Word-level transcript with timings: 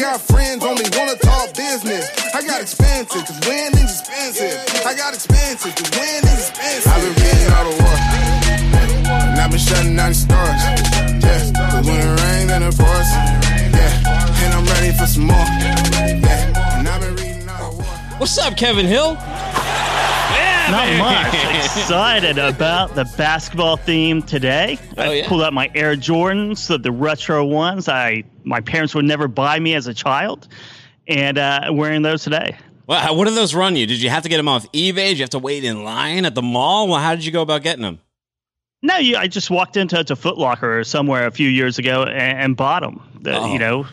got 0.00 0.18
friends, 0.18 0.64
only 0.64 0.84
wanna 0.96 1.14
talk 1.16 1.52
business. 1.54 2.08
I 2.34 2.40
got 2.40 2.62
expensive, 2.62 3.22
cause 3.26 3.38
winning's 3.46 4.00
expensive. 4.00 4.56
I 4.86 4.94
got 4.94 5.12
expensive, 5.12 5.74
cause 5.76 5.90
winning's 5.92 6.48
expensive. 6.48 6.90
I've 6.90 7.02
been 7.04 7.14
reading 7.20 7.52
all 7.52 7.64
the 7.68 7.76
war. 7.84 7.96
And 9.28 9.40
I've 9.40 9.50
been 9.50 9.60
shutting 9.60 9.96
down 9.96 10.08
the 10.08 10.14
stars. 10.14 10.62
Yeah, 11.20 11.52
cause 11.70 11.86
when 11.86 12.00
it 12.00 12.20
rains, 12.22 12.48
then 12.48 12.62
it 12.62 12.76
pours. 12.78 13.10
Yeah, 13.76 14.42
and 14.42 14.54
I'm 14.54 14.64
ready 14.72 14.96
for 14.96 15.04
some 15.04 15.26
more. 15.26 15.36
Yeah, 15.36 16.78
and 16.78 16.88
I've 16.88 17.00
been 17.02 17.16
reading 17.16 17.48
all 17.50 17.70
the 17.70 17.76
war. 17.76 17.84
What's 18.16 18.38
up, 18.38 18.56
Kevin 18.56 18.86
Hill? 18.86 19.18
Not 20.70 20.98
much. 20.98 21.34
Excited 21.64 22.38
about 22.38 22.94
the 22.94 23.04
basketball 23.16 23.76
theme 23.76 24.22
today. 24.22 24.78
Oh, 24.96 25.02
I 25.02 25.12
yeah. 25.14 25.28
pulled 25.28 25.42
out 25.42 25.52
my 25.52 25.70
Air 25.74 25.96
Jordans, 25.96 26.66
the, 26.68 26.78
the 26.78 26.92
retro 26.92 27.44
ones. 27.44 27.88
I 27.88 28.24
my 28.44 28.60
parents 28.60 28.94
would 28.94 29.04
never 29.04 29.28
buy 29.28 29.58
me 29.58 29.74
as 29.74 29.86
a 29.86 29.94
child, 29.94 30.48
and 31.08 31.38
uh, 31.38 31.70
wearing 31.72 32.02
those 32.02 32.22
today. 32.24 32.56
Well, 32.86 33.00
how- 33.00 33.14
what 33.14 33.26
did 33.26 33.34
those 33.34 33.54
run 33.54 33.76
you? 33.76 33.86
Did 33.86 34.00
you 34.02 34.10
have 34.10 34.22
to 34.24 34.28
get 34.28 34.36
them 34.36 34.48
off 34.48 34.70
eBay? 34.72 34.94
Did 34.94 35.18
you 35.18 35.22
have 35.24 35.30
to 35.30 35.38
wait 35.38 35.64
in 35.64 35.84
line 35.84 36.24
at 36.24 36.34
the 36.34 36.42
mall? 36.42 36.88
Well, 36.88 37.00
how 37.00 37.14
did 37.14 37.24
you 37.24 37.32
go 37.32 37.42
about 37.42 37.62
getting 37.62 37.82
them? 37.82 38.00
No, 38.82 38.96
you, 38.96 39.16
I 39.16 39.26
just 39.26 39.50
walked 39.50 39.76
into 39.76 40.02
to 40.02 40.16
Foot 40.16 40.38
Locker 40.38 40.82
somewhere 40.84 41.26
a 41.26 41.30
few 41.30 41.48
years 41.48 41.78
ago 41.78 42.02
and, 42.04 42.38
and 42.38 42.56
bought 42.56 42.80
them. 42.82 43.02
The, 43.20 43.36
Oh. 43.36 43.52
You 43.52 43.58
know, 43.58 43.86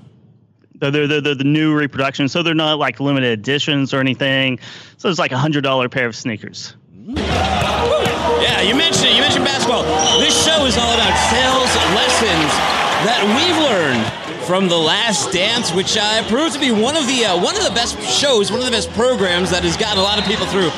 they're, 0.79 1.07
they're, 1.07 1.21
they're, 1.21 1.35
the 1.35 1.43
new 1.43 1.75
reproduction, 1.75 2.27
so 2.27 2.43
they're 2.43 2.53
not 2.53 2.79
like 2.79 2.99
limited 2.99 3.39
editions 3.39 3.93
or 3.93 3.99
anything. 3.99 4.59
So 4.97 5.09
it's 5.09 5.19
like 5.19 5.31
a 5.31 5.37
hundred 5.37 5.61
dollar 5.61 5.89
pair 5.89 6.07
of 6.07 6.15
sneakers. 6.15 6.75
Yeah, 7.07 8.61
you 8.61 8.75
mentioned 8.75 9.07
it. 9.07 9.15
You 9.15 9.21
mentioned 9.21 9.45
basketball. 9.45 9.83
This 10.19 10.45
show 10.45 10.65
is 10.65 10.77
all 10.77 10.93
about 10.93 11.15
sales 11.31 11.73
lessons 11.95 12.51
that 13.05 13.23
we've 13.37 13.57
learned 13.57 14.26
from 14.47 14.69
The 14.69 14.77
Last 14.77 15.33
Dance, 15.33 15.73
which 15.73 15.97
uh, 15.97 16.25
proved 16.29 16.53
to 16.53 16.59
be 16.59 16.71
one 16.71 16.95
of 16.95 17.05
the 17.05 17.25
uh, 17.25 17.35
one 17.35 17.57
of 17.57 17.65
the 17.65 17.71
best 17.71 18.01
shows, 18.01 18.49
one 18.49 18.61
of 18.61 18.65
the 18.65 18.71
best 18.71 18.89
programs 18.91 19.51
that 19.51 19.63
has 19.63 19.75
gotten 19.75 19.99
a 19.99 20.01
lot 20.01 20.19
of 20.19 20.23
people 20.23 20.45
through 20.45 20.69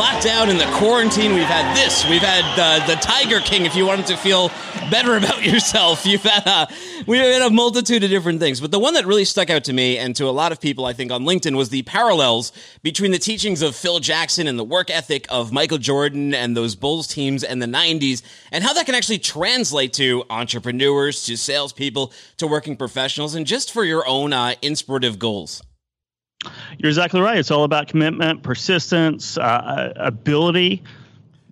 lockdown 0.00 0.48
and 0.48 0.58
the 0.58 0.64
quarantine. 0.78 1.34
We've 1.34 1.44
had 1.44 1.76
this. 1.76 2.08
We've 2.08 2.22
had 2.22 2.44
uh, 2.58 2.86
the 2.86 2.94
Tiger 2.94 3.40
King. 3.40 3.66
If 3.66 3.76
you 3.76 3.84
wanted 3.84 4.06
to 4.06 4.16
feel 4.16 4.48
better 4.90 5.14
about 5.18 5.44
yourself, 5.44 6.06
you've 6.06 6.22
had 6.22 6.42
uh, 6.46 6.66
we've 7.06 7.20
had 7.20 7.42
a 7.42 7.50
multitude 7.50 8.02
of 8.02 8.08
different 8.08 8.40
things. 8.40 8.62
But 8.62 8.70
the 8.70 8.78
one 8.78 8.94
that 8.94 9.04
really 9.04 9.26
stuck 9.26 9.50
out 9.50 9.64
to 9.64 9.74
me 9.74 9.98
and 9.98 10.16
to 10.16 10.24
a 10.24 10.30
lot 10.32 10.50
of 10.50 10.58
people, 10.58 10.86
I 10.86 10.94
think, 10.94 11.12
on 11.12 11.24
LinkedIn 11.24 11.54
was 11.54 11.68
the 11.68 11.82
parallels 11.82 12.52
between 12.82 13.10
the 13.10 13.18
teachings 13.18 13.60
of 13.60 13.76
Phil 13.76 14.00
Jackson 14.00 14.46
and 14.46 14.58
the 14.58 14.64
work 14.64 14.88
ethic 14.88 15.26
of 15.28 15.52
Michael 15.52 15.78
Jordan 15.78 16.32
and 16.32 16.56
those 16.56 16.74
Bulls 16.74 17.06
teams 17.06 17.42
in 17.42 17.58
the 17.58 17.66
90s, 17.66 18.22
and 18.52 18.64
how 18.64 18.72
that 18.72 18.86
can 18.86 18.94
actually 18.94 19.18
translate 19.18 19.92
to 19.94 20.24
entrepreneurs, 20.30 21.24
to 21.26 21.36
salespeople, 21.36 22.12
to 22.38 22.46
working 22.46 22.74
professionals, 22.74 23.17
and 23.18 23.46
just 23.46 23.72
for 23.72 23.84
your 23.84 24.06
own 24.06 24.32
uh, 24.32 24.54
inspirative 24.62 25.18
goals. 25.18 25.62
You're 26.78 26.88
exactly 26.88 27.20
right. 27.20 27.38
It's 27.38 27.50
all 27.50 27.64
about 27.64 27.88
commitment, 27.88 28.42
persistence, 28.42 29.36
uh, 29.36 29.92
ability. 29.96 30.82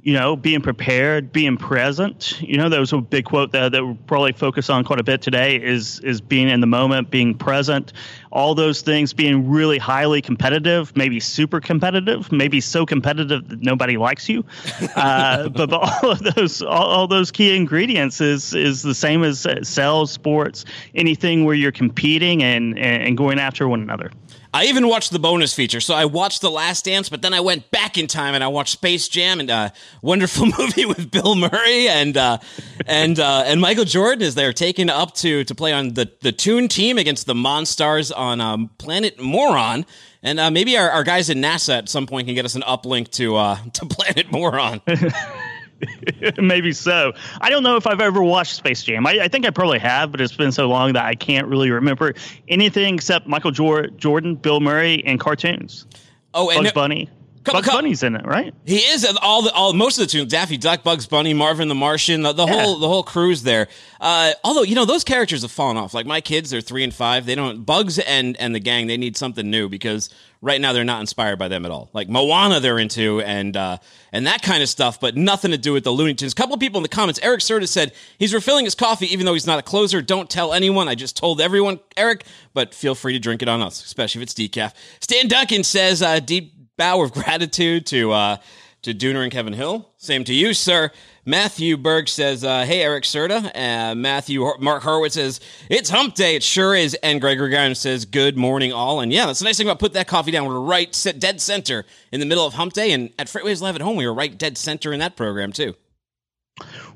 You 0.06 0.12
know, 0.12 0.36
being 0.36 0.60
prepared, 0.60 1.32
being 1.32 1.56
present. 1.56 2.40
You 2.40 2.58
know, 2.58 2.68
that 2.68 2.78
was 2.78 2.92
a 2.92 2.98
big 2.98 3.24
quote 3.24 3.50
that 3.50 3.72
that 3.72 3.84
we'll 3.84 3.98
probably 4.06 4.30
focus 4.30 4.70
on 4.70 4.84
quite 4.84 5.00
a 5.00 5.02
bit 5.02 5.20
today. 5.20 5.56
Is 5.60 5.98
is 5.98 6.20
being 6.20 6.48
in 6.48 6.60
the 6.60 6.66
moment, 6.68 7.10
being 7.10 7.34
present. 7.34 7.92
All 8.30 8.54
those 8.54 8.82
things, 8.82 9.12
being 9.12 9.50
really 9.50 9.78
highly 9.78 10.22
competitive, 10.22 10.96
maybe 10.96 11.18
super 11.18 11.58
competitive, 11.58 12.30
maybe 12.30 12.60
so 12.60 12.86
competitive 12.86 13.48
that 13.48 13.62
nobody 13.62 13.96
likes 13.96 14.28
you. 14.28 14.44
Uh, 14.96 15.48
but, 15.50 15.68
but 15.68 16.02
all 16.04 16.12
of 16.12 16.20
those, 16.20 16.62
all, 16.62 16.86
all 16.86 17.06
those 17.06 17.30
key 17.30 17.54
ingredients 17.54 18.20
is 18.20 18.54
is 18.54 18.82
the 18.82 18.94
same 18.94 19.24
as 19.24 19.44
uh, 19.44 19.62
sales, 19.62 20.10
sports, 20.10 20.64
anything 20.94 21.44
where 21.44 21.54
you're 21.54 21.72
competing 21.72 22.42
and 22.42 22.78
and, 22.78 23.02
and 23.02 23.16
going 23.18 23.38
after 23.38 23.68
one 23.68 23.82
another. 23.82 24.10
I 24.56 24.64
even 24.64 24.88
watched 24.88 25.10
the 25.10 25.18
bonus 25.18 25.52
feature. 25.52 25.82
So 25.82 25.94
I 25.94 26.06
watched 26.06 26.40
The 26.40 26.50
Last 26.50 26.86
Dance, 26.86 27.10
but 27.10 27.20
then 27.20 27.34
I 27.34 27.40
went 27.40 27.70
back 27.70 27.98
in 27.98 28.06
time 28.06 28.34
and 28.34 28.42
I 28.42 28.48
watched 28.48 28.72
Space 28.72 29.06
Jam 29.06 29.38
and 29.38 29.50
a 29.50 29.70
wonderful 30.00 30.46
movie 30.58 30.86
with 30.86 31.10
Bill 31.10 31.34
Murray 31.34 31.90
and 31.90 32.16
uh, 32.16 32.38
and 32.86 33.20
uh, 33.20 33.42
and 33.44 33.60
Michael 33.60 33.84
Jordan 33.84 34.22
is 34.22 34.34
there 34.34 34.54
taken 34.54 34.88
up 34.88 35.12
to 35.16 35.44
to 35.44 35.54
play 35.54 35.74
on 35.74 35.92
the 35.92 36.10
the 36.22 36.32
Toon 36.32 36.68
team 36.68 36.96
against 36.96 37.26
the 37.26 37.34
Monstars 37.34 38.10
on 38.16 38.40
um, 38.40 38.70
Planet 38.78 39.20
Moron. 39.20 39.84
And 40.22 40.40
uh, 40.40 40.50
maybe 40.50 40.78
our, 40.78 40.88
our 40.88 41.04
guys 41.04 41.28
at 41.28 41.36
NASA 41.36 41.76
at 41.76 41.90
some 41.90 42.06
point 42.06 42.26
can 42.26 42.34
get 42.34 42.46
us 42.46 42.54
an 42.54 42.62
uplink 42.62 43.10
to 43.10 43.36
uh, 43.36 43.58
to 43.74 43.84
Planet 43.90 44.32
Moron. 44.32 44.80
Maybe 46.38 46.72
so. 46.72 47.12
I 47.40 47.50
don't 47.50 47.62
know 47.62 47.76
if 47.76 47.86
I've 47.86 48.00
ever 48.00 48.22
watched 48.22 48.54
Space 48.56 48.82
Jam. 48.82 49.06
I, 49.06 49.20
I 49.22 49.28
think 49.28 49.46
I 49.46 49.50
probably 49.50 49.78
have, 49.78 50.10
but 50.10 50.20
it's 50.20 50.36
been 50.36 50.52
so 50.52 50.68
long 50.68 50.94
that 50.94 51.04
I 51.04 51.14
can't 51.14 51.46
really 51.46 51.70
remember 51.70 52.14
anything 52.48 52.94
except 52.94 53.26
Michael 53.26 53.50
Jor- 53.50 53.88
Jordan, 53.88 54.36
Bill 54.36 54.60
Murray, 54.60 55.02
and 55.04 55.20
cartoons. 55.20 55.86
Oh, 56.34 56.50
and 56.50 56.64
Bugs 56.64 56.72
Bunny. 56.72 57.10
Bugs 57.46 57.68
Bunny's 57.68 58.02
in 58.02 58.16
it, 58.16 58.24
right? 58.26 58.52
He 58.64 58.76
is 58.78 59.06
all 59.22 59.42
the 59.42 59.52
all 59.52 59.72
most 59.72 59.98
of 59.98 60.06
the 60.06 60.10
tunes. 60.10 60.30
Daffy 60.32 60.56
Duck, 60.56 60.82
Bugs 60.82 61.06
Bunny, 61.06 61.34
Marvin 61.34 61.68
the 61.68 61.74
Martian, 61.74 62.22
the, 62.22 62.32
the 62.32 62.46
Yeah. 62.46 62.62
whole 62.62 62.78
the 62.78 62.88
whole 62.88 63.02
crew's 63.02 63.42
there. 63.42 63.68
Uh, 64.00 64.32
although 64.44 64.62
you 64.62 64.74
know 64.74 64.84
those 64.84 65.04
characters 65.04 65.42
have 65.42 65.50
fallen 65.52 65.76
off. 65.76 65.94
Like 65.94 66.06
my 66.06 66.20
kids, 66.20 66.50
they're 66.50 66.60
three 66.60 66.84
and 66.84 66.94
five. 66.94 67.26
They 67.26 67.34
don't 67.34 67.64
Bugs 67.64 67.98
and 67.98 68.36
and 68.38 68.54
the 68.54 68.60
gang. 68.60 68.86
They 68.86 68.96
need 68.96 69.16
something 69.16 69.48
new 69.50 69.68
because 69.68 70.10
right 70.42 70.60
now 70.60 70.72
they're 70.74 70.84
not 70.84 71.00
inspired 71.00 71.38
by 71.38 71.48
them 71.48 71.64
at 71.64 71.70
all. 71.70 71.88
Like 71.94 72.08
Moana, 72.08 72.60
they're 72.60 72.78
into 72.78 73.20
and 73.22 73.56
uh, 73.56 73.78
and 74.12 74.26
that 74.26 74.42
kind 74.42 74.62
of 74.62 74.68
stuff, 74.68 75.00
but 75.00 75.16
nothing 75.16 75.50
to 75.52 75.58
do 75.58 75.72
with 75.72 75.84
the 75.84 75.90
Looney 75.92 76.14
Tunes. 76.14 76.32
A 76.32 76.36
couple 76.36 76.54
of 76.54 76.60
people 76.60 76.78
in 76.78 76.82
the 76.82 76.88
comments. 76.88 77.18
Eric 77.22 77.40
Serta 77.40 77.66
said 77.66 77.92
he's 78.18 78.34
refilling 78.34 78.64
his 78.64 78.74
coffee 78.74 79.10
even 79.12 79.24
though 79.26 79.32
he's 79.34 79.46
not 79.46 79.58
a 79.58 79.62
closer. 79.62 80.02
Don't 80.02 80.28
tell 80.28 80.52
anyone. 80.52 80.88
I 80.88 80.94
just 80.94 81.16
told 81.16 81.40
everyone, 81.40 81.80
Eric, 81.96 82.24
but 82.52 82.74
feel 82.74 82.94
free 82.94 83.12
to 83.14 83.18
drink 83.18 83.42
it 83.42 83.48
on 83.48 83.62
us, 83.62 83.82
especially 83.84 84.20
if 84.22 84.24
it's 84.30 84.34
decaf. 84.34 84.72
Stan 85.00 85.28
Duncan 85.28 85.64
says 85.64 86.02
uh, 86.02 86.20
deep 86.20 86.52
bow 86.76 87.02
of 87.02 87.12
gratitude 87.12 87.86
to 87.86 88.12
uh, 88.12 88.36
to 88.82 88.94
Dooner 88.94 89.22
and 89.22 89.32
Kevin 89.32 89.52
Hill. 89.52 89.90
Same 89.96 90.24
to 90.24 90.34
you, 90.34 90.54
sir. 90.54 90.90
Matthew 91.24 91.76
Berg 91.76 92.08
says, 92.08 92.44
uh, 92.44 92.64
"Hey, 92.64 92.82
Eric 92.82 93.04
Serta." 93.04 93.50
Uh, 93.54 93.94
Matthew 93.94 94.46
Mark 94.60 94.82
Horowitz 94.82 95.16
says, 95.16 95.40
"It's 95.68 95.90
Hump 95.90 96.14
Day. 96.14 96.36
It 96.36 96.42
sure 96.42 96.74
is." 96.74 96.94
And 97.02 97.20
Gregory 97.20 97.50
Grimes 97.50 97.80
says, 97.80 98.04
"Good 98.04 98.36
morning, 98.36 98.72
all." 98.72 99.00
And 99.00 99.12
yeah, 99.12 99.26
that's 99.26 99.40
the 99.40 99.44
nice 99.44 99.56
thing 99.56 99.66
about 99.66 99.80
put 99.80 99.94
that 99.94 100.06
coffee 100.06 100.30
down. 100.30 100.46
We're 100.46 100.60
right 100.60 100.92
dead 101.18 101.40
center 101.40 101.84
in 102.12 102.20
the 102.20 102.26
middle 102.26 102.46
of 102.46 102.54
Hump 102.54 102.74
Day, 102.74 102.92
and 102.92 103.10
at 103.18 103.26
FreightWaves 103.26 103.60
Live 103.60 103.74
at 103.74 103.80
Home, 103.80 103.96
we 103.96 104.06
were 104.06 104.14
right 104.14 104.36
dead 104.36 104.56
center 104.56 104.92
in 104.92 105.00
that 105.00 105.16
program 105.16 105.52
too. 105.52 105.74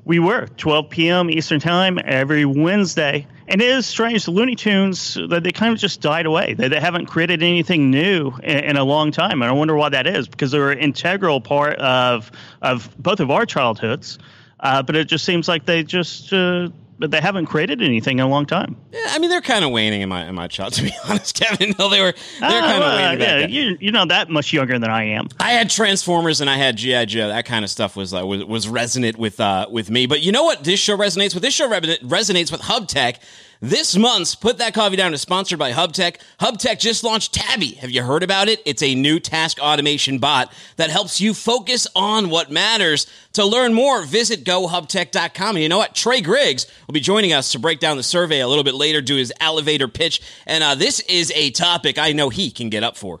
We 0.03 0.17
were 0.19 0.47
12 0.47 0.89
p.m. 0.89 1.29
Eastern 1.29 1.59
Time 1.59 1.99
every 2.03 2.45
Wednesday, 2.45 3.27
and 3.47 3.61
it 3.61 3.69
is 3.69 3.85
strange. 3.85 4.25
The 4.25 4.31
Looney 4.31 4.55
Tunes 4.55 5.15
they 5.29 5.51
kind 5.51 5.71
of 5.71 5.79
just 5.79 6.01
died 6.01 6.25
away. 6.25 6.55
They, 6.55 6.67
they 6.67 6.79
haven't 6.79 7.05
created 7.05 7.43
anything 7.43 7.91
new 7.91 8.31
in, 8.41 8.57
in 8.59 8.77
a 8.77 8.83
long 8.83 9.11
time, 9.11 9.43
and 9.43 9.49
I 9.49 9.53
wonder 9.53 9.75
why 9.75 9.89
that 9.89 10.07
is. 10.07 10.27
Because 10.27 10.49
they're 10.49 10.71
an 10.71 10.79
integral 10.79 11.41
part 11.41 11.75
of 11.75 12.31
of 12.61 12.89
both 12.97 13.19
of 13.19 13.29
our 13.29 13.45
childhoods, 13.45 14.17
uh, 14.59 14.81
but 14.81 14.95
it 14.95 15.07
just 15.07 15.25
seems 15.25 15.47
like 15.47 15.65
they 15.65 15.83
just 15.83 16.33
uh, 16.33 16.69
they 17.09 17.19
haven't 17.19 17.47
created 17.47 17.81
anything 17.81 18.19
in 18.19 18.25
a 18.25 18.27
long 18.29 18.45
time. 18.45 18.77
Yeah, 18.91 18.99
I 19.09 19.17
mean, 19.19 19.31
they're 19.31 19.41
kind 19.41 19.65
of 19.65 19.71
waning 19.71 20.01
in 20.01 20.09
my 20.09 20.25
in 20.27 20.35
my 20.35 20.47
child, 20.47 20.73
to 20.75 20.83
be 20.83 20.91
honest, 21.09 21.39
Kevin 21.39 21.73
Hill. 21.73 21.89
They 21.89 21.99
were 22.01 22.11
they're 22.11 22.49
Ah, 22.49 22.49
kind 22.61 22.73
of 22.73 22.79
well, 22.81 23.09
waning. 23.17 23.21
yeah, 23.21 23.47
you 23.47 23.77
you're 23.79 23.91
not 23.93 24.09
that 24.09 24.29
much 24.29 24.53
younger 24.53 24.77
than 24.77 24.89
I 24.91 25.05
am. 25.05 25.29
I 25.39 25.53
had 25.53 25.69
Transformers 25.69 26.41
and 26.41 26.49
I 26.49 26.57
had 26.57 26.77
GI 26.77 27.07
Joe. 27.07 27.29
That 27.29 27.45
kind 27.45 27.65
of 27.65 27.71
stuff 27.71 27.95
was 27.95 28.13
uh, 28.13 28.25
was, 28.25 28.43
was 28.45 28.67
resonant 28.67 29.17
with 29.17 29.39
uh, 29.39 29.67
with 29.71 29.89
me. 29.89 30.05
But 30.05 30.21
you 30.21 30.31
know 30.31 30.43
what? 30.43 30.63
This 30.63 30.79
show 30.79 30.95
resonates 30.97 31.33
with. 31.33 31.41
This 31.41 31.53
show 31.55 31.67
re- 31.67 31.79
resonates 32.03 32.51
with 32.51 32.61
Hubtek. 32.61 33.17
This 33.63 33.95
month's 33.95 34.33
Put 34.33 34.57
That 34.57 34.73
Coffee 34.73 34.95
Down 34.95 35.13
is 35.13 35.21
sponsored 35.21 35.59
by 35.59 35.71
Hubtek. 35.71 36.19
Hubtek 36.39 36.79
just 36.79 37.03
launched 37.03 37.35
Tabby. 37.35 37.75
Have 37.75 37.91
you 37.91 38.01
heard 38.01 38.23
about 38.23 38.49
it? 38.49 38.59
It's 38.65 38.81
a 38.81 38.95
new 38.95 39.19
task 39.19 39.59
automation 39.59 40.17
bot 40.17 40.51
that 40.77 40.89
helps 40.89 41.21
you 41.21 41.35
focus 41.35 41.85
on 41.95 42.31
what 42.31 42.49
matters. 42.49 43.05
To 43.33 43.45
learn 43.45 43.75
more, 43.75 44.01
visit 44.03 44.45
gohubtek.com. 44.45 45.57
And 45.57 45.61
you 45.61 45.69
know 45.69 45.77
what? 45.77 45.93
Trey 45.93 46.21
Griggs 46.21 46.65
will 46.87 46.93
be 46.93 46.99
joining 46.99 47.33
us 47.33 47.51
to 47.51 47.59
break 47.59 47.79
down 47.79 47.97
the 47.97 48.03
survey 48.03 48.39
a 48.39 48.47
little 48.47 48.63
bit 48.63 48.73
later, 48.73 48.99
do 48.99 49.15
his 49.15 49.31
elevator 49.39 49.87
pitch. 49.87 50.23
And 50.47 50.63
uh, 50.63 50.73
this 50.73 50.99
is 51.01 51.31
a 51.35 51.51
topic 51.51 51.99
I 51.99 52.13
know 52.13 52.29
he 52.29 52.49
can 52.49 52.71
get 52.71 52.83
up 52.83 52.97
for. 52.97 53.19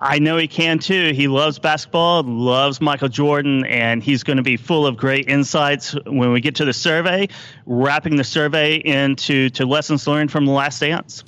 I 0.00 0.18
know 0.18 0.36
he 0.36 0.48
can 0.48 0.80
too. 0.80 1.12
He 1.14 1.28
loves 1.28 1.58
basketball, 1.58 2.24
loves 2.24 2.80
Michael 2.80 3.08
Jordan, 3.08 3.64
and 3.66 4.02
he's 4.02 4.22
going 4.22 4.38
to 4.38 4.42
be 4.42 4.56
full 4.56 4.86
of 4.86 4.96
great 4.96 5.28
insights 5.28 5.94
when 6.06 6.32
we 6.32 6.40
get 6.40 6.56
to 6.56 6.64
the 6.64 6.72
survey, 6.72 7.28
wrapping 7.64 8.16
the 8.16 8.24
survey 8.24 8.76
into 8.76 9.50
to 9.50 9.64
lessons 9.64 10.06
learned 10.06 10.32
from 10.32 10.46
the 10.46 10.52
last 10.52 10.80
dance. 10.80 11.22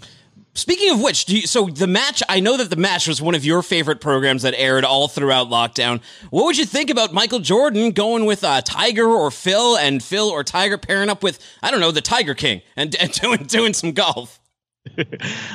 Speaking 0.56 0.90
of 0.90 1.02
which, 1.02 1.28
you, 1.28 1.42
so 1.42 1.66
the 1.66 1.86
match, 1.86 2.22
I 2.30 2.40
know 2.40 2.56
that 2.56 2.70
the 2.70 2.76
match 2.76 3.06
was 3.06 3.20
one 3.20 3.34
of 3.34 3.44
your 3.44 3.62
favorite 3.62 4.00
programs 4.00 4.42
that 4.42 4.54
aired 4.56 4.84
all 4.84 5.06
throughout 5.06 5.48
lockdown. 5.48 6.00
What 6.30 6.46
would 6.46 6.56
you 6.56 6.64
think 6.64 6.88
about 6.88 7.12
Michael 7.12 7.40
Jordan 7.40 7.90
going 7.90 8.24
with 8.24 8.42
uh, 8.42 8.62
Tiger 8.62 9.06
or 9.06 9.30
Phil 9.30 9.76
and 9.76 10.02
Phil 10.02 10.28
or 10.28 10.42
Tiger 10.42 10.78
pairing 10.78 11.10
up 11.10 11.22
with, 11.22 11.38
I 11.62 11.70
don't 11.70 11.80
know, 11.80 11.90
the 11.90 12.00
Tiger 12.00 12.34
King 12.34 12.62
and, 12.74 12.96
and 13.00 13.12
doing, 13.12 13.44
doing 13.44 13.74
some 13.74 13.92
golf? 13.92 14.40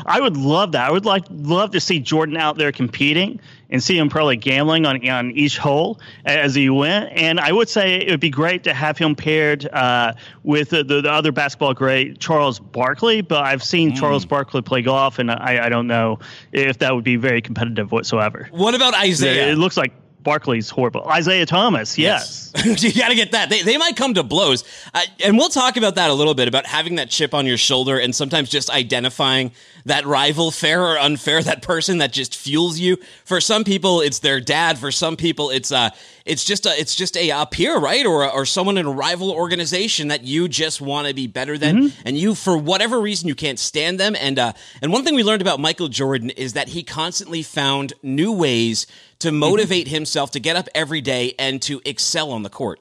I 0.06 0.20
would 0.20 0.38
love 0.38 0.74
that. 0.74 0.88
I 0.88 0.92
would 0.92 1.06
like 1.06 1.26
love 1.30 1.72
to 1.72 1.80
see 1.80 2.00
Jordan 2.00 2.38
out 2.38 2.58
there 2.58 2.72
competing 2.72 3.40
and 3.70 3.82
see 3.82 3.98
him 3.98 4.10
probably 4.10 4.36
gambling 4.36 4.86
on 4.86 5.08
on 5.10 5.32
each 5.32 5.58
hole 5.58 6.00
as 6.26 6.54
he 6.54 6.70
went. 6.70 7.12
And 7.14 7.40
I 7.40 7.52
would 7.52 7.70
say 7.70 7.96
it 7.96 8.12
would 8.12 8.20
be 8.20 8.30
great 8.30 8.64
to 8.66 8.74
have 8.74 8.98
him 8.98 9.16
paired 9.16 9.68
uh, 9.68 10.14
with 10.44 10.70
the, 10.70 10.84
the, 10.84 11.02
the, 11.02 11.12
other 11.12 11.32
basketball 11.32 11.74
great 11.74 12.20
Charles 12.20 12.60
Barkley. 12.60 13.22
But 13.22 13.44
I've 13.44 13.64
seen 13.64 13.92
mm. 13.92 13.98
Charles 13.98 14.26
Barkley 14.26 14.62
play 14.62 14.82
golf, 14.82 15.20
and 15.20 15.32
I, 15.32 15.66
I 15.66 15.70
don't 15.70 15.88
know 15.88 16.20
if 16.52 16.80
that 16.80 16.94
would 16.94 17.04
be 17.04 17.16
very 17.16 17.42
competitive 17.42 17.92
whatsoever. 17.92 18.50
What 18.52 18.76
about 18.76 18.94
Isiah? 19.06 19.32
It, 19.32 19.50
it 19.50 19.58
looks 19.58 19.78
like 19.78 19.94
Barkley's 20.24 20.70
horrible. 20.70 21.10
Isiah 21.18 21.46
Thomas, 21.46 21.98
yes. 21.98 22.52
yes. 22.56 22.84
you 22.84 22.94
got 22.94 23.10
to 23.10 23.16
get 23.16 23.32
that. 23.32 23.50
They, 23.50 23.64
they 23.64 23.78
might 23.78 23.96
come 23.96 24.14
to 24.16 24.24
blows. 24.24 24.64
Uh, 24.94 25.02
and 25.24 25.38
we'll 25.38 25.50
talk 25.50 25.78
about 25.78 25.96
that 25.96 26.10
a 26.10 26.14
little 26.14 26.34
bit 26.34 26.48
about 26.48 26.66
having 26.66 26.96
that 26.96 27.10
chip 27.10 27.34
on 27.34 27.46
your 27.46 27.58
shoulder 27.58 27.98
and 27.98 28.16
sometimes 28.16 28.50
just 28.50 28.70
identifying 28.70 29.52
that 29.86 30.06
rival, 30.06 30.52
fair 30.52 30.84
or 30.84 31.00
unfair, 31.00 31.42
that 31.44 31.62
person 31.62 32.00
that 32.00 32.14
just 32.14 32.36
fuels 32.36 32.80
you. 32.80 32.98
For 33.26 33.42
some 33.42 33.64
people, 33.64 34.02
it's 34.02 34.20
their 34.20 34.40
dad. 34.40 34.78
For 34.78 34.92
some 34.92 35.16
people, 35.16 35.50
it's 35.50 35.72
uh, 35.72 35.90
it's 36.26 36.44
just 36.44 36.66
a, 36.66 36.70
it's 36.80 36.96
just 36.96 37.18
a, 37.18 37.30
a 37.30 37.46
peer, 37.46 37.78
right, 37.78 38.06
or 38.06 38.30
or 38.30 38.46
someone 38.46 38.78
in 38.78 38.86
a 38.86 38.92
rival 38.92 39.32
organization 39.32 40.10
that 40.10 40.24
you 40.24 40.48
just 40.48 40.82
want 40.82 41.08
to 41.08 41.14
be 41.14 41.28
better 41.28 41.58
than, 41.58 41.78
mm-hmm. 41.78 42.02
and 42.06 42.18
you, 42.18 42.36
for 42.36 42.58
whatever 42.58 43.00
reason, 43.00 43.28
you 43.28 43.36
can't 43.36 43.60
stand 43.60 44.00
them. 44.00 44.16
And 44.16 44.38
uh, 44.40 44.54
and 44.82 44.92
one 44.92 45.04
thing 45.04 45.16
we 45.16 45.24
learned 45.24 45.42
about 45.42 45.60
Michael 45.60 45.88
Jordan 45.88 46.30
is 46.32 46.54
that 46.54 46.70
he 46.70 46.84
constantly 46.84 47.44
found 47.44 47.94
new 48.04 48.32
ways 48.32 48.88
to 49.20 49.30
mm-hmm. 49.30 49.38
motivate 49.38 49.86
mm-hmm. 49.88 49.96
himself 49.96 50.32
to 50.32 50.40
get 50.40 50.56
up 50.56 50.68
every 50.76 51.02
day 51.02 51.34
and 51.40 51.62
to 51.64 51.82
excel 51.86 52.32
on 52.32 52.44
the 52.44 52.50
court. 52.50 52.80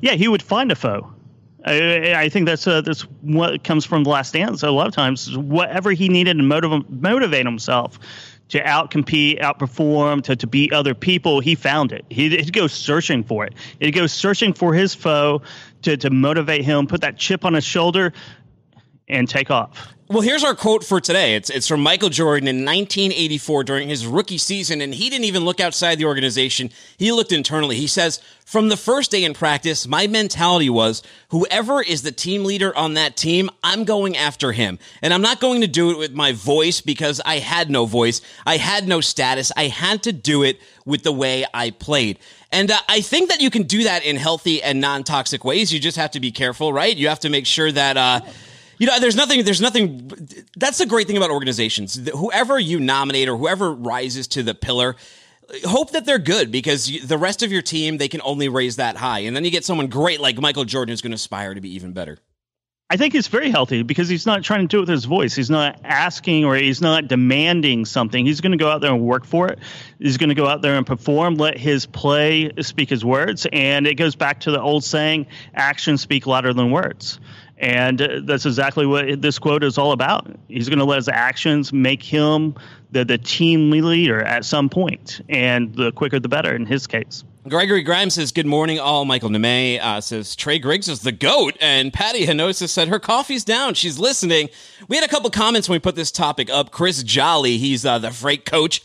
Yeah, 0.00 0.12
he 0.12 0.28
would 0.28 0.42
find 0.42 0.72
a 0.72 0.74
foe. 0.74 1.15
I, 1.66 2.14
I 2.14 2.28
think 2.28 2.46
that's 2.46 2.66
uh, 2.66 2.80
that's 2.80 3.02
what 3.22 3.64
comes 3.64 3.84
from 3.84 4.04
the 4.04 4.10
Last 4.10 4.32
Dance. 4.32 4.62
A 4.62 4.70
lot 4.70 4.86
of 4.86 4.94
times, 4.94 5.36
whatever 5.36 5.90
he 5.92 6.08
needed 6.08 6.36
to 6.36 6.42
motivate 6.42 6.88
motivate 6.88 7.44
himself 7.44 7.98
to 8.48 8.62
outcompete, 8.62 9.40
outperform, 9.40 10.22
to, 10.22 10.36
to 10.36 10.46
beat 10.46 10.72
other 10.72 10.94
people, 10.94 11.40
he 11.40 11.56
found 11.56 11.90
it. 11.90 12.04
He, 12.10 12.28
he'd 12.28 12.52
go 12.52 12.68
searching 12.68 13.24
for 13.24 13.44
it. 13.44 13.54
He'd 13.80 13.90
go 13.90 14.06
searching 14.06 14.52
for 14.52 14.72
his 14.72 14.94
foe 14.94 15.42
to, 15.82 15.96
to 15.96 16.10
motivate 16.10 16.64
him, 16.64 16.86
put 16.86 17.00
that 17.00 17.16
chip 17.16 17.44
on 17.44 17.54
his 17.54 17.64
shoulder, 17.64 18.12
and 19.08 19.28
take 19.28 19.50
off. 19.50 19.96
Well, 20.08 20.20
here's 20.20 20.44
our 20.44 20.54
quote 20.54 20.84
for 20.84 21.00
today. 21.00 21.34
It's 21.34 21.50
it's 21.50 21.66
from 21.66 21.80
Michael 21.80 22.10
Jordan 22.10 22.46
in 22.46 22.64
1984 22.64 23.64
during 23.64 23.88
his 23.88 24.06
rookie 24.06 24.38
season, 24.38 24.80
and 24.80 24.94
he 24.94 25.10
didn't 25.10 25.24
even 25.24 25.44
look 25.44 25.58
outside 25.58 25.98
the 25.98 26.04
organization. 26.04 26.70
He 26.96 27.10
looked 27.10 27.32
internally. 27.32 27.74
He 27.74 27.88
says, 27.88 28.20
"From 28.44 28.68
the 28.68 28.76
first 28.76 29.10
day 29.10 29.24
in 29.24 29.34
practice, 29.34 29.88
my 29.88 30.06
mentality 30.06 30.70
was 30.70 31.02
whoever 31.30 31.82
is 31.82 32.02
the 32.02 32.12
team 32.12 32.44
leader 32.44 32.76
on 32.76 32.94
that 32.94 33.16
team, 33.16 33.50
I'm 33.64 33.82
going 33.82 34.16
after 34.16 34.52
him, 34.52 34.78
and 35.02 35.12
I'm 35.12 35.22
not 35.22 35.40
going 35.40 35.62
to 35.62 35.66
do 35.66 35.90
it 35.90 35.98
with 35.98 36.12
my 36.12 36.30
voice 36.30 36.80
because 36.80 37.20
I 37.24 37.40
had 37.40 37.68
no 37.68 37.84
voice, 37.84 38.20
I 38.46 38.58
had 38.58 38.86
no 38.86 39.00
status. 39.00 39.50
I 39.56 39.66
had 39.66 40.04
to 40.04 40.12
do 40.12 40.44
it 40.44 40.60
with 40.84 41.02
the 41.02 41.12
way 41.12 41.46
I 41.52 41.70
played." 41.70 42.20
And 42.52 42.70
uh, 42.70 42.78
I 42.88 43.00
think 43.00 43.28
that 43.30 43.40
you 43.40 43.50
can 43.50 43.64
do 43.64 43.82
that 43.82 44.04
in 44.04 44.14
healthy 44.14 44.62
and 44.62 44.80
non 44.80 45.02
toxic 45.02 45.44
ways. 45.44 45.72
You 45.72 45.80
just 45.80 45.96
have 45.96 46.12
to 46.12 46.20
be 46.20 46.30
careful, 46.30 46.72
right? 46.72 46.96
You 46.96 47.08
have 47.08 47.20
to 47.20 47.28
make 47.28 47.46
sure 47.46 47.72
that. 47.72 47.96
Uh, 47.96 48.20
you 48.78 48.86
know, 48.86 48.98
there's 49.00 49.16
nothing, 49.16 49.44
there's 49.44 49.60
nothing, 49.60 50.10
that's 50.56 50.78
the 50.78 50.86
great 50.86 51.06
thing 51.06 51.16
about 51.16 51.30
organizations. 51.30 52.08
Whoever 52.08 52.58
you 52.58 52.80
nominate 52.80 53.28
or 53.28 53.36
whoever 53.36 53.72
rises 53.72 54.28
to 54.28 54.42
the 54.42 54.54
pillar, 54.54 54.96
hope 55.64 55.92
that 55.92 56.04
they're 56.04 56.18
good 56.18 56.50
because 56.50 56.90
the 57.06 57.18
rest 57.18 57.42
of 57.42 57.52
your 57.52 57.62
team, 57.62 57.98
they 57.98 58.08
can 58.08 58.20
only 58.22 58.48
raise 58.48 58.76
that 58.76 58.96
high. 58.96 59.20
And 59.20 59.36
then 59.36 59.44
you 59.44 59.50
get 59.50 59.64
someone 59.64 59.86
great 59.86 60.20
like 60.20 60.38
Michael 60.40 60.64
Jordan 60.64 60.92
who's 60.92 61.02
going 61.02 61.12
to 61.12 61.16
aspire 61.16 61.54
to 61.54 61.60
be 61.60 61.74
even 61.74 61.92
better. 61.92 62.18
I 62.88 62.96
think 62.96 63.14
he's 63.14 63.26
very 63.26 63.50
healthy 63.50 63.82
because 63.82 64.08
he's 64.08 64.26
not 64.26 64.44
trying 64.44 64.60
to 64.60 64.68
do 64.68 64.76
it 64.78 64.80
with 64.82 64.88
his 64.90 65.06
voice. 65.06 65.34
He's 65.34 65.50
not 65.50 65.80
asking 65.82 66.44
or 66.44 66.54
he's 66.54 66.80
not 66.80 67.08
demanding 67.08 67.84
something. 67.84 68.24
He's 68.24 68.40
going 68.40 68.52
to 68.52 68.58
go 68.58 68.68
out 68.70 68.80
there 68.80 68.92
and 68.92 69.02
work 69.02 69.24
for 69.24 69.48
it. 69.48 69.58
He's 69.98 70.18
going 70.18 70.28
to 70.28 70.36
go 70.36 70.46
out 70.46 70.62
there 70.62 70.76
and 70.76 70.86
perform, 70.86 71.34
let 71.34 71.58
his 71.58 71.84
play 71.84 72.52
speak 72.60 72.88
his 72.88 73.04
words. 73.04 73.44
And 73.52 73.88
it 73.88 73.94
goes 73.94 74.14
back 74.14 74.40
to 74.40 74.52
the 74.52 74.60
old 74.60 74.84
saying 74.84 75.26
actions 75.52 76.00
speak 76.00 76.28
louder 76.28 76.52
than 76.52 76.70
words. 76.70 77.18
And 77.58 78.02
uh, 78.02 78.20
that's 78.24 78.44
exactly 78.44 78.86
what 78.86 79.22
this 79.22 79.38
quote 79.38 79.64
is 79.64 79.78
all 79.78 79.92
about. 79.92 80.28
He's 80.48 80.68
going 80.68 80.78
to 80.78 80.84
let 80.84 80.96
his 80.96 81.08
actions 81.08 81.72
make 81.72 82.02
him 82.02 82.54
the, 82.90 83.04
the 83.04 83.18
team 83.18 83.70
leader 83.70 84.22
at 84.22 84.44
some 84.44 84.68
point, 84.68 85.20
and 85.28 85.74
the 85.74 85.92
quicker 85.92 86.20
the 86.20 86.28
better 86.28 86.54
in 86.54 86.66
his 86.66 86.86
case. 86.86 87.24
Gregory 87.48 87.82
Grimes 87.82 88.14
says, 88.14 88.32
Good 88.32 88.46
morning, 88.46 88.80
all. 88.80 89.04
Michael 89.04 89.30
Nemay 89.30 89.80
uh, 89.80 90.00
says, 90.00 90.34
Trey 90.34 90.58
Griggs 90.58 90.88
is 90.88 91.00
the 91.00 91.12
GOAT. 91.12 91.56
And 91.60 91.92
Patty 91.92 92.26
Hanosa 92.26 92.68
said, 92.68 92.88
Her 92.88 92.98
coffee's 92.98 93.44
down. 93.44 93.74
She's 93.74 93.98
listening. 94.00 94.48
We 94.88 94.96
had 94.96 95.04
a 95.04 95.08
couple 95.08 95.30
comments 95.30 95.68
when 95.68 95.76
we 95.76 95.80
put 95.80 95.94
this 95.94 96.10
topic 96.10 96.50
up. 96.50 96.72
Chris 96.72 97.04
Jolly, 97.04 97.58
he's 97.58 97.86
uh, 97.86 97.98
the 98.00 98.10
freight 98.10 98.44
coach 98.46 98.82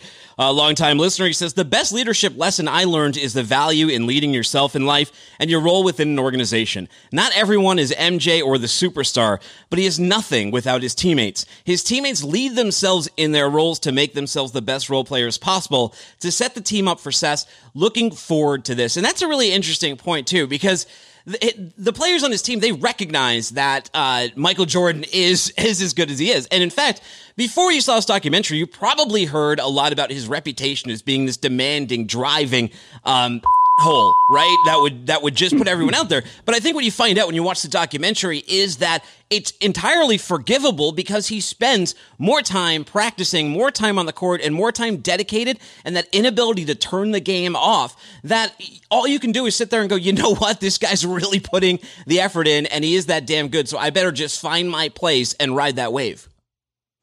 a 0.49 0.51
longtime 0.51 0.99
listener. 0.99 1.27
He 1.27 1.33
says, 1.33 1.53
The 1.53 1.65
best 1.65 1.91
leadership 1.91 2.33
lesson 2.37 2.67
I 2.67 2.83
learned 2.83 3.17
is 3.17 3.33
the 3.33 3.43
value 3.43 3.87
in 3.87 4.05
leading 4.05 4.33
yourself 4.33 4.75
in 4.75 4.85
life 4.85 5.11
and 5.39 5.49
your 5.49 5.61
role 5.61 5.83
within 5.83 6.09
an 6.09 6.19
organization. 6.19 6.89
Not 7.11 7.35
everyone 7.35 7.79
is 7.79 7.91
MJ 7.97 8.43
or 8.43 8.57
the 8.57 8.67
superstar, 8.67 9.41
but 9.69 9.79
he 9.79 9.85
is 9.85 9.99
nothing 9.99 10.51
without 10.51 10.83
his 10.83 10.93
teammates. 10.93 11.45
His 11.63 11.83
teammates 11.83 12.23
lead 12.23 12.55
themselves 12.55 13.09
in 13.17 13.31
their 13.31 13.49
roles 13.49 13.79
to 13.79 13.91
make 13.91 14.13
themselves 14.13 14.51
the 14.51 14.61
best 14.61 14.89
role 14.89 15.03
players 15.03 15.37
possible 15.37 15.95
to 16.19 16.31
set 16.31 16.55
the 16.55 16.61
team 16.61 16.87
up 16.87 16.99
for 16.99 17.11
success. 17.11 17.45
Looking 17.73 18.11
forward 18.11 18.65
to 18.65 18.75
this. 18.75 18.97
And 18.97 19.05
that's 19.05 19.21
a 19.21 19.27
really 19.27 19.51
interesting 19.51 19.95
point, 19.95 20.27
too, 20.27 20.47
because 20.47 20.85
the, 21.25 21.71
the 21.77 21.93
players 21.93 22.23
on 22.23 22.31
his 22.31 22.41
team 22.41 22.59
they 22.59 22.71
recognize 22.71 23.51
that 23.51 23.89
uh, 23.93 24.27
Michael 24.35 24.65
Jordan 24.65 25.05
is 25.11 25.49
is 25.57 25.81
as 25.81 25.93
good 25.93 26.11
as 26.11 26.19
he 26.19 26.31
is, 26.31 26.47
and 26.47 26.63
in 26.63 26.69
fact, 26.69 27.01
before 27.35 27.71
you 27.71 27.81
saw 27.81 27.95
this 27.95 28.05
documentary, 28.05 28.57
you 28.57 28.67
probably 28.67 29.25
heard 29.25 29.59
a 29.59 29.67
lot 29.67 29.93
about 29.93 30.11
his 30.11 30.27
reputation 30.27 30.91
as 30.91 31.01
being 31.01 31.25
this 31.25 31.37
demanding, 31.37 32.05
driving. 32.05 32.69
Um, 33.05 33.41
hole, 33.81 34.15
right? 34.29 34.55
That 34.65 34.77
would 34.79 35.07
that 35.07 35.21
would 35.21 35.35
just 35.35 35.57
put 35.57 35.67
everyone 35.67 35.93
out 35.93 36.09
there. 36.09 36.23
But 36.45 36.55
I 36.55 36.59
think 36.59 36.75
what 36.75 36.85
you 36.85 36.91
find 36.91 37.17
out 37.17 37.27
when 37.27 37.35
you 37.35 37.43
watch 37.43 37.61
the 37.61 37.67
documentary 37.67 38.39
is 38.47 38.77
that 38.77 39.03
it's 39.29 39.51
entirely 39.61 40.17
forgivable 40.17 40.91
because 40.91 41.27
he 41.27 41.39
spends 41.41 41.95
more 42.17 42.41
time 42.41 42.83
practicing, 42.83 43.49
more 43.49 43.71
time 43.71 43.97
on 43.97 44.05
the 44.05 44.13
court, 44.13 44.41
and 44.41 44.53
more 44.53 44.71
time 44.71 44.97
dedicated, 44.97 45.57
and 45.85 45.95
that 45.95 46.07
inability 46.11 46.65
to 46.65 46.75
turn 46.75 47.11
the 47.11 47.19
game 47.19 47.55
off. 47.55 47.95
That 48.23 48.53
all 48.89 49.07
you 49.07 49.19
can 49.19 49.31
do 49.31 49.45
is 49.45 49.55
sit 49.55 49.69
there 49.69 49.81
and 49.81 49.89
go, 49.89 49.95
you 49.95 50.13
know 50.13 50.35
what? 50.35 50.59
This 50.59 50.77
guy's 50.77 51.05
really 51.05 51.39
putting 51.39 51.79
the 52.05 52.21
effort 52.21 52.47
in, 52.47 52.65
and 52.67 52.83
he 52.83 52.95
is 52.95 53.07
that 53.07 53.25
damn 53.25 53.47
good. 53.47 53.67
So 53.67 53.77
I 53.77 53.89
better 53.89 54.11
just 54.11 54.41
find 54.41 54.69
my 54.69 54.89
place 54.89 55.33
and 55.33 55.55
ride 55.55 55.77
that 55.77 55.93
wave. 55.93 56.27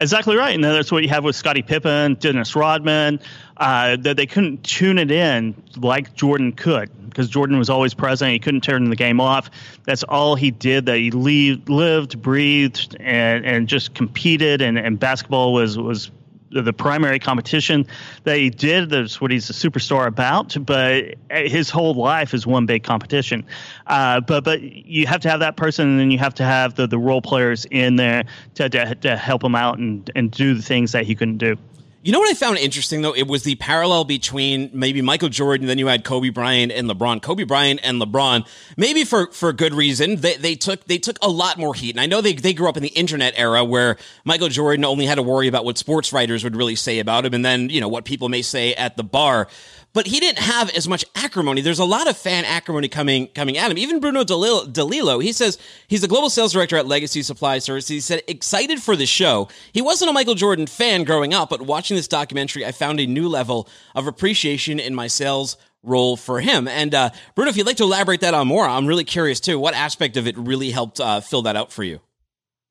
Exactly 0.00 0.36
right, 0.36 0.54
and 0.54 0.62
that's 0.62 0.92
what 0.92 1.02
you 1.02 1.08
have 1.08 1.24
with 1.24 1.34
Scottie 1.34 1.62
Pippen, 1.62 2.14
Dennis 2.14 2.54
Rodman. 2.54 3.18
Uh, 3.56 3.96
that 3.96 4.16
they 4.16 4.26
couldn't 4.26 4.62
tune 4.62 4.96
it 4.96 5.10
in 5.10 5.60
like 5.76 6.14
Jordan 6.14 6.52
could 6.52 6.88
because 7.10 7.28
Jordan 7.28 7.58
was 7.58 7.68
always 7.68 7.94
present. 7.94 8.30
He 8.30 8.38
couldn't 8.38 8.60
turn 8.60 8.90
the 8.90 8.94
game 8.94 9.20
off. 9.20 9.50
That's 9.86 10.04
all 10.04 10.36
he 10.36 10.52
did. 10.52 10.86
That 10.86 10.98
he 10.98 11.10
lived, 11.10 11.68
lived 11.68 12.22
breathed, 12.22 12.96
and 13.00 13.44
and 13.44 13.66
just 13.66 13.94
competed. 13.94 14.62
And, 14.62 14.78
and 14.78 15.00
basketball 15.00 15.52
was 15.52 15.76
was 15.76 16.12
the 16.50 16.72
primary 16.72 17.18
competition 17.18 17.86
that 18.24 18.38
he 18.38 18.50
did. 18.50 18.90
That's 18.90 19.20
what 19.20 19.30
he's 19.30 19.50
a 19.50 19.52
superstar 19.52 20.06
about. 20.06 20.56
But 20.64 21.14
his 21.30 21.70
whole 21.70 21.94
life 21.94 22.34
is 22.34 22.46
one 22.46 22.66
big 22.66 22.82
competition. 22.82 23.44
Uh, 23.86 24.20
but 24.20 24.44
but 24.44 24.62
you 24.62 25.06
have 25.06 25.20
to 25.20 25.30
have 25.30 25.40
that 25.40 25.56
person, 25.56 25.88
and 25.88 26.00
then 26.00 26.10
you 26.10 26.18
have 26.18 26.34
to 26.34 26.44
have 26.44 26.74
the, 26.74 26.86
the 26.86 26.98
role 26.98 27.22
players 27.22 27.66
in 27.70 27.96
there 27.96 28.24
to, 28.54 28.68
to, 28.68 28.94
to 28.94 29.16
help 29.16 29.44
him 29.44 29.54
out 29.54 29.78
and, 29.78 30.10
and 30.14 30.30
do 30.30 30.54
the 30.54 30.62
things 30.62 30.92
that 30.92 31.04
he 31.04 31.14
couldn't 31.14 31.38
do. 31.38 31.56
You 32.00 32.12
know 32.12 32.20
what 32.20 32.30
I 32.30 32.34
found 32.34 32.58
interesting 32.58 33.02
though? 33.02 33.14
It 33.14 33.26
was 33.26 33.42
the 33.42 33.56
parallel 33.56 34.04
between 34.04 34.70
maybe 34.72 35.02
Michael 35.02 35.28
Jordan, 35.28 35.66
then 35.66 35.78
you 35.78 35.88
had 35.88 36.04
Kobe 36.04 36.28
Bryant 36.28 36.70
and 36.70 36.88
LeBron. 36.88 37.20
Kobe 37.20 37.42
Bryant 37.42 37.80
and 37.82 38.00
LeBron, 38.00 38.46
maybe 38.76 39.02
for 39.02 39.32
for 39.32 39.52
good 39.52 39.74
reason, 39.74 40.16
they 40.16 40.36
they 40.36 40.54
took 40.54 40.84
they 40.84 40.98
took 40.98 41.18
a 41.22 41.28
lot 41.28 41.58
more 41.58 41.74
heat. 41.74 41.90
And 41.90 42.00
I 42.00 42.06
know 42.06 42.20
they 42.20 42.34
they 42.34 42.52
grew 42.52 42.68
up 42.68 42.76
in 42.76 42.84
the 42.84 42.90
internet 42.90 43.34
era 43.36 43.64
where 43.64 43.96
Michael 44.24 44.48
Jordan 44.48 44.84
only 44.84 45.06
had 45.06 45.16
to 45.16 45.24
worry 45.24 45.48
about 45.48 45.64
what 45.64 45.76
sports 45.76 46.12
writers 46.12 46.44
would 46.44 46.54
really 46.54 46.76
say 46.76 47.00
about 47.00 47.26
him, 47.26 47.34
and 47.34 47.44
then 47.44 47.68
you 47.68 47.80
know 47.80 47.88
what 47.88 48.04
people 48.04 48.28
may 48.28 48.42
say 48.42 48.74
at 48.74 48.96
the 48.96 49.04
bar 49.04 49.48
but 49.92 50.06
he 50.06 50.20
didn't 50.20 50.38
have 50.38 50.70
as 50.70 50.88
much 50.88 51.04
acrimony. 51.14 51.60
There's 51.60 51.78
a 51.78 51.84
lot 51.84 52.08
of 52.08 52.16
fan 52.16 52.44
acrimony 52.44 52.88
coming 52.88 53.28
coming 53.28 53.56
at 53.56 53.70
him. 53.70 53.78
Even 53.78 54.00
Bruno 54.00 54.24
DeLillo, 54.24 55.22
he 55.22 55.32
says 55.32 55.58
he's 55.88 56.02
the 56.02 56.08
global 56.08 56.30
sales 56.30 56.52
director 56.52 56.76
at 56.76 56.86
Legacy 56.86 57.22
Supply 57.22 57.58
Services. 57.58 57.88
He 57.88 58.00
said 58.00 58.22
excited 58.28 58.80
for 58.80 58.96
the 58.96 59.06
show. 59.06 59.48
He 59.72 59.82
wasn't 59.82 60.10
a 60.10 60.12
Michael 60.12 60.34
Jordan 60.34 60.66
fan 60.66 61.04
growing 61.04 61.34
up, 61.34 61.50
but 61.50 61.62
watching 61.62 61.96
this 61.96 62.08
documentary, 62.08 62.64
I 62.64 62.72
found 62.72 63.00
a 63.00 63.06
new 63.06 63.28
level 63.28 63.68
of 63.94 64.06
appreciation 64.06 64.78
in 64.78 64.94
my 64.94 65.06
sales 65.06 65.56
role 65.82 66.16
for 66.16 66.40
him. 66.40 66.68
And 66.68 66.94
uh, 66.94 67.10
Bruno, 67.34 67.50
if 67.50 67.56
you'd 67.56 67.66
like 67.66 67.76
to 67.76 67.84
elaborate 67.84 68.20
that 68.20 68.34
on 68.34 68.46
more, 68.48 68.66
I'm 68.66 68.86
really 68.86 69.04
curious 69.04 69.40
too. 69.40 69.58
What 69.58 69.74
aspect 69.74 70.16
of 70.16 70.26
it 70.26 70.36
really 70.36 70.70
helped 70.70 71.00
uh, 71.00 71.20
fill 71.20 71.42
that 71.42 71.56
out 71.56 71.72
for 71.72 71.84
you? 71.84 72.00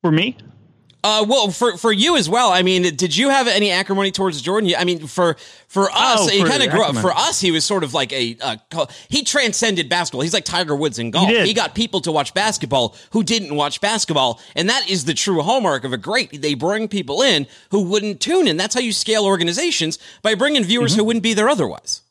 For 0.02 0.12
me, 0.12 0.36
Uh, 1.04 1.24
well, 1.28 1.48
for 1.50 1.76
for 1.76 1.92
you 1.92 2.16
as 2.16 2.28
well. 2.28 2.50
I 2.50 2.62
mean, 2.62 2.82
did 2.96 3.16
you 3.16 3.28
have 3.28 3.46
any 3.46 3.70
acrimony 3.70 4.10
towards 4.10 4.42
Jordan? 4.42 4.72
I 4.76 4.84
mean, 4.84 5.06
for 5.06 5.36
for 5.68 5.88
us, 5.92 6.20
Oh, 6.22 6.28
he 6.28 6.42
kind 6.42 6.60
of 6.62 6.70
grew 6.70 6.82
up. 6.82 6.96
For 6.96 7.12
us, 7.12 7.40
he 7.40 7.52
was 7.52 7.64
sort 7.64 7.84
of 7.84 7.94
like 7.94 8.12
a 8.12 8.36
uh, 8.40 8.86
he 9.08 9.22
transcended 9.22 9.88
basketball. 9.88 10.22
He's 10.22 10.34
like 10.34 10.44
Tiger 10.44 10.74
Woods 10.74 10.98
in 10.98 11.12
golf. 11.12 11.28
He 11.28 11.34
did. 11.44 11.54
got 11.56 11.74
people 11.76 12.00
to 12.00 12.10
watch 12.10 12.34
basketball 12.34 12.96
who 13.12 13.22
didn't 13.22 13.54
watch 13.54 13.80
basketball, 13.80 14.40
and 14.56 14.68
that 14.70 14.90
is 14.90 15.04
the 15.04 15.14
true 15.14 15.40
hallmark 15.40 15.84
of 15.84 15.92
a 15.92 15.96
great. 15.98 16.42
They 16.42 16.54
bring 16.54 16.88
people 16.88 17.22
in 17.22 17.46
who 17.70 17.82
wouldn't 17.82 18.20
tune 18.20 18.48
in. 18.48 18.56
That's 18.56 18.74
how 18.74 18.80
you 18.80 18.92
scale 18.92 19.24
organizations 19.24 20.00
by 20.22 20.34
bringing 20.34 20.64
viewers 20.64 20.90
Mm-hmm. 20.92 20.98
who 20.98 21.04
wouldn't 21.04 21.22
be 21.22 21.34
there 21.34 21.48
otherwise. 21.48 22.02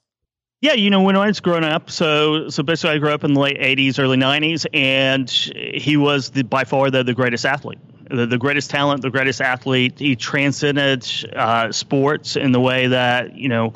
Yeah, 0.61 0.73
you 0.73 0.89
know, 0.89 1.01
when 1.01 1.15
I 1.15 1.27
was 1.27 1.39
growing 1.41 1.63
up, 1.65 1.91
so 1.91 2.47
so 2.49 2.63
basically, 2.63 2.95
I 2.95 2.97
grew 2.99 3.11
up 3.11 3.23
in 3.25 3.33
the 3.33 3.39
late 3.41 3.59
'80s, 3.59 3.99
early 3.99 4.17
'90s, 4.17 4.65
and 4.73 5.29
he 5.29 5.97
was 5.97 6.29
the, 6.31 6.43
by 6.43 6.63
far 6.63 6.89
the, 6.89 7.03
the 7.03 7.13
greatest 7.13 7.45
athlete, 7.45 7.77
the, 8.09 8.25
the 8.25 8.37
greatest 8.37 8.69
talent, 8.69 9.01
the 9.01 9.09
greatest 9.09 9.41
athlete. 9.41 9.99
He 9.99 10.15
transcended 10.15 11.07
uh, 11.35 11.71
sports 11.71 12.35
in 12.35 12.51
the 12.51 12.59
way 12.59 12.87
that 12.87 13.35
you 13.35 13.49
know 13.49 13.73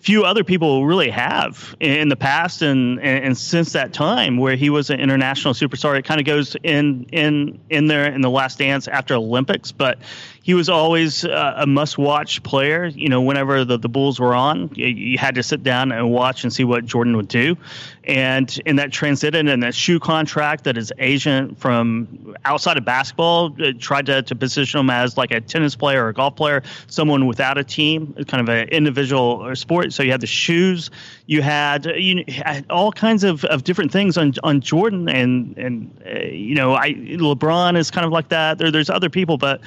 few 0.00 0.24
other 0.24 0.42
people 0.42 0.86
really 0.86 1.10
have 1.10 1.76
in 1.78 2.08
the 2.08 2.16
past 2.16 2.62
and, 2.62 2.98
and, 3.00 3.24
and 3.24 3.38
since 3.38 3.72
that 3.72 3.92
time 3.92 4.38
where 4.38 4.56
he 4.56 4.70
was 4.70 4.88
an 4.88 4.98
international 4.98 5.52
superstar 5.52 5.98
it 5.98 6.06
kind 6.06 6.18
of 6.18 6.26
goes 6.26 6.56
in 6.62 7.04
in 7.12 7.60
in 7.68 7.86
there 7.86 8.10
in 8.10 8.22
the 8.22 8.30
last 8.30 8.58
dance 8.58 8.88
after 8.88 9.12
olympics 9.12 9.72
but 9.72 9.98
he 10.42 10.54
was 10.54 10.68
always 10.68 11.24
uh, 11.24 11.54
a 11.56 11.66
must-watch 11.66 12.42
player. 12.42 12.86
You 12.86 13.08
know, 13.08 13.20
whenever 13.20 13.64
the, 13.64 13.78
the 13.78 13.88
Bulls 13.88 14.18
were 14.18 14.34
on, 14.34 14.70
you, 14.74 14.86
you 14.86 15.18
had 15.18 15.34
to 15.34 15.42
sit 15.42 15.62
down 15.62 15.92
and 15.92 16.10
watch 16.10 16.44
and 16.44 16.52
see 16.52 16.64
what 16.64 16.86
Jordan 16.86 17.16
would 17.16 17.28
do. 17.28 17.56
And 18.04 18.58
in 18.64 18.76
that 18.76 18.90
transcended 18.90 19.46
and 19.48 19.62
that 19.62 19.74
shoe 19.74 20.00
contract 20.00 20.64
that 20.64 20.76
his 20.76 20.92
agent 20.98 21.58
from 21.58 22.34
outside 22.44 22.78
of 22.78 22.84
basketball 22.84 23.54
uh, 23.62 23.72
tried 23.78 24.06
to, 24.06 24.22
to 24.22 24.34
position 24.34 24.80
him 24.80 24.90
as 24.90 25.16
like 25.16 25.30
a 25.30 25.40
tennis 25.40 25.76
player 25.76 26.06
or 26.06 26.08
a 26.08 26.14
golf 26.14 26.34
player, 26.36 26.62
someone 26.86 27.26
without 27.26 27.58
a 27.58 27.64
team, 27.64 28.14
kind 28.26 28.40
of 28.40 28.48
an 28.48 28.68
individual 28.70 29.54
sport. 29.54 29.92
So 29.92 30.02
you 30.02 30.10
had 30.10 30.22
the 30.22 30.26
shoes, 30.26 30.90
you 31.26 31.42
had 31.42 31.86
uh, 31.86 31.92
you 31.92 32.24
had 32.28 32.68
all 32.70 32.90
kinds 32.90 33.22
of, 33.22 33.44
of 33.44 33.62
different 33.62 33.92
things 33.92 34.16
on 34.16 34.32
on 34.42 34.60
Jordan, 34.60 35.08
and 35.08 35.56
and 35.58 36.02
uh, 36.04 36.20
you 36.20 36.54
know, 36.54 36.74
I 36.74 36.94
LeBron 36.94 37.76
is 37.76 37.90
kind 37.90 38.06
of 38.06 38.12
like 38.12 38.30
that. 38.30 38.58
There, 38.58 38.70
there's 38.70 38.90
other 38.90 39.10
people, 39.10 39.36
but 39.36 39.60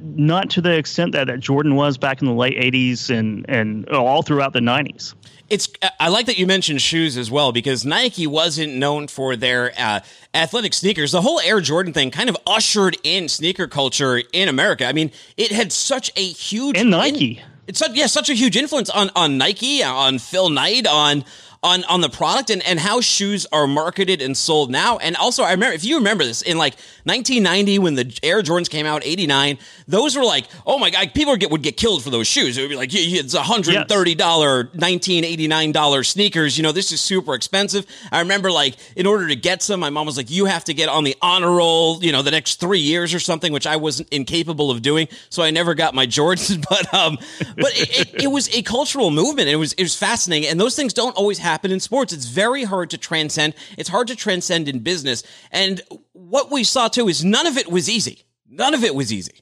not 0.00 0.50
to 0.50 0.60
the 0.60 0.76
extent 0.76 1.12
that, 1.12 1.26
that 1.28 1.40
Jordan 1.40 1.76
was 1.76 1.98
back 1.98 2.20
in 2.20 2.26
the 2.26 2.34
late 2.34 2.56
80s 2.56 3.10
and, 3.10 3.44
and 3.48 3.88
all 3.88 4.22
throughout 4.22 4.52
the 4.52 4.60
90s. 4.60 5.14
It's 5.48 5.68
I 6.00 6.08
like 6.08 6.26
that 6.26 6.38
you 6.38 6.46
mentioned 6.46 6.82
shoes 6.82 7.16
as 7.16 7.30
well 7.30 7.52
because 7.52 7.84
Nike 7.84 8.26
wasn't 8.26 8.74
known 8.74 9.06
for 9.06 9.36
their 9.36 9.72
uh, 9.78 10.00
athletic 10.34 10.74
sneakers. 10.74 11.12
The 11.12 11.22
whole 11.22 11.38
Air 11.40 11.60
Jordan 11.60 11.92
thing 11.92 12.10
kind 12.10 12.28
of 12.28 12.36
ushered 12.48 12.96
in 13.04 13.28
sneaker 13.28 13.68
culture 13.68 14.22
in 14.32 14.48
America. 14.48 14.86
I 14.86 14.92
mean, 14.92 15.12
it 15.36 15.52
had 15.52 15.70
such 15.70 16.10
a 16.16 16.24
huge 16.24 16.76
And 16.76 16.90
Nike. 16.90 17.42
it's 17.68 17.78
such 17.78 17.92
yeah, 17.94 18.06
such 18.06 18.28
a 18.28 18.34
huge 18.34 18.56
influence 18.56 18.90
on 18.90 19.10
on 19.14 19.38
Nike, 19.38 19.84
on 19.84 20.18
Phil 20.18 20.50
Knight, 20.50 20.84
on 20.84 21.24
on 21.62 21.84
on 21.84 22.00
the 22.00 22.08
product 22.08 22.50
and 22.50 22.62
and 22.62 22.78
how 22.78 23.00
shoes 23.00 23.46
are 23.52 23.66
marketed 23.66 24.22
and 24.22 24.36
sold 24.36 24.70
now. 24.70 24.98
And 24.98 25.16
also, 25.16 25.42
I 25.42 25.52
remember 25.52 25.74
if 25.74 25.84
you 25.84 25.96
remember 25.96 26.24
this 26.24 26.42
in 26.42 26.58
like 26.58 26.74
1990 27.04 27.78
when 27.78 27.94
the 27.94 28.18
Air 28.22 28.42
Jordans 28.42 28.70
came 28.70 28.86
out, 28.86 29.04
89, 29.04 29.58
those 29.88 30.16
were 30.16 30.24
like, 30.24 30.46
oh 30.66 30.78
my 30.78 30.90
god, 30.90 31.12
people 31.14 31.32
would 31.32 31.40
get 31.40 31.50
would 31.50 31.62
get 31.62 31.76
killed 31.76 32.02
for 32.02 32.10
those 32.10 32.26
shoes. 32.26 32.58
It 32.58 32.62
would 32.62 32.70
be 32.70 32.76
like, 32.76 32.90
it's 32.92 33.34
130 33.34 34.14
dollar, 34.14 34.56
1989 34.56 35.72
dollar 35.72 36.02
sneakers. 36.04 36.56
You 36.56 36.62
know, 36.62 36.72
this 36.72 36.92
is 36.92 37.00
super 37.00 37.34
expensive. 37.34 37.86
I 38.12 38.20
remember 38.20 38.52
like 38.52 38.76
in 38.94 39.06
order 39.06 39.26
to 39.28 39.36
get 39.36 39.62
some, 39.62 39.80
my 39.80 39.90
mom 39.90 40.06
was 40.06 40.16
like, 40.16 40.30
you 40.30 40.44
have 40.44 40.64
to 40.64 40.74
get 40.74 40.88
on 40.88 41.04
the 41.04 41.16
honor 41.22 41.50
roll, 41.50 42.02
you 42.02 42.12
know, 42.12 42.22
the 42.22 42.30
next 42.30 42.60
three 42.60 42.80
years 42.80 43.14
or 43.14 43.18
something, 43.18 43.52
which 43.52 43.66
I 43.66 43.76
wasn't 43.76 44.08
incapable 44.10 44.70
of 44.70 44.82
doing. 44.82 45.08
So 45.30 45.42
I 45.42 45.50
never 45.50 45.74
got 45.74 45.94
my 45.94 46.06
Jordans, 46.06 46.64
but 46.68 46.92
um, 46.94 47.18
but 47.56 47.72
it, 47.78 48.14
it, 48.14 48.24
it 48.24 48.26
was 48.28 48.54
a 48.54 48.62
cultural 48.62 49.10
movement. 49.10 49.48
It 49.48 49.56
was 49.56 49.72
it 49.72 49.82
was 49.82 49.96
fascinating, 49.96 50.48
and 50.50 50.60
those 50.60 50.76
things 50.76 50.92
don't 50.92 51.16
always 51.16 51.38
happen 51.38 51.45
in 51.72 51.80
sports. 51.80 52.12
It's 52.12 52.26
very 52.26 52.64
hard 52.64 52.90
to 52.90 52.98
transcend. 52.98 53.54
It's 53.78 53.88
hard 53.88 54.08
to 54.08 54.16
transcend 54.16 54.68
in 54.68 54.80
business, 54.80 55.22
and 55.50 55.80
what 56.12 56.50
we 56.50 56.64
saw 56.64 56.88
too 56.88 57.08
is 57.08 57.24
none 57.24 57.46
of 57.46 57.56
it 57.56 57.70
was 57.70 57.88
easy. 57.88 58.24
None 58.48 58.74
of 58.74 58.84
it 58.84 58.94
was 58.94 59.12
easy. 59.12 59.40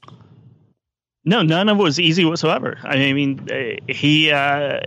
No, 1.27 1.41
none 1.41 1.71
of 1.71 1.79
it 1.79 1.83
was 1.83 1.99
easy 1.99 2.27
whatsoever. 2.27 2.77
I 2.85 3.13
mean, 3.15 3.49
uh, 3.51 3.81
he 3.91 4.31
uh, 4.31 4.79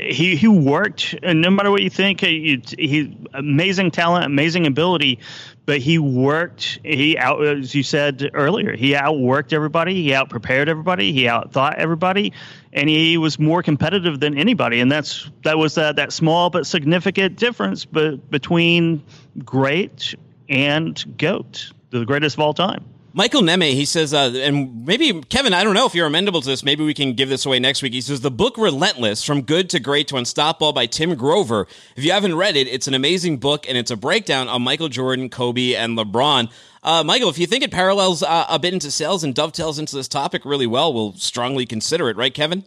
he 0.00 0.36
he 0.36 0.46
worked, 0.46 1.16
and 1.24 1.40
no 1.40 1.50
matter 1.50 1.72
what 1.72 1.82
you 1.82 1.90
think, 1.90 2.20
he, 2.20 2.62
he 2.78 3.18
amazing 3.34 3.90
talent, 3.90 4.24
amazing 4.24 4.68
ability, 4.68 5.18
but 5.66 5.78
he 5.78 5.98
worked. 5.98 6.78
He 6.84 7.18
out, 7.18 7.44
as 7.44 7.74
you 7.74 7.82
said 7.82 8.30
earlier, 8.32 8.76
he 8.76 8.92
outworked 8.92 9.52
everybody. 9.52 10.04
He 10.04 10.10
outprepared 10.10 10.68
everybody. 10.68 11.12
He 11.12 11.24
outthought 11.24 11.74
everybody, 11.74 12.32
and 12.72 12.88
he 12.88 13.18
was 13.18 13.40
more 13.40 13.64
competitive 13.64 14.20
than 14.20 14.38
anybody. 14.38 14.78
And 14.78 14.90
that's 14.90 15.28
that 15.42 15.58
was 15.58 15.74
that 15.74 15.96
that 15.96 16.12
small 16.12 16.48
but 16.48 16.64
significant 16.64 17.34
difference, 17.34 17.86
but 17.86 18.30
between 18.30 19.02
great 19.44 20.14
and 20.48 21.18
goat, 21.18 21.72
the 21.90 22.04
greatest 22.04 22.36
of 22.36 22.40
all 22.40 22.54
time. 22.54 22.84
Michael 23.14 23.42
Neme, 23.42 23.72
he 23.72 23.84
says, 23.84 24.14
uh, 24.14 24.32
and 24.36 24.86
maybe 24.86 25.20
Kevin, 25.22 25.52
I 25.52 25.64
don't 25.64 25.74
know 25.74 25.84
if 25.84 25.94
you're 25.94 26.06
amenable 26.06 26.40
to 26.40 26.48
this. 26.48 26.64
Maybe 26.64 26.82
we 26.82 26.94
can 26.94 27.12
give 27.12 27.28
this 27.28 27.44
away 27.44 27.58
next 27.58 27.82
week. 27.82 27.92
He 27.92 28.00
says 28.00 28.22
the 28.22 28.30
book 28.30 28.56
"Relentless: 28.56 29.22
From 29.22 29.42
Good 29.42 29.68
to 29.70 29.80
Great 29.80 30.08
to 30.08 30.16
Unstoppable" 30.16 30.72
by 30.72 30.86
Tim 30.86 31.14
Grover. 31.14 31.66
If 31.94 32.04
you 32.04 32.12
haven't 32.12 32.36
read 32.36 32.56
it, 32.56 32.68
it's 32.68 32.88
an 32.88 32.94
amazing 32.94 33.36
book, 33.36 33.68
and 33.68 33.76
it's 33.76 33.90
a 33.90 33.96
breakdown 33.96 34.48
on 34.48 34.62
Michael 34.62 34.88
Jordan, 34.88 35.28
Kobe, 35.28 35.74
and 35.74 35.98
LeBron. 35.98 36.50
Uh, 36.82 37.04
Michael, 37.04 37.28
if 37.28 37.38
you 37.38 37.46
think 37.46 37.62
it 37.62 37.70
parallels 37.70 38.22
uh, 38.22 38.46
a 38.48 38.58
bit 38.58 38.72
into 38.72 38.90
sales 38.90 39.22
and 39.22 39.34
dovetails 39.34 39.78
into 39.78 39.94
this 39.94 40.08
topic 40.08 40.44
really 40.44 40.66
well, 40.66 40.92
we'll 40.92 41.12
strongly 41.12 41.66
consider 41.66 42.08
it, 42.08 42.16
right, 42.16 42.32
Kevin? 42.32 42.64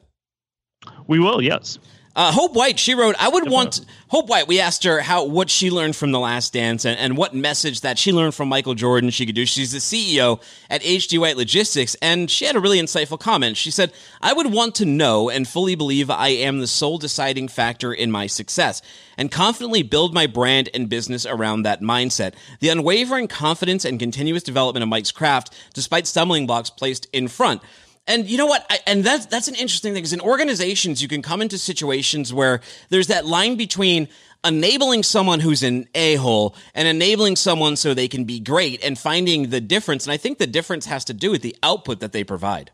We 1.08 1.20
will, 1.20 1.42
yes. 1.42 1.80
Uh, 2.16 2.32
Hope 2.32 2.54
White, 2.54 2.80
she 2.80 2.96
wrote, 2.96 3.16
I 3.20 3.28
would 3.28 3.50
want 3.50 3.82
Hope 4.08 4.30
White. 4.30 4.48
We 4.48 4.62
asked 4.62 4.86
her 4.86 5.02
how 5.02 5.26
what 5.26 5.50
she 5.50 5.70
learned 5.70 5.98
from 5.98 6.14
The 6.14 6.20
Last 6.20 6.54
Dance 6.54 6.86
and, 6.86 6.98
and 6.98 7.18
what 7.18 7.34
message 7.34 7.82
that 7.82 8.00
she 8.00 8.14
learned 8.14 8.34
from 8.34 8.48
Michael 8.48 8.74
Jordan 8.74 9.10
she 9.10 9.26
could 9.26 9.36
do. 9.36 9.46
She's 9.46 9.74
the 9.74 9.80
CEO 9.80 10.42
at 10.70 10.82
HD 10.82 11.20
White 11.20 11.36
Logistics, 11.36 11.94
and 12.02 12.32
she 12.32 12.46
had 12.46 12.56
a 12.56 12.62
really 12.62 12.80
insightful 12.80 13.20
comment. 13.20 13.58
She 13.58 13.70
said, 13.70 13.92
I 14.22 14.32
would 14.32 14.54
want 14.54 14.76
to 14.76 14.86
know 14.86 15.30
and 15.30 15.46
fully 15.46 15.76
believe 15.76 16.10
I 16.10 16.30
am 16.30 16.60
the 16.60 16.68
sole 16.68 16.98
deciding 16.98 17.50
factor 17.50 17.92
in 17.92 18.12
my 18.12 18.28
success 18.28 18.82
and 19.18 19.30
confidently 19.30 19.84
build 19.84 20.14
my 20.14 20.26
brand 20.26 20.70
and 20.74 20.88
business 20.88 21.26
around 21.26 21.64
that 21.64 21.82
mindset. 21.82 22.34
The 22.62 22.70
unwavering 22.70 23.28
confidence 23.28 23.84
and 23.84 24.00
continuous 24.00 24.44
development 24.44 24.84
of 24.84 24.90
Mike's 24.90 25.12
craft, 25.12 25.54
despite 25.74 26.08
stumbling 26.08 26.48
blocks 26.48 26.70
placed 26.70 27.08
in 27.12 27.28
front. 27.28 27.62
And 28.08 28.30
you 28.30 28.38
know 28.38 28.46
what? 28.46 28.66
I, 28.70 28.80
and 28.86 29.04
that's 29.04 29.26
that's 29.26 29.48
an 29.48 29.56
interesting 29.56 29.94
thing 29.94 30.02
because 30.02 30.14
in 30.14 30.22
organizations 30.22 31.02
you 31.02 31.08
can 31.08 31.22
come 31.22 31.42
into 31.42 31.58
situations 31.58 32.34
where 32.34 32.62
there's 32.90 33.08
that 33.08 33.26
line 33.26 33.56
between 33.58 34.08
enabling 34.46 35.02
someone 35.04 35.40
who's 35.40 35.64
an 35.64 35.88
a-hole 35.96 36.56
and 36.76 36.88
enabling 36.88 37.36
someone 37.36 37.76
so 37.76 37.94
they 37.94 38.08
can 38.08 38.24
be 38.26 38.40
great 38.40 38.84
and 38.84 38.98
finding 38.98 39.50
the 39.50 39.60
difference. 39.60 40.06
And 40.06 40.14
I 40.14 40.18
think 40.18 40.38
the 40.38 40.48
difference 40.48 40.86
has 40.86 41.06
to 41.06 41.14
do 41.14 41.32
with 41.32 41.42
the 41.42 41.56
output 41.64 42.00
that 42.02 42.12
they 42.12 42.24
provide. 42.24 42.72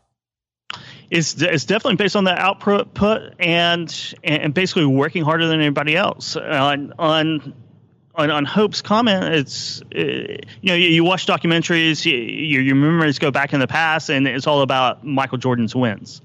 It's, 1.10 1.40
it's 1.40 1.64
definitely 1.64 1.96
based 1.96 2.16
on 2.16 2.24
the 2.24 2.38
output 2.38 2.94
put 2.94 3.34
and 3.38 4.14
and 4.24 4.54
basically 4.54 4.86
working 4.86 5.24
harder 5.24 5.46
than 5.46 5.60
anybody 5.60 5.96
else 5.96 6.36
uh, 6.36 6.40
on 6.40 6.92
on 6.98 7.54
on, 8.14 8.30
on 8.30 8.44
Hope's 8.44 8.82
comment, 8.82 9.24
it's 9.34 9.80
uh, 9.82 9.98
you 9.98 10.38
know 10.64 10.74
you, 10.74 10.88
you 10.88 11.04
watch 11.04 11.26
documentaries, 11.26 12.04
you, 12.04 12.60
your 12.60 12.74
memories 12.74 13.18
go 13.18 13.30
back 13.30 13.52
in 13.54 13.60
the 13.60 13.66
past, 13.66 14.10
and 14.10 14.28
it's 14.28 14.46
all 14.46 14.62
about 14.62 15.04
Michael 15.04 15.38
Jordan's 15.38 15.74
wins, 15.74 16.20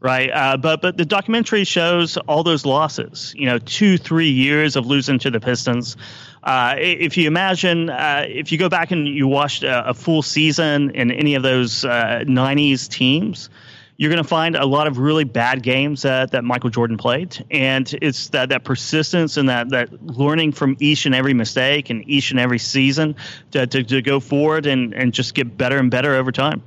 right? 0.00 0.30
Uh, 0.30 0.56
but 0.56 0.82
but 0.82 0.96
the 0.96 1.04
documentary 1.04 1.64
shows 1.64 2.16
all 2.16 2.42
those 2.42 2.66
losses. 2.66 3.34
You 3.36 3.46
know, 3.46 3.58
two 3.58 3.98
three 3.98 4.30
years 4.30 4.74
of 4.74 4.86
losing 4.86 5.20
to 5.20 5.30
the 5.30 5.40
Pistons. 5.40 5.96
Uh, 6.42 6.74
if 6.78 7.16
you 7.16 7.26
imagine, 7.26 7.90
uh, 7.90 8.24
if 8.26 8.50
you 8.50 8.58
go 8.58 8.68
back 8.68 8.90
and 8.90 9.06
you 9.06 9.28
watched 9.28 9.62
a, 9.62 9.90
a 9.90 9.94
full 9.94 10.22
season 10.22 10.90
in 10.90 11.12
any 11.12 11.36
of 11.36 11.42
those 11.42 11.84
uh, 11.84 12.24
'90s 12.26 12.88
teams 12.88 13.48
you're 13.98 14.10
going 14.10 14.22
to 14.22 14.28
find 14.28 14.54
a 14.54 14.64
lot 14.64 14.86
of 14.86 14.98
really 14.98 15.24
bad 15.24 15.62
games 15.62 16.02
that, 16.02 16.30
that 16.30 16.44
Michael 16.44 16.70
Jordan 16.70 16.96
played. 16.96 17.44
And 17.50 17.92
it's 18.00 18.28
that, 18.28 18.48
that 18.50 18.62
persistence 18.62 19.36
and 19.36 19.48
that, 19.48 19.70
that 19.70 19.92
learning 20.02 20.52
from 20.52 20.76
each 20.78 21.04
and 21.04 21.16
every 21.16 21.34
mistake 21.34 21.90
and 21.90 22.08
each 22.08 22.30
and 22.30 22.38
every 22.38 22.60
season 22.60 23.16
to, 23.50 23.66
to, 23.66 23.82
to 23.82 24.00
go 24.00 24.20
forward 24.20 24.66
and, 24.66 24.94
and 24.94 25.12
just 25.12 25.34
get 25.34 25.58
better 25.58 25.78
and 25.78 25.90
better 25.90 26.14
over 26.14 26.30
time. 26.30 26.62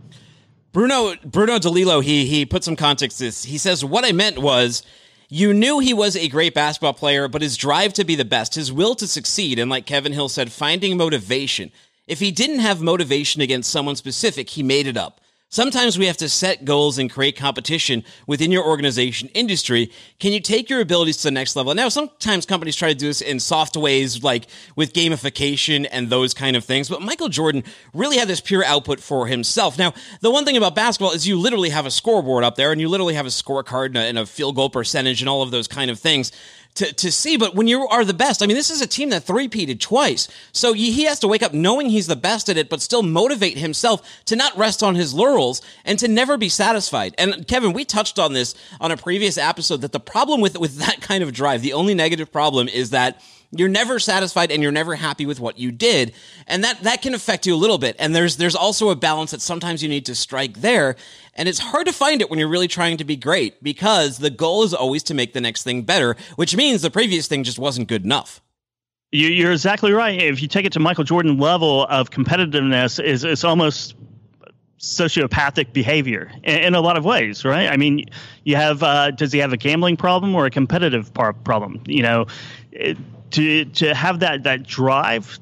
Bruno 0.74 1.16
Bruno 1.26 1.58
DeLillo, 1.58 2.02
he 2.02 2.26
he 2.26 2.46
put 2.46 2.64
some 2.64 2.78
context 2.78 3.18
to 3.18 3.26
this. 3.26 3.44
He 3.44 3.58
says, 3.58 3.84
What 3.84 4.06
I 4.06 4.14
meant 4.14 4.38
was 4.38 4.84
you 5.28 5.54
knew 5.54 5.80
he 5.80 5.94
was 5.94 6.16
a 6.16 6.30
great 6.30 6.54
basketball 6.54 6.94
player, 6.94 7.28
but 7.28 7.42
his 7.42 7.58
drive 7.58 7.94
to 7.94 8.06
be 8.06 8.16
the 8.16 8.26
best, 8.26 8.56
his 8.56 8.72
will 8.72 8.96
to 8.96 9.08
succeed, 9.08 9.60
and 9.60 9.70
like 9.70 9.86
Kevin 9.86 10.14
Hill 10.14 10.30
said, 10.30 10.52
finding 10.52 10.98
motivation. 10.98 11.72
If 12.08 12.20
he 12.20 12.32
didn't 12.32 12.60
have 12.60 12.82
motivation 12.82 13.42
against 13.42 13.70
someone 13.70 13.96
specific, 13.96 14.50
he 14.50 14.64
made 14.64 14.88
it 14.88 14.98
up. 14.98 15.21
Sometimes 15.54 16.00
we 16.00 16.06
have 16.06 16.16
to 16.16 16.30
set 16.30 16.64
goals 16.64 16.98
and 16.98 17.12
create 17.12 17.36
competition 17.36 18.06
within 18.26 18.54
your 18.54 18.66
organization 18.66 19.28
industry. 19.34 19.92
Can 20.18 20.32
you 20.32 20.40
take 20.40 20.70
your 20.70 20.80
abilities 20.80 21.18
to 21.18 21.24
the 21.24 21.32
next 21.32 21.58
level? 21.58 21.76
Now, 21.76 21.90
sometimes 21.90 22.46
companies 22.46 22.78
try 22.78 22.88
to 22.88 22.98
do 22.98 23.08
this 23.08 23.20
in 23.20 23.38
soft 23.42 23.76
ways, 23.76 24.24
like 24.24 24.48
with 24.78 24.94
gamification 24.94 25.86
and 25.92 26.10
those 26.10 26.34
kind 26.34 26.56
of 26.56 26.64
things. 26.64 26.88
But 26.88 27.02
Michael 27.02 27.28
Jordan 27.28 27.66
really 27.94 28.16
had 28.16 28.30
this 28.30 28.40
pure 28.40 28.64
output 28.64 29.02
for 29.02 29.28
himself. 29.28 29.78
Now, 29.78 29.94
the 30.22 30.32
one 30.32 30.46
thing 30.46 30.56
about 30.56 30.74
basketball 30.74 31.12
is 31.12 31.28
you 31.28 31.38
literally 31.38 31.72
have 31.72 31.86
a 31.86 31.92
scoreboard 31.92 32.46
up 32.46 32.56
there 32.56 32.72
and 32.72 32.80
you 32.80 32.88
literally 32.88 33.16
have 33.16 33.26
a 33.26 33.30
scorecard 33.30 33.88
and 33.88 33.98
a, 33.98 34.02
and 34.04 34.20
a 34.20 34.26
field 34.26 34.56
goal 34.56 34.70
percentage 34.70 35.22
and 35.22 35.28
all 35.28 35.42
of 35.42 35.52
those 35.52 35.68
kind 35.68 35.92
of 35.92 36.00
things 36.00 36.32
to, 36.76 36.92
to 36.94 37.12
see. 37.12 37.38
But 37.38 37.56
when 37.56 37.68
you 37.68 37.88
are 37.88 38.06
the 38.06 38.14
best, 38.14 38.42
I 38.42 38.46
mean, 38.46 38.58
this 38.58 38.70
is 38.70 38.82
a 38.82 38.88
team 38.88 39.10
that 39.10 39.24
three-peated 39.24 39.80
twice. 39.80 40.28
So 40.52 40.74
he 40.74 41.04
has 41.04 41.20
to 41.20 41.28
wake 41.28 41.44
up 41.44 41.54
knowing 41.54 41.90
he's 41.90 42.08
the 42.08 42.16
best 42.16 42.50
at 42.50 42.58
it, 42.58 42.70
but 42.70 42.82
still 42.82 43.04
motivate 43.04 43.58
himself 43.58 44.02
to 44.26 44.36
not 44.36 44.58
rest 44.58 44.84
on 44.84 44.96
his 44.96 45.14
laurels 45.14 45.62
and 45.86 46.00
to 46.00 46.08
never 46.08 46.38
be 46.38 46.50
satisfied. 46.50 47.16
And 47.18 47.48
Kevin, 47.48 47.74
we 47.74 47.86
touched 47.86 48.20
on 48.20 48.34
this 48.34 48.56
on 48.80 48.92
a 48.92 48.98
previous 48.98 49.38
episode 49.38 49.82
that 49.82 49.92
the 49.92 50.00
problem 50.00 50.42
with, 50.42 50.58
with 50.58 50.78
that 50.78 51.02
kind 51.02 51.24
of 51.24 51.34
drive, 51.34 51.62
the 51.62 51.74
only 51.74 51.94
negative 51.94 52.32
problem 52.32 52.68
is 52.68 52.92
that 52.92 53.22
you're 53.52 53.70
never 53.70 54.00
satisfied 54.00 54.52
and 54.52 54.64
you're 54.64 54.72
never 54.72 54.96
happy 54.96 55.26
with 55.26 55.40
what 55.40 55.58
you 55.60 55.72
did 55.72 56.14
and 56.48 56.64
that 56.64 56.82
that 56.84 57.02
can 57.02 57.14
affect 57.14 57.46
you 57.46 57.54
a 57.54 57.58
little 57.58 57.78
bit 57.78 57.96
and 58.00 58.16
there's 58.16 58.38
there's 58.38 58.56
also 58.56 58.90
a 58.90 58.96
balance 58.96 59.32
that 59.32 59.42
sometimes 59.42 59.84
you 59.84 59.90
need 59.90 60.06
to 60.06 60.16
strike 60.16 60.62
there 60.62 60.96
and 61.36 61.48
it's 61.48 61.60
hard 61.60 61.86
to 61.86 61.94
find 61.94 62.22
it 62.22 62.30
when 62.30 62.40
you're 62.40 62.48
really 62.48 62.68
trying 62.68 62.98
to 62.98 63.04
be 63.04 63.16
great 63.16 63.62
because 63.64 64.18
the 64.20 64.30
goal 64.30 64.64
is 64.64 64.74
always 64.74 65.04
to 65.04 65.14
make 65.14 65.34
the 65.34 65.42
next 65.42 65.64
thing 65.64 65.82
better 65.82 66.16
which 66.36 66.56
means 66.56 66.82
the 66.82 66.92
previous 66.92 67.28
thing 67.28 67.44
just 67.44 67.60
wasn't 67.60 67.88
good 67.88 68.04
enough 68.04 68.42
you're 69.12 69.52
exactly 69.52 69.92
right. 69.92 70.22
If 70.22 70.42
you 70.42 70.48
take 70.48 70.66
it 70.66 70.72
to 70.74 70.80
Michael 70.80 71.04
Jordan 71.04 71.38
level 71.38 71.86
of 71.88 72.12
competitiveness, 72.12 73.04
is 73.04 73.26
it's 73.26 73.44
almost 73.44 73.96
sociopathic 74.80 75.74
behavior 75.74 76.32
in, 76.44 76.74
a 76.74 76.82
lot 76.82 76.98
of 76.98 77.06
ways, 77.06 77.46
right? 77.46 77.70
I 77.70 77.78
mean, 77.78 78.06
you 78.46 78.56
have 78.56 78.82
uh, 78.82 79.12
does 79.12 79.32
he 79.34 79.40
have 79.40 79.52
a 79.52 79.58
gambling 79.58 79.98
problem 79.98 80.34
or 80.34 80.46
a 80.46 80.50
competitive 80.50 81.14
par- 81.14 81.34
problem? 81.34 81.84
You 81.86 82.04
know, 82.04 82.26
it, 82.72 82.98
to 83.32 83.66
to 83.66 83.94
have 83.94 84.20
that 84.20 84.44
that 84.44 84.64
drive 84.64 85.40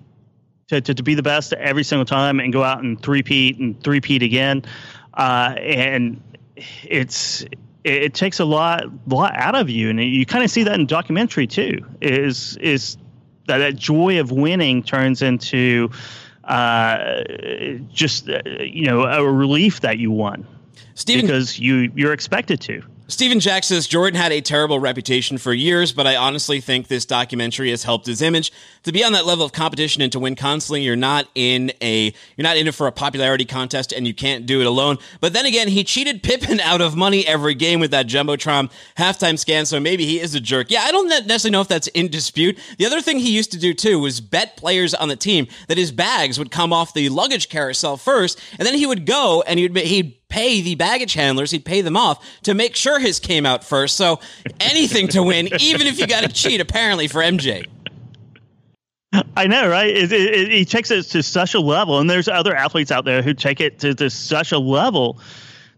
to, 0.67 0.81
to, 0.81 0.93
to 0.93 1.03
be 1.03 1.15
the 1.15 1.23
best 1.23 1.53
every 1.53 1.83
single 1.83 2.05
time 2.05 2.39
and 2.39 2.53
go 2.53 2.63
out 2.63 2.83
and 2.83 3.01
three-peat 3.01 3.57
and 3.57 3.81
three-peat 3.83 4.21
again, 4.21 4.63
uh, 5.15 5.55
and 5.57 6.21
it's 6.83 7.41
it, 7.83 8.03
it, 8.03 8.13
takes 8.13 8.39
a 8.39 8.45
lot 8.45 8.83
lot 9.07 9.35
out 9.35 9.55
of 9.55 9.69
you, 9.69 9.89
and 9.89 9.99
you 10.01 10.25
kind 10.25 10.43
of 10.43 10.51
see 10.51 10.63
that 10.63 10.79
in 10.79 10.85
documentary 10.85 11.47
too. 11.47 11.79
Is 12.01 12.57
is 12.57 12.97
that, 13.47 13.57
that 13.59 13.75
joy 13.75 14.19
of 14.19 14.31
winning 14.31 14.83
turns 14.83 15.21
into 15.21 15.89
uh, 16.43 17.23
just 17.91 18.29
uh, 18.29 18.41
you 18.59 18.85
know 18.85 19.03
a 19.03 19.29
relief 19.29 19.81
that 19.81 19.97
you 19.97 20.11
won 20.11 20.47
Steven, 20.93 21.25
because 21.25 21.59
you 21.59 21.91
you're 21.95 22.13
expected 22.13 22.61
to. 22.61 22.83
Stephen 23.09 23.39
Jack 23.39 23.63
says 23.63 23.87
Jordan 23.87 24.19
had 24.19 24.31
a 24.31 24.39
terrible 24.39 24.79
reputation 24.79 25.39
for 25.39 25.51
years, 25.51 25.91
but 25.91 26.05
I 26.05 26.15
honestly 26.15 26.61
think 26.61 26.87
this 26.87 27.07
documentary 27.07 27.71
has 27.71 27.83
helped 27.83 28.05
his 28.05 28.21
image. 28.21 28.51
To 28.83 28.91
be 28.91 29.03
on 29.03 29.13
that 29.13 29.25
level 29.25 29.43
of 29.43 29.51
competition 29.51 30.03
and 30.03 30.11
to 30.11 30.19
win 30.19 30.35
constantly, 30.35 30.83
you're 30.83 30.95
not 30.95 31.27
in 31.33 31.71
a 31.81 32.13
you're 32.37 32.43
not 32.43 32.55
in 32.55 32.67
it 32.67 32.75
for 32.75 32.85
a 32.85 32.91
popularity 32.91 33.45
contest, 33.45 33.91
and 33.91 34.05
you 34.05 34.13
can't 34.13 34.45
do 34.45 34.61
it 34.61 34.67
alone. 34.67 34.99
But 35.21 35.33
then 35.33 35.47
again, 35.47 35.69
he 35.69 35.83
cheated 35.83 36.21
Pippen 36.21 36.59
out 36.59 36.81
of 36.81 36.95
money 36.95 37.25
every 37.25 37.55
game 37.55 37.79
with 37.79 37.89
that 37.91 38.05
jumbotron 38.05 38.69
halftime 38.95 39.39
scan, 39.39 39.65
so 39.65 39.79
maybe 39.79 40.05
he 40.05 40.19
is 40.19 40.35
a 40.35 40.39
jerk. 40.39 40.69
Yeah, 40.69 40.83
I 40.83 40.91
don't 40.91 41.09
necessarily 41.09 41.53
know 41.53 41.61
if 41.61 41.67
that's 41.67 41.87
in 41.87 42.09
dispute. 42.09 42.59
The 42.77 42.85
other 42.85 43.01
thing 43.01 43.17
he 43.17 43.35
used 43.35 43.51
to 43.53 43.59
do 43.59 43.73
too 43.73 43.97
was 43.97 44.21
bet 44.21 44.55
players 44.55 44.93
on 44.93 45.09
the 45.09 45.15
team 45.15 45.47
that 45.67 45.79
his 45.79 45.91
bags 45.91 46.37
would 46.37 46.51
come 46.51 46.71
off 46.71 46.93
the 46.93 47.09
luggage 47.09 47.49
carousel 47.49 47.97
first, 47.97 48.39
and 48.59 48.67
then 48.67 48.75
he 48.75 48.85
would 48.85 49.07
go 49.07 49.43
and 49.47 49.57
he'd 49.57 49.75
he'd 49.75 50.18
pay 50.29 50.61
the 50.61 50.75
baggage 50.75 51.13
handlers, 51.13 51.51
he'd 51.51 51.65
pay 51.65 51.81
them 51.81 51.97
off 51.97 52.25
to 52.43 52.53
make 52.53 52.75
sure 52.75 52.99
his 52.99 53.19
came 53.19 53.45
out 53.45 53.63
first. 53.63 53.97
So 53.97 54.19
anything 54.59 55.07
to 55.09 55.23
win, 55.23 55.49
even 55.59 55.87
if 55.87 55.99
you 55.99 56.07
got 56.07 56.21
to 56.21 56.29
cheat, 56.29 56.61
apparently, 56.61 57.07
for 57.07 57.19
MJ. 57.19 57.65
I 59.35 59.47
know, 59.47 59.67
right? 59.67 59.89
It, 59.89 60.11
it, 60.11 60.33
it, 60.33 60.51
he 60.51 60.65
takes 60.65 60.91
it 60.91 61.03
to 61.03 61.23
such 61.23 61.55
a 61.55 61.59
level, 61.59 61.99
and 61.99 62.07
there's 62.07 62.27
other 62.27 62.55
athletes 62.55 62.91
out 62.91 63.05
there 63.05 63.23
who 63.23 63.33
take 63.33 63.59
it 63.59 63.79
to, 63.79 63.95
to 63.95 64.09
such 64.09 64.51
a 64.51 64.59
level 64.59 65.19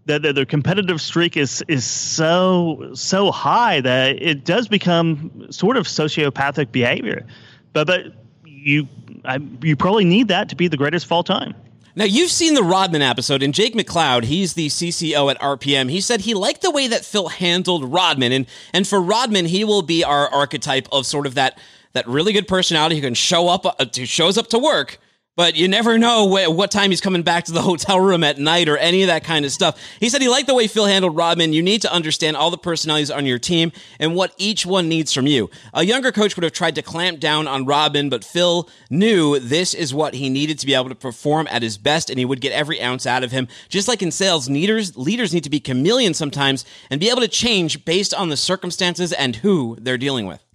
that 0.05 0.21
the, 0.21 0.33
the 0.33 0.45
competitive 0.45 0.99
streak 0.99 1.37
is 1.37 1.63
is 1.67 1.85
so 1.85 2.91
so 2.93 3.31
high 3.31 3.79
that 3.81 4.21
it 4.21 4.43
does 4.43 4.67
become 4.67 5.47
sort 5.51 5.77
of 5.77 5.85
sociopathic 5.85 6.71
behavior. 6.71 7.25
But 7.71 7.87
but 7.87 8.07
you 8.45 8.87
I, 9.23 9.39
you 9.61 9.75
probably 9.75 10.05
need 10.05 10.27
that 10.29 10.49
to 10.49 10.55
be 10.55 10.67
the 10.67 10.77
greatest 10.77 11.05
of 11.05 11.11
all 11.11 11.23
time. 11.23 11.53
Now, 11.95 12.05
you've 12.05 12.31
seen 12.31 12.53
the 12.53 12.63
Rodman 12.63 13.01
episode, 13.01 13.43
and 13.43 13.53
Jake 13.53 13.73
McLeod, 13.73 14.23
he's 14.23 14.53
the 14.53 14.67
CCO 14.67 15.29
at 15.29 15.39
RPM. 15.41 15.89
He 15.89 15.99
said 15.99 16.21
he 16.21 16.33
liked 16.33 16.61
the 16.61 16.71
way 16.71 16.87
that 16.87 17.03
Phil 17.03 17.27
handled 17.27 17.91
Rodman. 17.91 18.31
And, 18.31 18.45
and 18.73 18.87
for 18.87 19.01
Rodman, 19.01 19.45
he 19.45 19.65
will 19.65 19.81
be 19.81 20.03
our 20.03 20.29
archetype 20.29 20.87
of 20.91 21.05
sort 21.05 21.27
of 21.27 21.35
that, 21.35 21.59
that 21.91 22.07
really 22.07 22.31
good 22.31 22.47
personality 22.47 22.95
who 22.95 23.01
can 23.01 23.13
show 23.13 23.49
up, 23.49 23.65
uh, 23.65 23.85
who 23.95 24.05
shows 24.05 24.37
up 24.37 24.47
to 24.47 24.59
work, 24.59 24.99
but 25.41 25.55
you 25.55 25.67
never 25.67 25.97
know 25.97 26.27
wh- 26.27 26.55
what 26.55 26.69
time 26.69 26.91
he's 26.91 27.01
coming 27.01 27.23
back 27.23 27.45
to 27.45 27.51
the 27.51 27.61
hotel 27.63 27.99
room 27.99 28.23
at 28.23 28.37
night 28.37 28.69
or 28.69 28.77
any 28.77 29.01
of 29.01 29.07
that 29.07 29.23
kind 29.23 29.43
of 29.43 29.51
stuff. 29.51 29.75
He 29.99 30.07
said 30.07 30.21
he 30.21 30.29
liked 30.29 30.45
the 30.45 30.53
way 30.53 30.67
Phil 30.67 30.85
handled 30.85 31.15
Rodman. 31.15 31.51
You 31.51 31.63
need 31.63 31.81
to 31.81 31.91
understand 31.91 32.37
all 32.37 32.51
the 32.51 32.59
personalities 32.59 33.09
on 33.09 33.25
your 33.25 33.39
team 33.39 33.71
and 33.99 34.13
what 34.13 34.35
each 34.37 34.67
one 34.67 34.87
needs 34.87 35.11
from 35.11 35.25
you. 35.25 35.49
A 35.73 35.83
younger 35.83 36.11
coach 36.11 36.35
would 36.35 36.43
have 36.43 36.53
tried 36.53 36.75
to 36.75 36.83
clamp 36.83 37.19
down 37.19 37.47
on 37.47 37.65
Rodman, 37.65 38.07
but 38.07 38.23
Phil 38.23 38.69
knew 38.91 39.39
this 39.39 39.73
is 39.73 39.95
what 39.95 40.13
he 40.13 40.29
needed 40.29 40.59
to 40.59 40.67
be 40.67 40.75
able 40.75 40.89
to 40.89 40.95
perform 40.95 41.47
at 41.49 41.63
his 41.63 41.75
best, 41.75 42.11
and 42.11 42.19
he 42.19 42.25
would 42.25 42.39
get 42.39 42.51
every 42.51 42.79
ounce 42.79 43.07
out 43.07 43.23
of 43.23 43.31
him. 43.31 43.47
Just 43.67 43.87
like 43.87 44.03
in 44.03 44.11
sales, 44.11 44.47
leaders 44.47 44.95
leaders 44.95 45.33
need 45.33 45.45
to 45.45 45.49
be 45.49 45.59
chameleons 45.59 46.17
sometimes 46.17 46.65
and 46.91 46.99
be 46.99 47.09
able 47.09 47.21
to 47.21 47.27
change 47.27 47.83
based 47.83 48.13
on 48.13 48.29
the 48.29 48.37
circumstances 48.37 49.11
and 49.11 49.37
who 49.37 49.75
they're 49.81 49.97
dealing 49.97 50.27
with. 50.27 50.45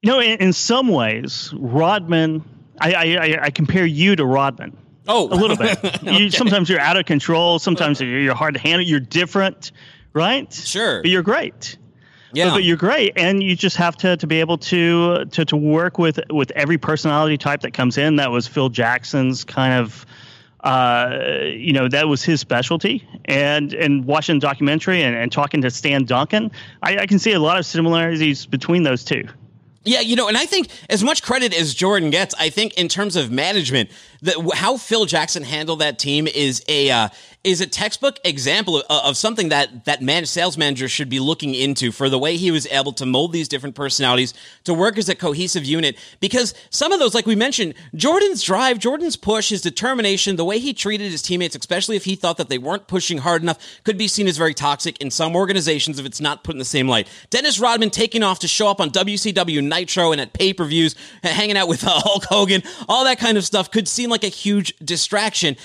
You 0.00 0.10
know, 0.10 0.20
in, 0.20 0.38
in 0.38 0.52
some 0.54 0.88
ways, 0.88 1.52
Rodman 1.54 2.61
I, 2.90 3.16
I, 3.16 3.44
I 3.44 3.50
compare 3.50 3.86
you 3.86 4.16
to 4.16 4.24
Rodman. 4.24 4.76
Oh, 5.08 5.28
a 5.28 5.34
little 5.34 5.56
bit. 5.56 5.84
okay. 5.84 6.18
you, 6.18 6.30
sometimes 6.30 6.68
you're 6.68 6.80
out 6.80 6.96
of 6.96 7.06
control. 7.06 7.58
Sometimes 7.58 8.00
you're 8.00 8.34
hard 8.34 8.54
to 8.54 8.60
handle. 8.60 8.86
You're 8.86 9.00
different, 9.00 9.72
right? 10.12 10.52
Sure. 10.52 11.02
But 11.02 11.10
you're 11.10 11.22
great. 11.22 11.78
Yeah. 12.34 12.46
But, 12.46 12.54
but, 12.54 12.64
you're 12.64 12.78
great, 12.78 13.12
and 13.16 13.42
you 13.42 13.54
just 13.54 13.76
have 13.76 13.94
to, 13.98 14.16
to 14.16 14.26
be 14.26 14.40
able 14.40 14.56
to, 14.58 15.26
to 15.26 15.44
to 15.44 15.56
work 15.56 15.98
with 15.98 16.18
with 16.30 16.50
every 16.52 16.78
personality 16.78 17.36
type 17.36 17.60
that 17.60 17.74
comes 17.74 17.98
in. 17.98 18.16
That 18.16 18.30
was 18.30 18.46
Phil 18.48 18.70
Jackson's 18.70 19.44
kind 19.44 19.74
of, 19.74 20.06
uh, 20.60 21.18
you 21.44 21.74
know, 21.74 21.88
that 21.88 22.08
was 22.08 22.22
his 22.22 22.40
specialty. 22.40 23.06
And 23.26 23.74
and 23.74 24.06
watching 24.06 24.36
the 24.36 24.40
documentary 24.46 25.02
and, 25.02 25.14
and 25.14 25.30
talking 25.30 25.60
to 25.60 25.70
Stan 25.70 26.04
Duncan, 26.04 26.52
I, 26.82 27.00
I 27.00 27.06
can 27.06 27.18
see 27.18 27.32
a 27.32 27.40
lot 27.40 27.58
of 27.58 27.66
similarities 27.66 28.46
between 28.46 28.82
those 28.82 29.04
two. 29.04 29.28
Yeah, 29.84 30.00
you 30.00 30.14
know, 30.14 30.28
and 30.28 30.36
I 30.36 30.46
think 30.46 30.68
as 30.88 31.02
much 31.02 31.22
credit 31.22 31.52
as 31.58 31.74
Jordan 31.74 32.10
gets, 32.10 32.34
I 32.38 32.50
think 32.50 32.74
in 32.74 32.88
terms 32.88 33.16
of 33.16 33.30
management, 33.32 33.90
how 34.54 34.76
Phil 34.76 35.04
Jackson 35.04 35.42
handled 35.42 35.80
that 35.80 35.98
team 35.98 36.26
is 36.26 36.64
a 36.68 36.90
uh, 36.90 37.08
is 37.44 37.60
a 37.60 37.66
textbook 37.66 38.20
example 38.24 38.78
of, 38.78 38.84
of, 38.88 39.16
something 39.16 39.48
that 39.48 39.84
that 39.84 40.00
man 40.00 40.24
sales 40.26 40.56
manager 40.56 40.88
should 40.88 41.08
be 41.08 41.18
looking 41.18 41.54
into 41.54 41.90
for 41.90 42.08
the 42.08 42.18
way 42.18 42.36
he 42.36 42.52
was 42.52 42.66
able 42.68 42.92
to 42.92 43.04
mold 43.04 43.32
these 43.32 43.48
different 43.48 43.74
personalities 43.74 44.32
to 44.62 44.72
work 44.72 44.96
as 44.96 45.08
a 45.08 45.14
cohesive 45.14 45.64
unit. 45.64 45.96
Because 46.20 46.54
some 46.70 46.92
of 46.92 47.00
those, 47.00 47.14
like 47.14 47.26
we 47.26 47.34
mentioned, 47.34 47.74
Jordan's 47.96 48.42
drive, 48.42 48.78
Jordan's 48.78 49.16
push, 49.16 49.48
his 49.48 49.60
determination, 49.60 50.36
the 50.36 50.44
way 50.44 50.60
he 50.60 50.72
treated 50.72 51.10
his 51.10 51.20
teammates, 51.20 51.56
especially 51.56 51.96
if 51.96 52.04
he 52.04 52.14
thought 52.14 52.36
that 52.36 52.48
they 52.48 52.58
weren't 52.58 52.86
pushing 52.86 53.18
hard 53.18 53.42
enough, 53.42 53.58
could 53.82 53.98
be 53.98 54.06
seen 54.06 54.28
as 54.28 54.36
very 54.36 54.54
toxic 54.54 55.00
in 55.00 55.10
some 55.10 55.34
organizations 55.34 55.98
if 55.98 56.06
it's 56.06 56.20
not 56.20 56.44
put 56.44 56.54
in 56.54 56.60
the 56.60 56.64
same 56.64 56.88
light. 56.88 57.08
Dennis 57.30 57.58
Rodman 57.58 57.90
taking 57.90 58.22
off 58.22 58.38
to 58.40 58.48
show 58.48 58.68
up 58.68 58.80
on 58.80 58.90
WCW 58.90 59.64
Nitro 59.64 60.12
and 60.12 60.20
at 60.20 60.32
pay 60.32 60.52
per 60.52 60.64
views, 60.64 60.94
hanging 61.24 61.56
out 61.56 61.66
with 61.66 61.84
uh, 61.84 61.90
Hulk 61.90 62.24
Hogan, 62.24 62.62
all 62.88 63.04
that 63.04 63.18
kind 63.18 63.36
of 63.36 63.44
stuff 63.44 63.68
could 63.68 63.88
seem 63.88 64.11
like 64.12 64.22
a 64.22 64.28
huge 64.28 64.72
distraction. 64.78 65.56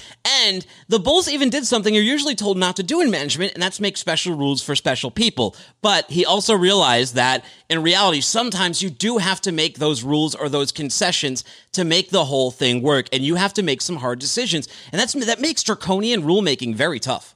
And 0.44 0.66
the 0.88 1.00
Bulls 1.00 1.30
even 1.30 1.50
did 1.50 1.66
something 1.66 1.94
you're 1.94 2.04
usually 2.04 2.34
told 2.34 2.58
not 2.58 2.76
to 2.78 2.84
do 2.84 3.02
in 3.02 3.12
management, 3.12 3.54
and 3.54 3.62
that's 3.62 3.80
make 3.80 3.98
special 3.98 4.36
rules 4.36 4.64
for 4.64 4.76
special 4.76 5.12
people. 5.12 5.56
But 5.82 6.10
he 6.10 6.26
also 6.26 6.56
realized 6.56 7.16
that 7.16 7.46
in 7.70 7.84
reality, 7.84 8.22
sometimes 8.22 8.82
you 8.82 8.90
do 8.90 9.20
have 9.20 9.42
to 9.42 9.52
make 9.52 9.78
those 9.78 10.02
rules 10.02 10.34
or 10.34 10.50
those 10.50 10.72
concessions 10.72 11.44
to 11.74 11.84
make 11.84 12.10
the 12.10 12.26
whole 12.26 12.50
thing 12.50 12.82
work, 12.82 13.08
and 13.14 13.24
you 13.24 13.36
have 13.36 13.54
to 13.54 13.64
make 13.64 13.82
some 13.82 13.98
hard 13.98 14.18
decisions. 14.20 14.68
And 14.92 15.00
that's 15.00 15.14
that 15.14 15.42
makes 15.42 15.62
draconian 15.62 16.24
rulemaking 16.24 16.76
very 16.76 17.00
tough. 17.00 17.36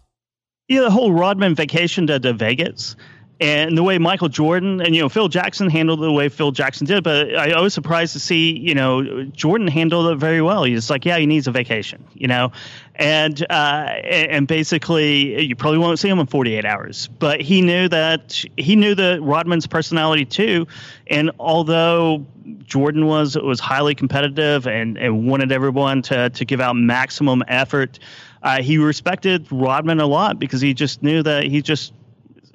Yeah, 0.68 0.82
the 0.82 0.92
whole 0.92 1.12
Rodman 1.12 1.54
vacation 1.54 2.08
to, 2.08 2.20
to 2.20 2.34
Vegas 2.34 2.96
and 3.42 3.76
the 3.76 3.82
way 3.82 3.98
Michael 3.98 4.30
Jordan 4.30 4.82
and 4.82 4.96
you 4.96 5.02
know 5.02 5.10
Phil 5.10 5.28
Jackson 5.28 5.70
handled 5.70 6.00
it 6.00 6.04
the 6.04 6.12
way 6.12 6.30
Phil 6.30 6.52
Jackson 6.52 6.86
did, 6.86 7.04
but 7.04 7.36
I, 7.36 7.52
I 7.52 7.62
was 7.62 7.74
surprised 7.74 8.14
to 8.14 8.20
see 8.20 8.58
you 8.58 8.76
know 8.76 9.24
Jordan 9.26 9.68
handled 9.68 10.12
it 10.12 10.18
very 10.18 10.42
well. 10.42 10.64
He's 10.64 10.90
like, 10.90 11.06
yeah, 11.06 11.18
he 11.18 11.26
needs 11.26 11.48
a 11.48 11.52
vacation, 11.52 12.06
you 12.14 12.28
know, 12.28 12.52
and 12.96 13.44
uh, 13.50 13.54
and 13.54 14.48
basically 14.48 15.44
you 15.44 15.56
probably 15.56 15.80
won't 15.80 15.98
see 15.98 16.08
him 16.08 16.20
in 16.20 16.28
48 16.28 16.64
hours, 16.66 17.08
but 17.08 17.42
he 17.42 17.62
knew 17.62 17.90
that 17.90 18.46
he 18.58 18.76
knew 18.76 18.94
that 18.94 19.22
Rodman's 19.24 19.66
personality 19.66 20.26
too, 20.26 20.68
and 21.08 21.32
although 21.40 22.26
Jordan 22.64 23.08
was 23.08 23.36
was 23.36 23.60
highly 23.60 23.96
competitive 23.96 24.68
and, 24.68 24.98
and 24.98 25.28
wanted 25.28 25.52
everyone 25.52 26.04
to 26.04 26.30
to 26.30 26.46
give 26.46 26.62
out 26.62 26.76
maximum 26.76 27.44
effort 27.48 28.00
Uh, 28.44 28.62
he 28.62 28.80
respected 28.80 29.48
Rodman 29.52 30.00
a 30.00 30.08
lot 30.08 30.40
because 30.40 30.62
he 30.62 30.74
just 30.74 31.04
knew 31.04 31.22
that 31.22 31.44
he 31.44 31.62
just 31.62 31.94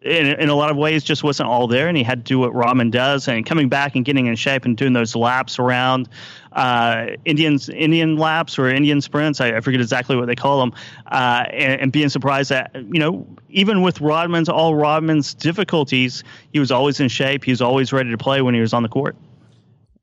in, 0.07 0.27
in 0.41 0.49
a 0.49 0.55
lot 0.55 0.71
of 0.71 0.77
ways 0.77 1.03
just 1.03 1.25
wasn't 1.25 1.49
all 1.49 1.67
there 1.67 1.89
and 1.89 1.97
he 1.97 2.03
had 2.03 2.25
to 2.25 2.29
do 2.29 2.39
what 2.39 2.55
Rodman 2.55 2.91
does 2.91 3.29
and 3.29 3.45
coming 3.45 3.69
back 3.69 3.97
and 3.97 4.05
getting 4.05 4.27
in 4.27 4.37
shape 4.37 4.65
and 4.65 4.77
doing 4.77 4.93
those 4.93 5.17
laps 5.17 5.59
around 5.59 6.09
uh, 6.53 7.09
Indians 7.25 7.69
Indian 7.69 8.17
laps 8.17 8.59
or 8.59 8.69
Indian 8.69 9.01
sprints 9.01 9.41
I, 9.41 9.57
I, 9.57 9.61
forget 9.61 9.81
exactly 9.81 10.17
what 10.17 10.27
they 10.27 10.35
call 10.35 10.61
them 10.61 10.73
uh, 11.07 11.45
and, 11.51 11.81
and, 11.83 11.93
being 11.93 12.09
surprised 12.09 12.51
that 12.51 12.75
you 12.75 13.01
know 13.01 13.27
even 13.49 13.83
with 13.83 14.01
Rodman's 14.01 14.49
all 14.49 14.75
Rodman's 14.75 15.35
difficulties 15.35 16.25
he 16.53 16.59
was 16.59 16.71
always 16.71 17.01
in 17.01 17.09
shape 17.09 17.45
he 17.45 17.51
was 17.51 17.61
always 17.61 17.93
ready 17.93 18.11
to 18.11 18.19
play 18.19 18.41
when 18.43 18.55
he 18.55 18.61
was 18.61 18.73
on 18.73 18.83
the 18.83 18.89
court 18.89 19.17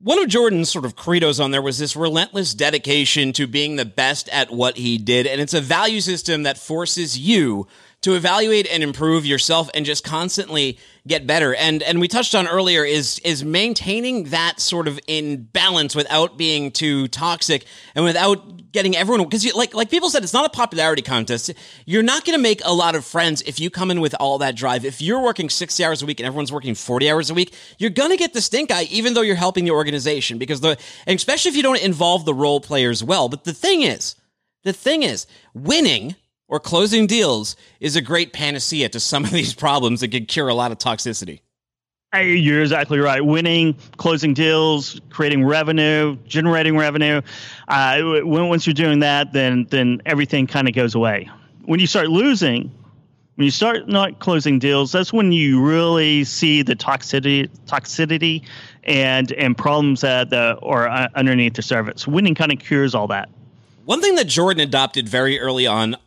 one 0.04 0.20
of 0.20 0.28
Jordan's 0.28 0.70
sort 0.70 0.84
of 0.84 0.98
credos 0.98 1.40
on 1.40 1.52
there 1.52 1.62
was 1.62 1.78
this 1.78 1.96
relentless 1.96 2.54
dedication 2.54 3.32
to 3.34 3.48
being 3.48 3.78
the 3.78 3.86
best 3.86 4.28
at 4.30 4.52
what 4.52 4.76
he 4.76 4.98
did. 4.98 5.26
And 5.26 5.40
it's 5.40 5.54
a 5.54 5.62
value 5.62 6.02
system 6.02 6.44
that 6.44 6.58
forces 6.58 7.18
you 7.18 7.68
to 8.04 8.16
evaluate 8.16 8.68
and 8.70 8.84
improve 8.84 9.26
yourself 9.26 9.70
and 9.74 9.86
just 9.86 10.04
constantly 10.04 10.78
get 11.08 11.26
better. 11.26 11.56
And 11.56 11.82
and 11.84 12.00
we 12.00 12.08
touched 12.08 12.36
on 12.36 12.48
earlier 12.48 12.86
is 12.86 13.20
is 13.20 13.44
maintaining 13.44 14.26
that 14.26 14.60
sort 14.60 14.88
of 14.88 15.00
in 15.08 15.44
balance 15.44 15.96
without 15.96 16.38
being 16.38 16.72
too 16.72 17.08
toxic 17.08 17.66
and 17.96 18.06
without 18.06 18.72
getting 18.72 18.96
everyone 18.96 19.24
because 19.24 19.54
like 19.56 19.74
like 19.74 19.90
people 19.90 20.10
said 20.10 20.24
it's 20.24 20.34
not 20.34 20.46
a 20.46 20.50
popularity 20.50 21.02
contest. 21.02 21.54
You're 21.86 22.04
not 22.04 22.26
going 22.26 22.38
to 22.38 22.42
make 22.42 22.62
a 22.66 22.74
lot 22.74 22.96
of 22.96 23.06
friends 23.06 23.42
if 23.44 23.60
you 23.60 23.70
come 23.70 23.90
in 23.90 24.02
with 24.02 24.16
all 24.20 24.38
that 24.40 24.56
drive. 24.56 24.84
If 24.84 25.02
you're 25.02 25.22
working 25.22 25.50
60 25.50 25.84
hours 25.84 26.02
a 26.02 26.06
week 26.06 26.20
and 26.20 26.28
everyone's 26.28 26.52
working 26.52 26.76
40 26.76 27.10
hours 27.10 27.30
a 27.30 27.34
week, 27.34 27.54
you're 27.78 27.90
going 27.90 28.12
to 28.12 28.18
get 28.18 28.34
the 28.34 28.42
stink 28.42 28.70
eye 28.70 28.84
even 28.92 29.14
though 29.14 29.22
you're 29.22 29.36
helping 29.36 29.64
the 29.64 29.72
organization 29.72 30.38
because 30.38 30.60
the 30.60 30.78
especially 31.08 31.50
if 31.50 31.56
you 31.56 31.64
don't 31.64 31.82
involve 31.82 32.26
the 32.26 32.34
role 32.34 32.60
players 32.60 33.02
well. 33.04 33.30
But 33.30 33.46
the 33.46 33.54
thing 33.54 33.82
is, 33.82 34.16
the 34.64 34.74
thing 34.74 35.04
is, 35.04 35.26
winning 35.54 36.16
or 36.48 36.60
closing 36.60 37.08
deals 37.08 37.56
is 37.80 37.96
a 37.96 38.02
great 38.02 38.34
panacea 38.34 38.90
to 38.90 39.00
some 39.00 39.24
of 39.24 39.32
these 39.32 39.54
problems 39.66 40.02
that 40.02 40.10
can 40.10 40.26
cure 40.26 40.48
a 40.48 40.54
lot 40.54 40.72
of 40.72 40.78
toxicity. 40.78 41.42
Hey, 42.14 42.36
you're 42.36 42.62
exactly 42.62 43.00
right. 43.00 43.26
Winning, 43.26 43.76
closing 43.98 44.36
deals, 44.36 45.02
creating 45.10 45.44
revenue, 45.46 46.16
generating 46.28 46.78
revenue. 46.78 47.22
Uh, 47.68 48.20
once 48.22 48.68
you're 48.68 48.76
doing 48.76 49.00
that, 49.00 49.34
then 49.34 49.66
then 49.72 50.04
everything 50.06 50.46
kind 50.46 50.68
of 50.68 50.76
goes 50.76 50.94
away. 50.94 51.28
When 51.66 51.80
you 51.80 51.88
start 51.88 52.10
losing, 52.10 52.72
when 53.34 53.46
you 53.46 53.52
start 53.52 53.88
not 53.88 54.20
closing 54.20 54.60
deals, 54.60 54.92
that's 54.92 55.12
when 55.12 55.32
you 55.32 55.64
really 55.64 56.24
see 56.24 56.62
the 56.62 56.76
toxicity, 56.76 57.50
toxicity, 57.66 58.46
and 58.84 59.32
and 59.32 59.58
problems 59.58 60.02
that 60.02 60.30
the, 60.30 60.60
are 60.62 60.88
underneath 61.16 61.56
the 61.56 61.64
surface. 61.64 62.08
Winning 62.08 62.36
kind 62.36 62.52
of 62.52 62.60
cures 62.60 62.94
all 62.94 63.08
that. 63.08 63.30
One 63.86 64.02
thing 64.02 64.16
that 64.16 64.28
Jordan 64.28 64.62
adopted 64.62 65.10
very 65.10 65.40
early 65.40 65.68
on, 65.68 65.98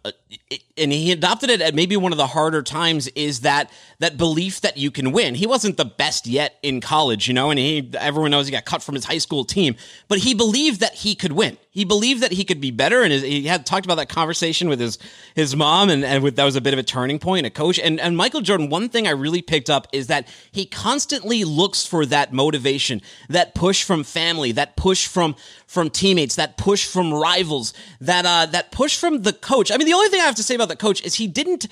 and 0.76 0.92
he 0.92 1.12
adopted 1.12 1.50
it 1.50 1.60
at 1.60 1.74
maybe 1.74 1.96
one 1.96 2.12
of 2.12 2.18
the 2.18 2.26
harder 2.26 2.62
times, 2.62 3.06
is 3.08 3.40
that 3.40 3.70
that 4.00 4.18
belief 4.18 4.60
that 4.60 4.76
you 4.76 4.90
can 4.90 5.12
win. 5.12 5.34
He 5.34 5.46
wasn't 5.46 5.76
the 5.76 5.84
best 5.84 6.26
yet 6.26 6.58
in 6.62 6.80
college, 6.80 7.28
you 7.28 7.34
know, 7.34 7.50
and 7.50 7.58
he 7.58 7.90
everyone 7.98 8.32
knows 8.32 8.46
he 8.46 8.52
got 8.52 8.64
cut 8.64 8.82
from 8.82 8.96
his 8.96 9.04
high 9.04 9.18
school 9.18 9.44
team, 9.44 9.76
but 10.08 10.18
he 10.18 10.34
believed 10.34 10.80
that 10.80 10.94
he 10.94 11.14
could 11.14 11.32
win. 11.32 11.56
He 11.70 11.84
believed 11.84 12.22
that 12.22 12.32
he 12.32 12.44
could 12.44 12.60
be 12.60 12.70
better, 12.70 13.02
and 13.02 13.12
his, 13.12 13.22
he 13.22 13.44
had 13.44 13.66
talked 13.66 13.84
about 13.84 13.96
that 13.96 14.08
conversation 14.08 14.68
with 14.68 14.80
his 14.80 14.98
his 15.34 15.54
mom, 15.54 15.90
and, 15.90 16.04
and 16.04 16.24
with, 16.24 16.36
that 16.36 16.44
was 16.44 16.56
a 16.56 16.60
bit 16.60 16.72
of 16.72 16.78
a 16.78 16.82
turning 16.82 17.18
point. 17.18 17.46
A 17.46 17.50
coach 17.50 17.78
and 17.78 18.00
and 18.00 18.16
Michael 18.16 18.40
Jordan. 18.40 18.68
One 18.68 18.88
thing 18.88 19.06
I 19.06 19.10
really 19.10 19.42
picked 19.42 19.70
up 19.70 19.86
is 19.92 20.08
that 20.08 20.26
he 20.50 20.66
constantly 20.66 21.44
looks 21.44 21.86
for 21.86 22.04
that 22.06 22.32
motivation, 22.32 23.00
that 23.28 23.54
push 23.54 23.84
from 23.84 24.04
family, 24.04 24.52
that 24.52 24.76
push 24.76 25.06
from 25.06 25.36
from 25.66 25.90
teammates, 25.90 26.36
that 26.36 26.56
push 26.56 26.86
from 26.86 27.12
rivals, 27.12 27.74
that 28.00 28.24
uh, 28.24 28.46
that 28.46 28.72
push 28.72 28.98
from 28.98 29.22
the 29.22 29.32
coach. 29.32 29.70
I 29.70 29.76
mean, 29.76 29.86
the 29.86 29.92
only 29.92 30.08
thing 30.08 30.15
I 30.20 30.26
have 30.26 30.36
to 30.36 30.42
say 30.42 30.54
about 30.54 30.68
the 30.68 30.76
coach 30.76 31.02
is 31.04 31.14
he 31.14 31.26
didn't 31.26 31.68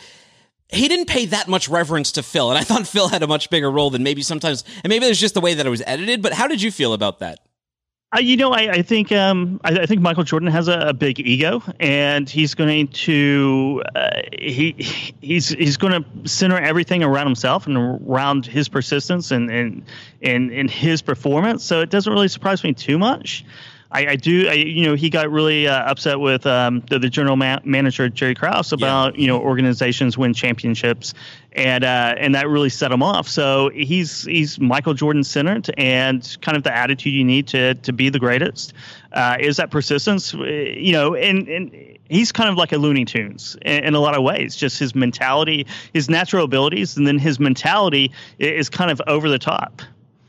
he 0.69 0.89
didn't 0.89 1.07
pay 1.07 1.27
that 1.27 1.47
much 1.49 1.69
reverence 1.69 2.13
to 2.13 2.23
Phil, 2.23 2.51
and 2.51 2.59
I 2.59 2.63
thought 2.63 2.87
Phil 2.87 3.09
had 3.09 3.23
a 3.23 3.27
much 3.27 3.51
bigger 3.51 3.71
role 3.71 3.91
than 3.91 4.03
maybe 4.03 4.23
sometimes, 4.23 4.65
and 4.83 4.89
maybe 4.89 5.07
it 5.07 5.11
was 5.11 5.21
just 5.21 5.35
the 5.35 5.41
way 5.41 5.55
that 5.55 5.67
it 5.67 5.71
was 5.71 5.83
edited. 5.87 6.23
But 6.23 6.33
how 6.33 6.47
did 6.47 6.63
you 6.63 6.71
feel 6.71 6.93
about 6.93 7.21
that? 7.21 7.41
Uh, 8.15 8.21
you 8.21 8.37
know, 8.37 8.53
I, 8.53 8.71
I 8.71 8.83
think 8.83 9.11
um, 9.11 9.61
I, 9.65 9.81
I, 9.81 9.87
think 9.87 10.01
Michael 10.01 10.23
Jordan 10.23 10.49
has 10.51 10.69
a, 10.69 10.79
a, 10.79 10.93
big 10.93 11.19
ego, 11.19 11.63
and 11.81 12.31
he's 12.31 12.55
going 12.55 12.89
to 12.89 13.83
uh, 13.97 14.21
he 14.39 14.73
he's 15.21 15.49
he's 15.49 15.77
going 15.77 16.05
to 16.05 16.29
center 16.29 16.57
everything 16.57 17.03
around 17.03 17.27
himself 17.27 17.67
and 17.67 17.77
around 17.77 18.47
his 18.47 18.69
persistence 18.69 19.33
and 19.33 19.51
and 19.51 19.85
and, 20.23 20.53
and 20.53 20.71
his 20.71 21.03
performance. 21.03 21.65
So 21.65 21.81
it 21.81 21.91
doesn't 21.91 22.13
really 22.13 22.29
surprise 22.29 22.63
me 22.63 22.73
too 22.73 22.99
much. 22.99 23.45
I, 23.95 24.09
I 24.09 24.17
do, 24.17 24.49
I, 24.49 24.55
you 24.55 24.85
know, 24.87 24.95
he 24.95 25.09
got 25.09 25.31
really 25.31 25.69
uh, 25.69 25.85
upset 25.85 26.19
with 26.19 26.47
um, 26.47 26.81
the, 26.91 26.99
the, 26.99 27.09
general 27.09 27.37
ma- 27.37 27.61
manager 27.65 28.09
Jerry 28.09 28.35
Krause 28.35 28.73
about 28.73 29.15
yeah. 29.15 29.21
you 29.21 29.27
know 29.29 29.39
organizations 29.39 30.19
win 30.19 30.35
championships, 30.35 31.15
and 31.53 31.85
uh, 31.85 32.17
and 32.19 32.35
that 32.35 32.49
really 32.49 32.71
set 32.71 32.91
him 32.91 33.05
off. 33.05 33.29
So 33.29 33.71
he's 33.71 34.25
he's 34.25 34.59
Michael 34.59 34.95
Jordan 34.95 35.23
centered, 35.23 35.73
and 35.79 36.37
kind 36.43 36.57
of 36.57 36.65
the 36.65 36.77
attitude 36.77 37.13
you 37.13 37.23
need 37.23 37.47
to 37.49 37.75
to 37.75 37.93
be 37.93 38.09
the 38.09 38.19
greatest 38.19 38.75
uh, 39.13 39.37
is 39.39 39.59
that 39.59 39.71
persistence. 39.71 40.35
You 40.35 40.93
know, 40.93 41.15
and 41.15 41.47
and 41.47 41.99
he's 42.09 42.33
kind 42.33 42.51
of 42.51 42.57
like 42.57 42.73
a 42.73 42.79
Looney 42.79 43.05
Tunes 43.05 43.57
in, 43.63 43.85
in, 43.85 43.95
a 43.95 44.01
lot 44.01 44.17
of 44.17 44.25
ways. 44.25 44.57
Just 44.57 44.77
his 44.77 44.97
mentality, 44.97 45.69
his 45.93 46.11
natural 46.11 46.45
abilities, 46.45 46.97
and 46.97 47.07
then 47.07 47.21
his 47.21 47.39
mentality 47.39 48.11
is 48.41 48.69
kind 48.69 48.91
of 48.91 49.01
over 49.07 49.29
the 49.29 49.39
top. 49.39 49.83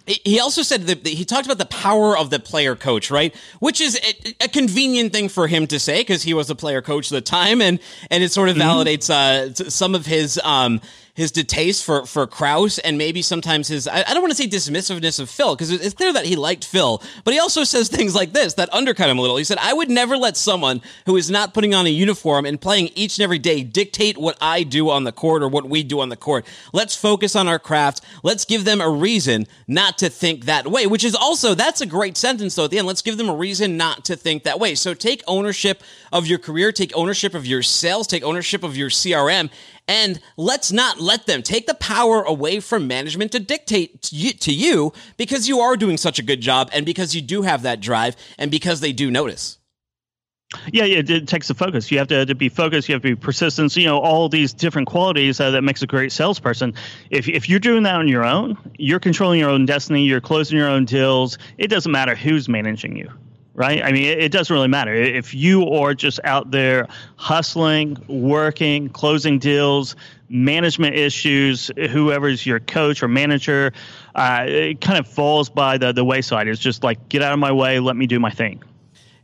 He 0.08 0.40
also 0.40 0.62
said 0.62 0.84
that 0.84 1.06
he 1.08 1.26
talked 1.26 1.46
about 1.46 1.58
the 1.58 1.66
power 1.66 2.16
of 2.16 2.30
the 2.30 2.40
player 2.40 2.76
coach, 2.76 3.10
right? 3.10 3.36
Which 3.60 3.82
is 3.82 4.00
a, 4.04 4.46
a 4.46 4.48
convenient 4.48 5.14
thing 5.14 5.30
for 5.30 5.48
him 5.48 5.66
to 5.68 5.80
say 5.80 6.02
because 6.02 6.24
he 6.24 6.34
was 6.34 6.48
the 6.48 6.56
player 6.56 6.82
coach 6.82 7.12
at 7.12 7.16
the 7.16 7.22
time, 7.22 7.62
and 7.62 7.80
and 8.12 8.24
it 8.24 8.32
sort 8.32 8.50
of 8.50 8.56
mm-hmm. 8.56 8.68
validates 8.68 9.10
uh, 9.10 9.54
some 9.70 9.96
of 9.96 10.06
his 10.06 10.40
um, 10.44 10.80
his 11.16 11.32
distaste 11.32 11.84
for 11.84 12.06
for 12.06 12.28
Krause 12.28 12.78
and 12.80 12.98
maybe 12.98 13.22
sometimes 13.22 13.70
his 13.70 13.88
I, 13.88 14.04
I 14.08 14.14
don't 14.14 14.22
want 14.22 14.32
to 14.32 14.38
say 14.38 14.48
dismissiveness 14.48 15.20
of 15.20 15.30
Phil 15.30 15.56
because 15.56 15.72
it's 15.72 15.96
clear 15.96 16.14
that 16.14 16.26
he 16.26 16.36
liked 16.36 16.66
Phil, 16.66 17.02
but 17.24 17.34
he 17.34 17.40
also 17.40 17.64
says 17.64 17.88
things 17.88 18.14
like 18.14 18.34
this 18.34 18.54
that 18.56 18.72
undercut 18.74 19.10
him 19.10 19.18
a 19.18 19.22
little. 19.22 19.38
He 19.38 19.46
said, 19.46 19.58
"I 19.60 19.74
would 19.74 19.90
never 19.90 20.18
let 20.18 20.38
someone 20.38 20.82
who 21.06 21.16
is 21.16 21.32
not 21.32 21.54
putting 21.54 21.74
on 21.74 21.88
a 21.88 21.90
uniform 21.90 22.46
and 22.46 22.60
playing 22.60 22.90
each 22.96 23.18
and 23.18 23.24
every 23.24 23.40
day 23.40 23.64
dictate 23.64 24.18
what 24.18 24.38
I 24.42 24.64
do 24.64 24.90
on 24.90 25.06
the 25.06 25.14
court 25.14 25.42
or 25.42 25.48
what 25.48 25.70
we 25.70 25.84
do 25.84 26.02
on 26.02 26.10
the 26.10 26.18
court. 26.18 26.46
Let's 26.74 26.96
focus 26.96 27.36
on 27.36 27.48
our 27.48 27.60
craft. 27.60 28.02
Let's 28.22 28.44
give 28.44 28.66
them 28.66 28.82
a 28.82 28.90
reason 28.90 29.48
not 29.68 29.98
to 30.00 30.10
think 30.10 30.46
that 30.46 30.68
way." 30.68 30.86
Which 30.86 31.06
is 31.06 31.16
also 31.16 31.56
that's 31.56 31.80
a 31.80 31.86
great 31.86 32.18
sentence 32.18 32.56
though 32.56 32.66
at 32.66 32.72
the 32.72 32.78
end. 32.78 32.88
Let's 32.88 33.02
give 33.02 33.18
them 33.18 33.30
a 33.30 33.36
reason 33.36 33.78
not 33.78 34.04
to 34.06 34.18
think 34.18 34.44
that 34.44 34.60
way. 34.60 34.76
So 34.76 34.94
take 34.94 35.24
ownership 35.28 35.82
of 36.12 36.28
your 36.28 36.40
career, 36.40 36.74
take 36.74 36.92
ownership 36.96 37.34
of 37.34 37.46
your 37.46 37.64
sales, 37.64 38.06
take 38.06 38.24
ownership 38.24 38.64
of 38.64 38.76
your 38.76 38.90
CRM, 38.90 39.50
and 39.88 40.20
let's 40.38 40.72
not 40.72 41.00
let 41.00 41.26
them 41.28 41.42
take 41.42 41.68
the 41.68 41.74
power 41.76 42.22
away 42.24 42.60
from 42.60 42.88
management 42.88 43.32
to 43.34 43.40
dictate 43.40 44.02
to 44.02 44.54
you 44.54 44.94
because 45.18 45.48
you 45.48 45.60
are 45.60 45.78
doing 45.78 45.98
such 45.98 46.20
a 46.20 46.24
good 46.24 46.42
job 46.42 46.70
and 46.74 46.86
because 46.86 47.16
you 47.16 47.22
do 47.22 47.44
have 47.44 47.64
that 47.64 47.82
drive 47.82 48.16
and 48.38 48.50
because 48.52 48.80
they 48.80 48.92
do 48.92 49.12
notice. 49.12 49.58
Yeah, 50.72 50.86
yeah, 50.86 51.02
it 51.06 51.28
takes 51.28 51.48
the 51.48 51.54
focus. 51.54 51.92
You 51.92 51.98
have 51.98 52.08
to, 52.10 52.26
to 52.26 52.36
be 52.36 52.50
focused. 52.50 52.88
You 52.88 52.94
have 52.94 53.02
to 53.02 53.10
be 53.10 53.16
persistent. 53.16 53.76
You 53.76 53.88
know, 53.88 54.00
all 54.00 54.30
these 54.30 54.54
different 54.54 54.88
qualities 54.88 55.40
uh, 55.40 55.52
that 55.52 55.64
makes 55.64 55.82
a 55.82 55.88
great 55.88 56.12
salesperson. 56.12 56.76
If, 57.10 57.28
if 57.28 57.50
you're 57.50 57.60
doing 57.60 57.84
that 57.84 57.96
on 57.96 58.08
your 58.08 58.24
own, 58.24 58.58
you're 58.78 59.00
controlling 59.00 59.40
your 59.40 59.50
own 59.50 59.66
destiny. 59.66 60.04
You're 60.04 60.22
closing 60.22 60.58
your 60.58 60.70
own 60.70 60.86
deals. 60.86 61.40
It 61.58 61.68
doesn't 61.68 61.92
matter 61.92 62.16
who's 62.16 62.48
managing 62.48 62.96
you 62.96 63.12
right? 63.56 63.84
I 63.84 63.92
mean, 63.92 64.04
it, 64.04 64.20
it, 64.20 64.32
doesn't 64.32 64.54
really 64.54 64.68
matter. 64.68 64.94
If 64.94 65.34
you 65.34 65.68
are 65.70 65.94
just 65.94 66.20
out 66.24 66.52
there 66.52 66.88
hustling, 67.16 67.98
working, 68.08 68.90
closing 68.90 69.40
deals, 69.40 69.96
management 70.30 70.96
issues, 70.96 71.72
whoever's 71.90 72.46
your 72.46 72.60
coach 72.60 73.02
or 73.02 73.08
manager, 73.08 73.72
uh, 74.14 74.46
it 74.48 74.82
kind 74.82 75.00
of 75.00 75.08
falls 75.08 75.50
by 75.50 75.78
the, 75.78 75.94
the 75.94 76.04
wayside. 76.04 76.48
It's 76.48 76.60
just 76.60 76.84
like, 76.84 77.10
get 77.10 77.22
out 77.22 77.34
of 77.34 77.40
my 77.40 77.52
way, 77.52 77.80
let 77.80 77.96
me 77.96 78.06
do 78.06 78.20
my 78.20 78.32
thing. 78.32 78.62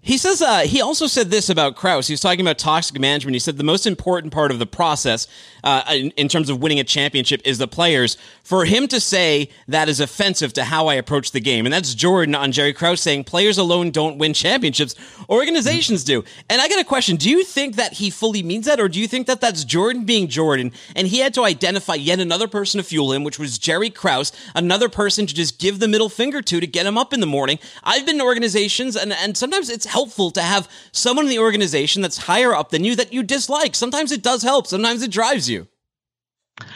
He 0.03 0.17
says 0.17 0.41
uh, 0.41 0.61
he 0.61 0.81
also 0.81 1.05
said 1.05 1.29
this 1.29 1.47
about 1.47 1.75
Krause. 1.75 2.07
He 2.07 2.13
was 2.13 2.21
talking 2.21 2.41
about 2.41 2.57
toxic 2.57 2.99
management. 2.99 3.35
He 3.35 3.39
said 3.39 3.57
the 3.57 3.63
most 3.63 3.85
important 3.85 4.33
part 4.33 4.49
of 4.49 4.57
the 4.57 4.65
process, 4.65 5.27
uh, 5.63 5.83
in, 5.91 6.09
in, 6.17 6.27
terms 6.27 6.49
of 6.49 6.59
winning 6.59 6.79
a 6.79 6.83
championship, 6.83 7.39
is 7.45 7.59
the 7.59 7.67
players. 7.67 8.17
For 8.41 8.65
him 8.65 8.87
to 8.87 8.99
say 8.99 9.49
that 9.67 9.89
is 9.89 9.99
offensive 9.99 10.53
to 10.53 10.63
how 10.63 10.87
I 10.87 10.95
approach 10.95 11.31
the 11.31 11.39
game, 11.39 11.67
and 11.67 11.73
that's 11.73 11.93
Jordan 11.93 12.33
on 12.33 12.51
Jerry 12.51 12.73
Krause 12.73 12.99
saying 12.99 13.25
players 13.25 13.59
alone 13.59 13.91
don't 13.91 14.17
win 14.17 14.33
championships, 14.33 14.95
organizations 15.29 16.03
do. 16.03 16.23
And 16.49 16.59
I 16.59 16.67
got 16.67 16.81
a 16.81 16.83
question: 16.83 17.15
Do 17.15 17.29
you 17.29 17.43
think 17.43 17.75
that 17.75 17.93
he 17.93 18.09
fully 18.09 18.41
means 18.41 18.65
that, 18.65 18.79
or 18.79 18.89
do 18.89 18.99
you 18.99 19.07
think 19.07 19.27
that 19.27 19.39
that's 19.39 19.63
Jordan 19.63 20.05
being 20.05 20.27
Jordan, 20.27 20.71
and 20.95 21.07
he 21.09 21.19
had 21.19 21.35
to 21.35 21.45
identify 21.45 21.93
yet 21.93 22.19
another 22.19 22.47
person 22.47 22.79
to 22.79 22.83
fuel 22.83 23.13
him, 23.13 23.23
which 23.23 23.37
was 23.37 23.59
Jerry 23.59 23.91
Krause, 23.91 24.31
another 24.55 24.89
person 24.89 25.27
to 25.27 25.35
just 25.35 25.59
give 25.59 25.77
the 25.77 25.87
middle 25.87 26.09
finger 26.09 26.41
to 26.41 26.59
to 26.59 26.65
get 26.65 26.87
him 26.87 26.97
up 26.97 27.13
in 27.13 27.19
the 27.19 27.27
morning? 27.27 27.59
I've 27.83 28.07
been 28.07 28.15
in 28.15 28.21
organizations, 28.21 28.95
and 28.95 29.13
and 29.13 29.37
sometimes 29.37 29.69
it's 29.69 29.90
helpful 29.91 30.31
to 30.31 30.41
have 30.41 30.69
someone 30.91 31.25
in 31.25 31.29
the 31.29 31.39
organization 31.39 32.01
that's 32.01 32.17
higher 32.17 32.55
up 32.55 32.69
than 32.69 32.83
you 32.83 32.95
that 32.95 33.13
you 33.13 33.23
dislike. 33.23 33.75
Sometimes 33.75 34.11
it 34.11 34.23
does 34.23 34.41
help. 34.41 34.67
Sometimes 34.67 35.03
it 35.03 35.11
drives 35.11 35.49
you. 35.49 35.67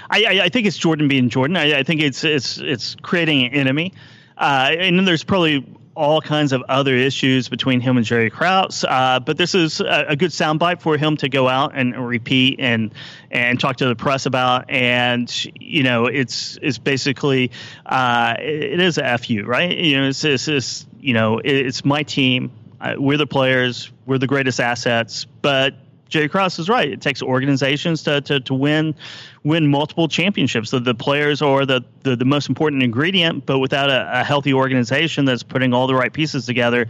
I, 0.09 0.41
I 0.43 0.49
think 0.49 0.67
it's 0.67 0.77
Jordan 0.77 1.07
being 1.07 1.29
Jordan. 1.29 1.57
I, 1.57 1.79
I, 1.79 1.83
think 1.83 2.01
it's 2.01 2.23
it's 2.23 2.57
it's 2.57 2.95
creating 3.01 3.45
an 3.45 3.53
enemy, 3.53 3.93
uh, 4.37 4.71
and 4.77 4.97
then 4.97 5.05
there's 5.05 5.23
probably 5.23 5.65
all 5.95 6.21
kinds 6.21 6.51
of 6.51 6.61
other 6.67 6.93
issues 6.93 7.47
between 7.47 7.79
him 7.79 7.97
and 7.97 8.05
Jerry 8.05 8.29
Krause. 8.29 8.83
Uh, 8.83 9.19
but 9.19 9.37
this 9.37 9.55
is 9.55 9.79
a, 9.79 10.05
a, 10.09 10.15
good 10.15 10.31
soundbite 10.31 10.81
for 10.81 10.97
him 10.97 11.15
to 11.17 11.29
go 11.29 11.47
out 11.47 11.71
and 11.73 11.95
repeat 12.07 12.59
and 12.59 12.93
and 13.31 13.59
talk 13.59 13.77
to 13.77 13.87
the 13.87 13.95
press 13.95 14.25
about. 14.25 14.69
And 14.69 15.31
you 15.59 15.83
know, 15.83 16.05
it's 16.05 16.59
it's 16.61 16.77
basically 16.77 17.51
uh, 17.85 18.35
it 18.39 18.79
is 18.79 18.97
a 18.97 19.17
fu, 19.17 19.43
right? 19.43 19.75
You 19.75 19.97
know, 19.97 20.07
it's 20.09 20.23
it's, 20.23 20.47
it's 20.47 20.85
you 20.99 21.13
know, 21.13 21.39
it's 21.43 21.85
my 21.85 22.03
team. 22.03 22.51
We're 22.97 23.17
the 23.17 23.27
players. 23.27 23.91
We're 24.05 24.17
the 24.17 24.27
greatest 24.27 24.59
assets, 24.59 25.25
but 25.25 25.75
Jerry 26.07 26.29
Krause 26.29 26.59
is 26.59 26.69
right. 26.69 26.89
It 26.89 27.01
takes 27.01 27.21
organizations 27.21 28.03
to, 28.03 28.21
to, 28.21 28.39
to 28.41 28.53
win 28.53 28.95
win 29.43 29.67
multiple 29.67 30.07
championships. 30.07 30.69
So 30.71 30.79
the 30.79 30.95
players 30.95 31.41
are 31.41 31.65
the, 31.65 31.81
the, 32.01 32.15
the 32.15 32.25
most 32.25 32.49
important 32.49 32.81
ingredient, 32.83 33.45
but 33.45 33.59
without 33.59 33.91
a, 33.91 34.21
a, 34.21 34.23
healthy 34.23 34.53
organization 34.53 35.25
that's 35.25 35.43
putting 35.43 35.71
all 35.71 35.85
the 35.85 35.93
right 35.93 36.11
pieces 36.11 36.47
together, 36.47 36.87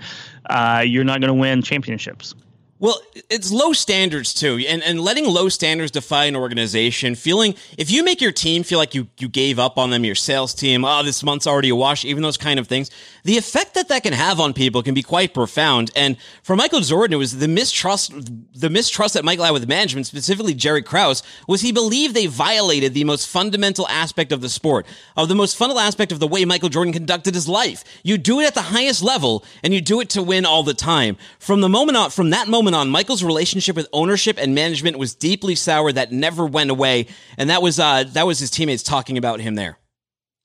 uh, 0.49 0.81
you're 0.85 1.03
not 1.03 1.19
going 1.19 1.27
to 1.27 1.33
win 1.33 1.61
championships. 1.61 2.33
Well, 2.77 2.99
it's 3.29 3.53
low 3.53 3.71
standards 3.71 4.33
too, 4.33 4.61
and 4.67 4.83
and 4.83 4.99
letting 4.99 5.25
low 5.25 5.47
standards 5.47 5.91
define 5.91 6.29
an 6.29 6.35
organization. 6.35 7.15
Feeling 7.15 7.55
if 7.77 7.89
you 7.89 8.03
make 8.03 8.19
your 8.19 8.33
team 8.33 8.63
feel 8.63 8.79
like 8.79 8.93
you 8.93 9.07
you 9.17 9.29
gave 9.29 9.59
up 9.59 9.77
on 9.77 9.91
them, 9.91 10.03
your 10.03 10.13
sales 10.13 10.53
team, 10.53 10.83
oh, 10.83 11.01
this 11.01 11.23
month's 11.23 11.47
already 11.47 11.69
a 11.69 11.75
wash, 11.75 12.03
even 12.03 12.21
those 12.21 12.35
kind 12.35 12.59
of 12.59 12.67
things. 12.67 12.91
The 13.23 13.37
effect 13.37 13.75
that 13.75 13.87
that 13.87 14.03
can 14.03 14.11
have 14.11 14.41
on 14.41 14.53
people 14.53 14.83
can 14.83 14.93
be 14.93 15.03
quite 15.03 15.33
profound. 15.33 15.89
And 15.95 16.17
for 16.43 16.57
Michael 16.57 16.81
Jordan, 16.81 17.13
it 17.13 17.17
was 17.17 17.37
the 17.37 17.47
mistrust, 17.47 18.11
the 18.53 18.69
mistrust 18.69 19.13
that 19.13 19.23
Michael 19.23 19.45
had 19.45 19.53
with 19.53 19.69
management, 19.69 20.05
specifically 20.05 20.53
Jerry 20.53 20.81
Krause, 20.81 21.23
was 21.47 21.61
he 21.61 21.71
believed 21.71 22.13
they 22.13 22.27
violated 22.27 22.93
the 22.93 23.05
most 23.05 23.29
fundamental 23.29 23.87
aspect 23.87 24.33
of 24.33 24.41
the 24.41 24.49
sport, 24.49 24.85
of 25.15 25.29
the 25.29 25.35
most 25.35 25.55
fundamental 25.55 25.87
aspect 25.87 26.11
of 26.11 26.19
the 26.19 26.27
way 26.27 26.43
Michael 26.43 26.69
Jordan 26.69 26.91
conducted 26.91 27.35
his 27.35 27.47
life. 27.47 27.85
You 28.03 28.17
do 28.17 28.41
it 28.41 28.47
at 28.47 28.53
the 28.53 28.63
highest 28.63 29.01
level, 29.01 29.45
and 29.63 29.73
you 29.73 29.79
do 29.79 30.01
it 30.01 30.09
to 30.09 30.21
win 30.21 30.45
all 30.45 30.63
the 30.63 30.73
time. 30.73 31.15
From 31.39 31.61
the 31.61 31.69
moment 31.69 31.97
on, 31.97 32.11
from 32.11 32.31
that 32.31 32.49
moment 32.49 32.64
moment 32.65 32.81
on, 32.81 32.89
Michael's 32.89 33.23
relationship 33.23 33.75
with 33.75 33.87
ownership 33.93 34.37
and 34.39 34.53
management 34.53 34.97
was 34.97 35.15
deeply 35.15 35.55
sour. 35.55 35.91
That 35.91 36.11
never 36.11 36.45
went 36.45 36.71
away, 36.71 37.07
and 37.37 37.49
that 37.49 37.61
was 37.61 37.79
uh, 37.79 38.03
that 38.13 38.25
was 38.25 38.39
his 38.39 38.51
teammates 38.51 38.83
talking 38.83 39.17
about 39.17 39.39
him 39.39 39.55
there. 39.55 39.77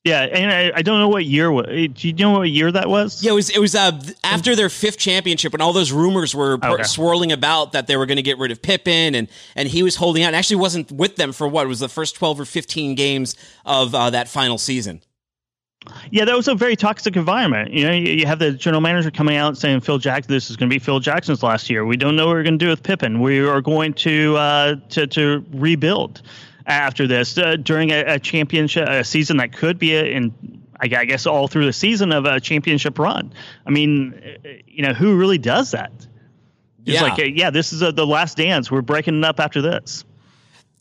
Yeah, 0.03 0.21
and 0.21 0.51
I, 0.51 0.79
I, 0.79 0.81
don't 0.81 0.99
know 0.99 1.09
what 1.09 1.25
year. 1.25 1.51
Eh, 1.69 1.87
do 1.93 2.07
you 2.07 2.13
know 2.13 2.31
what 2.31 2.49
year 2.49 2.71
that 2.71 2.89
was? 2.89 3.23
Yeah, 3.23 3.33
it 3.33 3.35
was. 3.35 3.49
It 3.51 3.59
was 3.59 3.75
uh, 3.75 3.99
after 4.23 4.55
their 4.55 4.69
fifth 4.69 4.97
championship, 4.97 5.53
and 5.53 5.61
all 5.61 5.73
those 5.73 5.91
rumors 5.91 6.33
were 6.33 6.57
okay. 6.63 6.83
swirling 6.83 7.31
about 7.31 7.73
that 7.73 7.85
they 7.85 7.95
were 7.95 8.07
going 8.07 8.15
to 8.15 8.23
get 8.23 8.39
rid 8.39 8.51
of 8.51 8.61
Pippen, 8.61 9.13
and 9.13 9.27
and 9.55 9.67
he 9.67 9.83
was 9.83 9.95
holding 9.95 10.23
out. 10.23 10.27
And 10.27 10.35
actually, 10.35 10.57
wasn't 10.57 10.91
with 10.91 11.17
them 11.17 11.33
for 11.33 11.47
what 11.47 11.65
it 11.65 11.67
was 11.67 11.79
the 11.79 11.89
first 11.89 12.15
twelve 12.15 12.39
or 12.39 12.45
fifteen 12.45 12.95
games 12.95 13.35
of 13.63 13.93
uh, 13.93 14.09
that 14.09 14.27
final 14.27 14.57
season. 14.57 15.01
Yeah, 16.11 16.25
that 16.25 16.35
was 16.35 16.47
a 16.47 16.53
very 16.53 16.75
toxic 16.75 17.15
environment. 17.15 17.71
You 17.71 17.85
know, 17.85 17.91
you, 17.91 18.11
you 18.11 18.25
have 18.27 18.37
the 18.37 18.51
general 18.51 18.81
manager 18.81 19.09
coming 19.09 19.35
out 19.35 19.57
saying 19.57 19.81
Phil 19.81 19.97
Jackson, 19.97 20.31
this 20.31 20.49
is 20.49 20.55
going 20.55 20.69
to 20.69 20.73
be 20.73 20.79
Phil 20.79 20.99
Jackson's 20.99 21.41
last 21.41 21.69
year. 21.69 21.85
We 21.85 21.97
don't 21.97 22.15
know 22.15 22.27
what 22.27 22.35
we're 22.35 22.43
going 22.43 22.59
to 22.59 22.65
do 22.65 22.69
with 22.69 22.83
Pippen. 22.83 23.19
We 23.19 23.39
are 23.39 23.61
going 23.61 23.93
to 23.95 24.35
uh, 24.37 24.75
to, 24.89 25.07
to 25.07 25.45
rebuild 25.51 26.21
after 26.67 27.07
this 27.07 27.37
uh, 27.37 27.55
during 27.55 27.89
a, 27.89 28.01
a, 28.01 28.19
championship 28.19 28.87
a 28.87 29.03
season 29.03 29.37
that 29.37 29.53
could 29.53 29.79
be 29.79 29.95
a, 29.95 30.03
in 30.05 30.61
I 30.79 30.87
guess 30.87 31.27
all 31.27 31.47
through 31.47 31.65
the 31.65 31.73
season 31.73 32.11
of 32.11 32.25
a 32.25 32.39
championship 32.39 32.97
run. 32.97 33.33
I 33.67 33.69
mean, 33.69 34.19
you 34.65 34.83
know, 34.83 34.93
who 34.93 35.15
really 35.15 35.37
does 35.37 35.71
that? 35.71 35.91
It's 36.85 36.99
yeah. 36.99 37.03
like, 37.03 37.21
yeah, 37.35 37.51
this 37.51 37.71
is 37.71 37.83
a, 37.83 37.91
the 37.91 38.07
last 38.07 38.37
dance. 38.37 38.71
We're 38.71 38.81
breaking 38.81 39.19
it 39.19 39.23
up 39.23 39.39
after 39.39 39.61
this. 39.61 40.03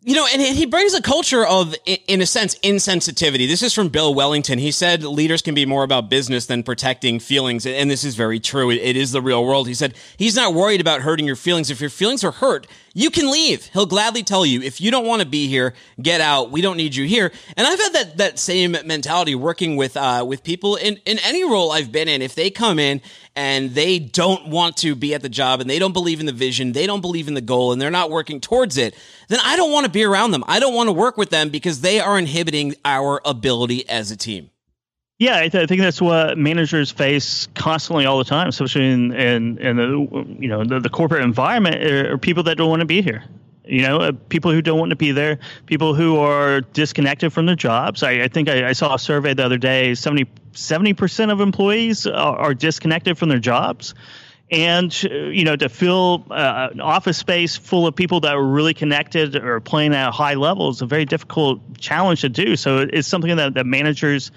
You 0.03 0.15
know, 0.15 0.27
and 0.33 0.41
he 0.41 0.65
brings 0.65 0.95
a 0.95 1.03
culture 1.03 1.45
of, 1.45 1.75
in 1.85 2.23
a 2.23 2.27
sense, 2.27 2.55
insensitivity. 2.61 3.47
This 3.47 3.63
is 3.63 3.75
from 3.75 3.91
Bill 3.91 4.15
Wellington. 4.15 4.59
He 4.59 4.71
said 4.71 5.03
leaders 5.05 5.43
can 5.43 5.55
be 5.55 5.67
more 5.67 5.83
about 5.83 6.09
business 6.09 6.47
than 6.47 6.63
protecting 6.63 7.21
feelings. 7.21 7.67
And 7.67 7.91
this 7.91 8.03
is 8.03 8.15
very 8.15 8.41
true. 8.41 8.71
It 8.71 8.97
is 8.97 9.13
the 9.13 9.21
real 9.21 9.45
world. 9.45 9.69
He 9.69 9.75
said 9.75 9.95
he's 10.17 10.37
not 10.37 10.55
worried 10.55 10.81
about 10.81 11.03
hurting 11.03 11.27
your 11.27 11.37
feelings. 11.37 11.71
If 11.71 11.83
your 11.83 11.91
feelings 11.91 12.25
are 12.25 12.31
hurt, 12.31 12.67
you 12.93 13.11
can 13.11 13.31
leave. 13.31 13.67
He'll 13.67 13.87
gladly 13.87 14.23
tell 14.23 14.45
you, 14.45 14.63
if 14.63 14.81
you 14.81 14.91
don't 14.91 15.07
want 15.07 15.23
to 15.23 15.29
be 15.29 15.47
here, 15.47 15.75
get 16.01 16.21
out. 16.21 16.51
We 16.51 16.61
don't 16.61 16.77
need 16.77 16.95
you 16.95 17.07
here. 17.07 17.31
And 17.57 17.67
I've 17.67 17.79
had 17.79 17.93
that, 17.93 18.17
that 18.17 18.39
same 18.39 18.77
mentality 18.85 19.35
working 19.35 19.77
with, 19.77 19.97
uh, 19.97 20.25
with 20.27 20.43
people 20.43 20.77
in, 20.77 20.97
in 21.07 21.19
any 21.21 21.45
role 21.45 21.71
I've 21.71 21.93
been 21.93 22.09
in. 22.09 22.21
If 22.23 22.35
they 22.35 22.51
come 22.51 22.79
in 22.79 23.01
and 23.37 23.71
they 23.75 23.99
don't 23.99 24.49
want 24.49 24.77
to 24.79 24.95
be 24.97 25.15
at 25.15 25.23
the 25.23 25.29
job 25.29 25.61
and 25.61 25.71
they 25.71 25.79
don't 25.79 25.93
believe 25.93 26.21
in 26.21 26.27
the 26.27 26.33
vision, 26.33 26.73
they 26.73 26.87
don't 26.87 27.01
believe 27.01 27.29
in 27.29 27.35
the 27.35 27.41
goal 27.41 27.73
and 27.73 27.81
they're 27.81 27.91
not 27.91 28.11
working 28.11 28.41
towards 28.41 28.77
it, 28.77 28.97
then 29.29 29.39
I 29.45 29.57
don't 29.57 29.73
want 29.73 29.87
to 29.87 29.93
be 29.93 30.03
around 30.03 30.33
them. 30.33 30.43
I 30.49 30.59
don't 30.59 30.75
want 30.75 30.89
to 30.89 30.93
work 30.93 31.17
with 31.17 31.31
them 31.31 31.51
because 31.51 31.83
they 31.83 32.01
are 32.01 32.19
inhibiting 32.19 32.75
our 32.85 33.21
ability 33.25 33.89
as 33.89 34.11
a 34.11 34.17
team. 34.17 34.51
Yeah, 35.21 35.37
I, 35.37 35.49
th- 35.49 35.63
I, 35.63 35.67
think 35.67 35.83
that's 35.83 36.01
what 36.01 36.39
managers 36.39 36.91
face 36.91 37.47
constantly 37.55 38.07
all 38.07 38.17
the 38.17 38.25
time, 38.25 38.49
especially 38.49 38.91
in 38.91 39.13
in, 39.13 39.59
in 39.59 39.77
the 39.77 40.27
you 40.39 40.49
know 40.49 40.65
the, 40.65 40.81
the 40.81 40.89
corporate 40.89 41.23
environment, 41.23 41.85
are, 41.85 42.17
people 42.17 42.45
that 42.45 42.57
don't 42.57 42.71
want 42.71 42.81
to 42.81 42.87
be 42.87 43.03
here. 43.03 43.23
You 43.67 43.83
know, 43.83 43.99
uh, 43.99 44.13
people 44.31 44.51
who 44.51 44.63
don't 44.63 44.79
want 44.79 44.91
to 44.91 44.97
be 44.97 45.13
there, 45.13 45.39
people 45.67 45.95
who 45.95 46.17
are 46.17 46.63
disconnected 46.63 47.35
from 47.35 47.45
their 47.45 47.55
jobs. 47.55 48.03
I, 48.03 48.23
I 48.23 48.29
think 48.29 48.49
I, 48.49 48.71
I, 48.71 48.73
saw 48.73 48.95
a 48.95 48.99
survey 48.99 49.35
the 49.35 49.45
other 49.45 49.59
day 49.59 49.95
70 49.95 50.95
percent 50.95 51.31
of 51.31 51.43
employees 51.43 52.07
are, 52.07 52.39
are, 52.39 52.55
disconnected 52.55 53.19
from 53.19 53.29
their 53.29 53.39
jobs. 53.39 53.95
And 54.51 54.91
uh, 55.05 55.15
you 55.15 55.45
know, 55.45 55.55
to 55.55 55.69
fill 55.69 56.25
uh, 56.31 56.71
an 56.73 56.81
office 56.81 57.19
space 57.19 57.59
full 57.59 57.87
of 57.87 57.95
people 57.95 58.21
that 58.21 58.35
are 58.35 58.43
really 58.43 58.73
connected 58.73 59.37
or 59.37 59.61
playing 59.61 59.93
at 59.95 60.09
a 60.09 60.13
high 60.13 60.35
level 60.35 60.71
is 60.71 60.81
a 60.81 60.87
very 60.87 61.05
difficult 61.05 61.61
challenge 61.77 62.23
to 62.23 62.31
do. 62.31 62.57
So 62.57 62.89
it's 62.91 63.07
something 63.07 63.37
that, 63.37 63.53
that 63.53 63.67
managers 63.67 64.33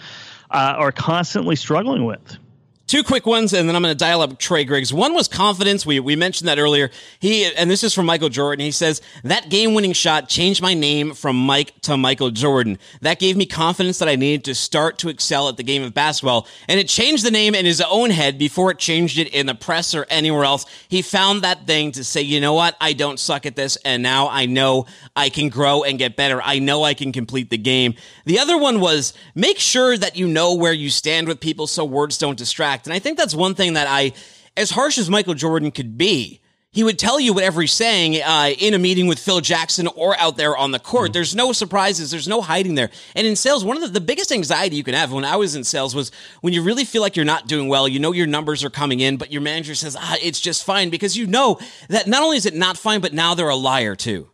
uh, 0.53 0.75
are 0.77 0.91
constantly 0.91 1.55
struggling 1.55 2.05
with. 2.05 2.37
Two 2.85 3.01
quick 3.01 3.25
ones, 3.25 3.53
and 3.53 3.67
then 3.67 3.77
I'm 3.77 3.81
going 3.81 3.93
to 3.93 3.97
dial 3.97 4.21
up 4.21 4.37
Trey 4.37 4.65
Griggs. 4.65 4.93
One 4.93 5.13
was 5.13 5.29
confidence. 5.29 5.85
We 5.85 6.01
we 6.01 6.17
mentioned 6.17 6.49
that 6.49 6.59
earlier. 6.59 6.91
He 7.17 7.45
and 7.45 7.71
this 7.71 7.81
is 7.81 7.93
from 7.93 8.05
Michael 8.05 8.27
Jordan. 8.27 8.65
He 8.65 8.71
says 8.71 9.01
that 9.23 9.49
game-winning 9.49 9.93
shot 9.93 10.27
changed 10.27 10.61
my 10.61 10.73
name 10.73 11.13
from 11.13 11.37
Mike 11.37 11.79
to 11.83 11.95
Michael 11.95 12.29
Jordan. 12.29 12.77
That 13.01 13.19
gave 13.19 13.37
me 13.37 13.45
confidence 13.45 13.99
that 13.99 14.09
I 14.09 14.17
needed 14.17 14.43
to 14.45 14.53
start 14.53 14.97
to 14.99 15.09
excel 15.09 15.47
at 15.47 15.55
the 15.55 15.63
game 15.63 15.81
of 15.81 15.93
basketball, 15.93 16.45
and 16.67 16.77
it 16.77 16.89
changed 16.89 17.25
the 17.25 17.31
name 17.31 17.55
in 17.55 17.65
his 17.65 17.81
own 17.81 18.09
head 18.09 18.37
before 18.37 18.69
it 18.69 18.79
changed 18.79 19.17
it 19.17 19.29
in 19.29 19.45
the 19.45 19.55
press 19.55 19.95
or 19.95 20.05
anywhere 20.09 20.43
else. 20.43 20.65
He 20.89 21.01
found 21.01 21.41
that 21.41 21.65
thing 21.65 21.93
to 21.93 22.03
say, 22.03 22.21
you 22.21 22.41
know 22.41 22.53
what, 22.53 22.75
I 22.81 22.91
don't 22.91 23.19
suck 23.19 23.45
at 23.45 23.55
this, 23.55 23.77
and 23.85 24.03
now 24.03 24.27
I 24.27 24.45
know 24.45 24.87
I 25.15 25.29
can 25.29 25.47
grow 25.47 25.83
and 25.83 25.97
get 25.97 26.17
better. 26.17 26.41
I 26.43 26.59
know 26.59 26.83
I 26.83 26.93
can 26.95 27.13
complete 27.13 27.49
the 27.49 27.57
game. 27.57 27.95
The 28.25 28.39
other 28.39 28.57
one 28.57 28.81
was 28.81 29.13
make 29.35 29.57
sure 29.57 29.97
that 29.97 30.17
you 30.17 30.27
know 30.27 30.53
where 30.55 30.73
you 30.73 30.89
stand 30.89 31.29
with 31.29 31.39
people 31.39 31.65
so 31.65 31.85
words 31.85 32.17
don't 32.17 32.37
distract 32.37 32.72
fact. 32.73 32.87
And 32.87 32.93
I 32.93 32.99
think 32.99 33.17
that's 33.17 33.35
one 33.35 33.55
thing 33.55 33.73
that 33.73 33.87
I, 33.87 34.13
as 34.57 34.71
harsh 34.71 34.97
as 34.97 35.09
Michael 35.09 35.33
Jordan 35.33 35.71
could 35.71 35.97
be, 35.97 36.39
he 36.71 36.83
would 36.83 36.97
tell 36.97 37.19
you 37.19 37.33
whatever 37.33 37.61
he's 37.61 37.71
saying 37.71 38.19
uh, 38.23 38.49
in 38.57 38.73
a 38.73 38.79
meeting 38.79 39.05
with 39.05 39.19
Phil 39.19 39.41
Jackson 39.41 39.87
or 39.95 40.19
out 40.19 40.37
there 40.37 40.57
on 40.57 40.71
the 40.71 40.79
court. 40.79 41.11
Mm. 41.11 41.13
There's 41.13 41.35
no 41.35 41.53
surprises. 41.53 42.09
There's 42.09 42.27
no 42.27 42.41
hiding 42.41 42.73
there. 42.73 42.89
And 43.15 43.27
in 43.27 43.35
sales, 43.35 43.63
one 43.63 43.77
of 43.77 43.83
the, 43.83 43.89
the, 43.89 44.01
biggest 44.01 44.31
anxiety 44.31 44.75
you 44.75 44.83
can 44.83 44.95
have 44.95 45.11
when 45.11 45.23
I 45.23 45.35
was 45.35 45.55
in 45.55 45.63
sales 45.63 45.93
was 45.93 46.11
when 46.41 46.51
you 46.51 46.63
really 46.63 46.83
feel 46.83 47.03
like 47.03 47.15
you're 47.15 47.25
not 47.25 47.47
doing 47.47 47.67
well. 47.67 47.87
You 47.87 47.99
know 47.99 48.11
your 48.11 48.25
numbers 48.25 48.63
are 48.63 48.71
coming 48.71 49.01
in, 49.01 49.17
but 49.17 49.31
your 49.31 49.41
manager 49.41 49.75
says, 49.75 49.95
ah, 49.99 50.17
it's 50.21 50.41
just 50.41 50.63
fine 50.63 50.89
because 50.89 51.15
you 51.15 51.27
know 51.27 51.59
that 51.89 52.07
not 52.07 52.23
only 52.23 52.37
is 52.37 52.47
it 52.47 52.55
not 52.55 52.75
fine, 52.75 53.01
but 53.01 53.13
now 53.13 53.35
they're 53.35 53.49
a 53.49 53.55
liar 53.55 53.95
too. 53.95 54.29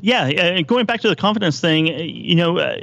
Yeah, 0.00 0.26
and 0.26 0.66
going 0.66 0.86
back 0.86 1.00
to 1.02 1.08
the 1.08 1.16
confidence 1.16 1.60
thing, 1.60 1.86
you 1.86 2.34
know, 2.34 2.58
uh, 2.58 2.78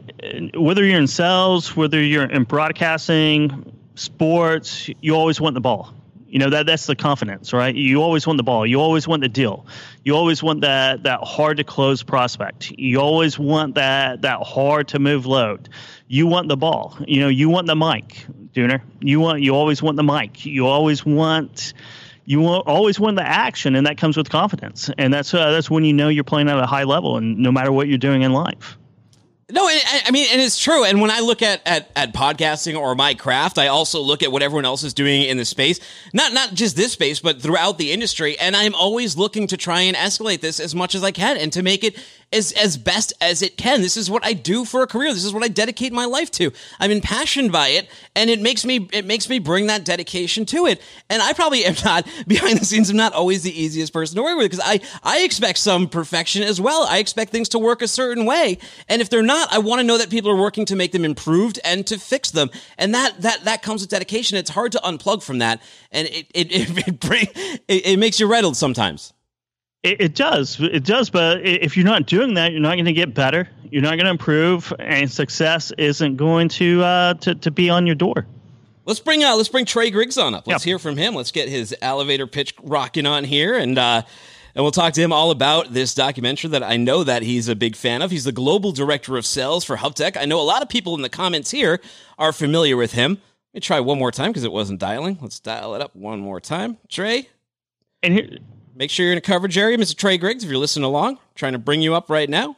whether 0.53 0.83
you're 0.83 0.99
in 0.99 1.07
sales, 1.07 1.75
whether 1.75 2.01
you're 2.01 2.29
in 2.29 2.43
broadcasting, 2.43 3.75
sports, 3.95 4.89
you 5.01 5.15
always 5.15 5.41
want 5.41 5.55
the 5.55 5.61
ball. 5.61 5.93
You 6.27 6.39
know 6.39 6.49
that 6.49 6.65
that's 6.65 6.85
the 6.85 6.95
confidence, 6.95 7.53
right? 7.53 7.73
You 7.73 8.01
always 8.01 8.27
want 8.27 8.37
the 8.37 8.43
ball. 8.43 8.65
You 8.65 8.81
always 8.81 9.07
want 9.07 9.21
the 9.21 9.29
deal. 9.29 9.65
You 10.03 10.15
always 10.15 10.43
want 10.43 10.61
that 10.61 11.03
that 11.03 11.21
hard 11.21 11.57
to 11.57 11.63
close 11.63 12.03
prospect. 12.03 12.71
You 12.71 12.99
always 12.99 13.39
want 13.39 13.75
that 13.75 14.23
that 14.23 14.41
hard 14.41 14.89
to 14.89 14.99
move 14.99 15.25
load. 15.25 15.69
You 16.07 16.27
want 16.27 16.49
the 16.49 16.57
ball. 16.57 16.97
You 17.07 17.21
know 17.21 17.29
you 17.29 17.49
want 17.49 17.67
the 17.67 17.75
mic, 17.75 18.25
Dooner. 18.53 18.81
You 18.99 19.19
want 19.21 19.43
you 19.43 19.55
always 19.55 19.81
want 19.81 19.97
the 19.97 20.03
mic. 20.03 20.45
You 20.45 20.67
always 20.67 21.05
want 21.05 21.73
you 22.25 22.41
want, 22.41 22.67
always 22.67 22.99
want 22.99 23.17
the 23.17 23.25
action, 23.25 23.75
and 23.75 23.85
that 23.87 23.97
comes 23.97 24.17
with 24.17 24.29
confidence. 24.29 24.89
And 24.97 25.13
that's 25.13 25.33
uh, 25.33 25.51
that's 25.51 25.69
when 25.69 25.85
you 25.85 25.93
know 25.93 26.09
you're 26.09 26.23
playing 26.23 26.49
at 26.49 26.57
a 26.57 26.65
high 26.65 26.83
level, 26.83 27.17
and 27.17 27.37
no 27.37 27.51
matter 27.51 27.71
what 27.71 27.87
you're 27.87 27.97
doing 27.97 28.23
in 28.23 28.33
life. 28.33 28.77
No, 29.51 29.67
I 29.67 30.09
mean, 30.09 30.27
and 30.31 30.41
it's 30.41 30.57
true. 30.57 30.83
And 30.85 31.01
when 31.01 31.11
I 31.11 31.19
look 31.19 31.43
at, 31.43 31.61
at, 31.67 31.91
at 31.95 32.15
podcasting 32.15 32.79
or 32.79 32.95
my 32.95 33.13
craft, 33.13 33.59
I 33.59 33.67
also 33.67 34.01
look 34.01 34.23
at 34.23 34.31
what 34.31 34.41
everyone 34.41 34.65
else 34.65 34.83
is 34.83 34.95
doing 34.95 35.21
in 35.21 35.37
the 35.37 35.45
space. 35.45 35.79
Not 36.13 36.33
not 36.33 36.55
just 36.55 36.75
this 36.75 36.93
space, 36.93 37.19
but 37.19 37.43
throughout 37.43 37.77
the 37.77 37.91
industry. 37.91 38.39
And 38.39 38.55
I'm 38.55 38.73
always 38.73 39.15
looking 39.15 39.45
to 39.47 39.57
try 39.57 39.81
and 39.81 39.95
escalate 39.95 40.41
this 40.41 40.59
as 40.59 40.73
much 40.73 40.95
as 40.95 41.03
I 41.03 41.11
can 41.11 41.37
and 41.37 41.53
to 41.53 41.61
make 41.61 41.83
it 41.83 41.95
as 42.31 42.51
as 42.53 42.77
best 42.77 43.13
as 43.21 43.41
it 43.41 43.57
can. 43.57 43.81
This 43.81 43.97
is 43.97 44.09
what 44.09 44.25
I 44.25 44.33
do 44.33 44.65
for 44.65 44.81
a 44.81 44.87
career. 44.87 45.13
This 45.13 45.23
is 45.25 45.33
what 45.33 45.43
I 45.43 45.47
dedicate 45.47 45.93
my 45.93 46.05
life 46.05 46.31
to. 46.31 46.51
I'm 46.79 46.91
impassioned 46.91 47.51
by 47.51 47.69
it, 47.69 47.89
and 48.15 48.29
it 48.29 48.41
makes 48.41 48.65
me 48.65 48.87
it 48.91 49.05
makes 49.05 49.29
me 49.29 49.39
bring 49.39 49.67
that 49.67 49.85
dedication 49.85 50.45
to 50.47 50.65
it. 50.65 50.81
And 51.09 51.21
I 51.21 51.33
probably 51.33 51.65
am 51.65 51.75
not 51.83 52.07
behind 52.27 52.59
the 52.59 52.65
scenes. 52.65 52.89
I'm 52.89 52.97
not 52.97 53.13
always 53.13 53.43
the 53.43 53.59
easiest 53.59 53.93
person 53.93 54.15
to 54.17 54.23
work 54.23 54.37
with 54.37 54.51
because 54.51 54.63
I 54.63 54.81
I 55.03 55.23
expect 55.23 55.59
some 55.59 55.87
perfection 55.87 56.43
as 56.43 56.59
well. 56.59 56.85
I 56.89 56.99
expect 56.99 57.31
things 57.31 57.49
to 57.49 57.59
work 57.59 57.81
a 57.81 57.87
certain 57.87 58.25
way, 58.25 58.57
and 58.89 59.01
if 59.01 59.09
they're 59.09 59.23
not, 59.23 59.51
I 59.51 59.59
want 59.59 59.79
to 59.79 59.83
know 59.83 59.97
that 59.97 60.09
people 60.09 60.31
are 60.31 60.37
working 60.37 60.65
to 60.65 60.75
make 60.75 60.91
them 60.91 61.05
improved 61.05 61.59
and 61.63 61.85
to 61.87 61.97
fix 61.97 62.31
them. 62.31 62.49
And 62.77 62.93
that 62.93 63.21
that 63.21 63.43
that 63.45 63.61
comes 63.61 63.81
with 63.81 63.89
dedication. 63.89 64.37
It's 64.37 64.49
hard 64.49 64.71
to 64.73 64.79
unplug 64.79 65.23
from 65.23 65.39
that, 65.39 65.61
and 65.91 66.07
it 66.07 66.27
it 66.33 66.51
it, 66.51 66.87
it, 66.87 66.99
bring, 66.99 67.27
it, 67.67 67.85
it 67.85 67.99
makes 67.99 68.19
you 68.19 68.27
rattled 68.27 68.57
sometimes. 68.57 69.14
It, 69.85 70.01
it, 70.01 70.15
does. 70.15 70.59
It 70.59 70.83
does. 70.83 71.09
But 71.09 71.45
if 71.45 71.77
you're 71.77 71.85
not 71.85 72.07
doing 72.07 72.33
that, 72.33 72.51
you're 72.51 72.61
not 72.61 72.73
going 72.73 72.85
to 72.85 72.93
get 72.93 73.13
better. 73.13 73.47
You're 73.69 73.83
not 73.83 73.91
going 73.91 74.05
to 74.05 74.11
improve, 74.11 74.73
and 74.79 75.11
success 75.11 75.71
isn't 75.77 76.15
going 76.17 76.49
to 76.49 76.83
uh, 76.83 77.13
to 77.15 77.35
to 77.35 77.51
be 77.51 77.69
on 77.69 77.85
your 77.85 77.95
door. 77.95 78.25
Let's 78.85 78.99
bring 78.99 79.23
uh, 79.23 79.35
let's 79.35 79.49
bring 79.49 79.65
Trey 79.65 79.91
Griggs 79.91 80.17
on 80.17 80.33
up. 80.33 80.47
Let's 80.47 80.63
yep. 80.63 80.69
hear 80.69 80.79
from 80.79 80.97
him. 80.97 81.15
Let's 81.15 81.31
get 81.31 81.49
his 81.49 81.75
elevator 81.81 82.27
pitch 82.27 82.53
rocking 82.63 83.05
on 83.05 83.23
here, 83.23 83.57
and 83.57 83.77
uh, 83.77 84.03
and 84.55 84.63
we'll 84.63 84.71
talk 84.71 84.93
to 84.93 85.01
him 85.01 85.11
all 85.11 85.31
about 85.31 85.73
this 85.73 85.93
documentary 85.93 86.51
that 86.51 86.63
I 86.63 86.77
know 86.77 87.03
that 87.03 87.23
he's 87.23 87.47
a 87.47 87.55
big 87.55 87.75
fan 87.75 88.01
of. 88.01 88.11
He's 88.11 88.23
the 88.23 88.31
global 88.31 88.71
director 88.71 89.17
of 89.17 89.25
sales 89.25 89.65
for 89.65 89.77
Hubtek. 89.77 90.15
I 90.17 90.25
know 90.25 90.39
a 90.39 90.43
lot 90.43 90.61
of 90.61 90.69
people 90.69 90.95
in 90.95 91.01
the 91.01 91.09
comments 91.09 91.51
here 91.51 91.81
are 92.17 92.31
familiar 92.31 92.77
with 92.77 92.93
him. 92.93 93.11
Let 93.11 93.53
me 93.55 93.59
try 93.59 93.79
one 93.79 93.99
more 93.99 94.11
time 94.11 94.29
because 94.29 94.43
it 94.43 94.51
wasn't 94.51 94.79
dialing. 94.79 95.17
Let's 95.21 95.39
dial 95.39 95.75
it 95.75 95.81
up 95.81 95.95
one 95.95 96.19
more 96.19 96.39
time. 96.39 96.77
Trey, 96.87 97.27
and 98.01 98.13
here, 98.13 98.37
make 98.75 98.91
sure 98.91 99.05
you're 99.05 99.13
in 99.13 99.17
a 99.17 99.21
coverage 99.21 99.57
area, 99.57 99.77
Mr. 99.77 99.95
Trey 99.95 100.17
Griggs, 100.17 100.43
if 100.43 100.49
you're 100.49 100.59
listening 100.59 100.83
along. 100.83 101.17
trying 101.33 101.53
to 101.53 101.59
bring 101.59 101.81
you 101.81 101.95
up 101.95 102.09
right 102.09 102.29
now. 102.29 102.57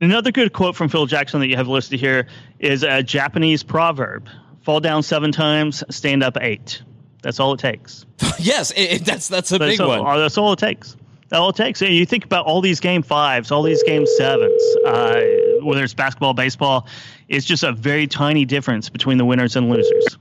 Another 0.00 0.30
good 0.30 0.52
quote 0.52 0.76
from 0.76 0.88
Phil 0.88 1.06
Jackson 1.06 1.40
that 1.40 1.48
you 1.48 1.56
have 1.56 1.66
listed 1.66 1.98
here 1.98 2.28
is 2.60 2.84
a 2.84 3.02
Japanese 3.02 3.64
proverb 3.64 4.28
fall 4.62 4.80
down 4.80 5.02
seven 5.02 5.32
times, 5.32 5.82
stand 5.90 6.22
up 6.22 6.36
eight. 6.40 6.82
That's 7.22 7.40
all 7.40 7.54
it 7.54 7.58
takes. 7.58 8.06
yes, 8.38 8.70
it, 8.72 8.82
it, 8.82 9.04
that's 9.04 9.26
that's 9.26 9.50
a 9.50 9.58
that's 9.58 9.72
big 9.72 9.80
all, 9.80 10.04
one. 10.04 10.18
That's 10.18 10.38
all 10.38 10.52
it 10.52 10.58
takes. 10.58 10.96
That's 11.28 11.40
all 11.40 11.48
it 11.48 11.56
takes. 11.56 11.82
You 11.82 12.06
think 12.06 12.24
about 12.24 12.46
all 12.46 12.60
these 12.60 12.78
game 12.78 13.02
fives, 13.02 13.50
all 13.50 13.62
these 13.62 13.82
game 13.82 14.06
sevens, 14.06 14.62
uh, 14.86 15.20
whether 15.62 15.82
it's 15.82 15.94
basketball, 15.94 16.32
baseball, 16.32 16.86
it's 17.28 17.44
just 17.44 17.64
a 17.64 17.72
very 17.72 18.06
tiny 18.06 18.44
difference 18.44 18.88
between 18.88 19.18
the 19.18 19.24
winners 19.24 19.56
and 19.56 19.68
losers. 19.68 20.16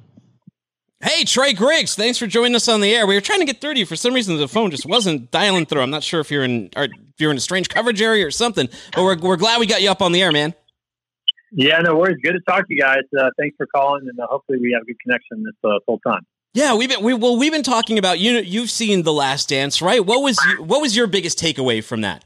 Hey, 0.99 1.25
Trey 1.25 1.53
Griggs, 1.53 1.93
thanks 1.93 2.17
for 2.17 2.25
joining 2.25 2.55
us 2.55 2.67
on 2.67 2.81
the 2.81 2.95
air. 2.95 3.05
We 3.05 3.13
were 3.13 3.21
trying 3.21 3.39
to 3.39 3.45
get 3.45 3.61
through 3.61 3.75
to 3.75 3.79
you. 3.79 3.85
For 3.85 3.95
some 3.95 4.15
reason, 4.15 4.35
the 4.37 4.47
phone 4.47 4.71
just 4.71 4.85
wasn't 4.85 5.29
dialing 5.29 5.67
through. 5.67 5.81
I'm 5.81 5.91
not 5.91 6.03
sure 6.03 6.19
if 6.21 6.31
you're 6.31 6.43
in 6.43 6.71
or 6.75 6.85
if 6.85 6.91
you're 7.19 7.29
in 7.29 7.37
a 7.37 7.41
strange 7.41 7.69
coverage 7.69 8.01
area 8.01 8.25
or 8.25 8.31
something, 8.31 8.67
but 8.95 9.03
we're, 9.03 9.17
we're 9.17 9.37
glad 9.37 9.59
we 9.59 9.67
got 9.67 9.83
you 9.83 9.91
up 9.91 10.01
on 10.01 10.11
the 10.11 10.23
air, 10.23 10.31
man. 10.31 10.55
Yeah, 11.51 11.79
no 11.81 11.95
worries. 11.95 12.17
Good 12.23 12.33
to 12.33 12.39
talk 12.47 12.67
to 12.67 12.73
you 12.73 12.81
guys. 12.81 13.03
Uh, 13.17 13.29
thanks 13.39 13.55
for 13.57 13.67
calling, 13.67 14.07
and 14.09 14.19
uh, 14.19 14.25
hopefully 14.27 14.57
we 14.59 14.71
have 14.73 14.81
a 14.81 14.85
good 14.85 14.99
connection 15.03 15.43
this 15.43 15.53
uh, 15.63 15.77
full 15.85 15.99
time. 15.99 16.21
Yeah, 16.55 16.73
we've 16.73 16.89
been 16.89 17.03
we, 17.03 17.13
well. 17.13 17.37
We've 17.37 17.51
been 17.51 17.63
talking 17.63 17.99
about 17.99 18.19
you. 18.19 18.39
You've 18.39 18.71
seen 18.71 19.03
the 19.03 19.13
Last 19.13 19.49
Dance, 19.49 19.81
right? 19.81 20.03
What 20.03 20.23
was 20.23 20.39
what 20.57 20.81
was 20.81 20.95
your 20.95 21.05
biggest 21.05 21.37
takeaway 21.37 21.83
from 21.83 22.01
that? 22.01 22.25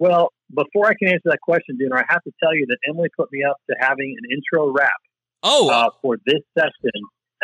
Well, 0.00 0.32
before 0.52 0.88
I 0.88 0.94
can 0.94 1.08
answer 1.08 1.26
that 1.26 1.40
question, 1.40 1.78
Dooner, 1.80 1.96
I 1.96 2.04
have 2.08 2.22
to 2.24 2.32
tell 2.42 2.54
you 2.54 2.66
that 2.66 2.78
Emily 2.88 3.08
put 3.16 3.30
me 3.30 3.44
up 3.48 3.56
to 3.70 3.76
having 3.78 4.16
an 4.18 4.30
intro 4.36 4.72
rap. 4.72 4.90
Oh, 5.44 5.70
uh, 5.70 5.90
for 6.02 6.16
this 6.26 6.42
session, 6.58 6.90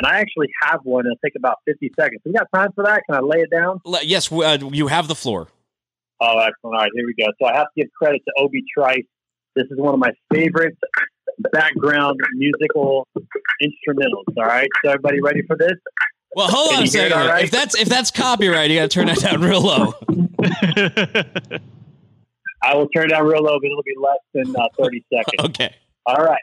and 0.00 0.06
I 0.06 0.18
actually 0.18 0.48
have 0.62 0.80
one. 0.84 1.04
It'll 1.04 1.18
take 1.22 1.34
about 1.36 1.58
50 1.66 1.92
seconds. 1.98 2.22
We 2.24 2.32
got 2.32 2.46
time 2.54 2.70
for 2.74 2.84
that? 2.84 3.02
Can 3.04 3.16
I 3.16 3.20
lay 3.20 3.40
it 3.40 3.50
down? 3.50 3.80
Yes, 4.02 4.32
uh, 4.32 4.56
you 4.72 4.86
have 4.86 5.08
the 5.08 5.14
floor. 5.14 5.48
Oh, 6.22 6.38
excellent. 6.38 6.54
All 6.64 6.72
right, 6.72 6.90
here 6.94 7.04
we 7.04 7.14
go. 7.14 7.30
So 7.38 7.46
I 7.46 7.54
have 7.54 7.66
to 7.66 7.82
give 7.82 7.88
credit 7.92 8.22
to 8.26 8.32
Obi 8.38 8.64
Trice. 8.74 9.04
This 9.54 9.66
is 9.70 9.78
one 9.78 9.92
of 9.92 10.00
my 10.00 10.12
favorite 10.32 10.78
background 11.52 12.18
musical 12.32 13.06
instrumentals. 13.62 14.24
All 14.38 14.46
right, 14.46 14.68
so 14.82 14.90
everybody 14.90 15.20
ready 15.20 15.42
for 15.46 15.56
this? 15.56 15.74
Well, 16.34 16.48
hold 16.48 16.72
on 16.74 16.84
a 16.84 16.86
second. 16.86 17.18
Right? 17.18 17.44
If 17.44 17.50
that's 17.50 17.74
if 17.78 17.88
that's 17.88 18.10
copyright, 18.10 18.70
you 18.70 18.78
got 18.78 18.90
to 18.90 18.94
turn 18.94 19.06
that 19.06 19.18
down 19.18 19.42
real 19.42 19.60
low. 19.60 19.92
I 22.62 22.74
will 22.74 22.88
turn 22.88 23.08
down 23.08 23.26
real 23.26 23.42
low, 23.42 23.58
but 23.60 23.66
it'll 23.66 23.82
be 23.82 23.96
less 24.00 24.20
than 24.32 24.56
uh, 24.56 24.68
thirty 24.78 25.04
seconds. 25.12 25.34
Okay. 25.50 25.74
All 26.06 26.24
right. 26.24 26.40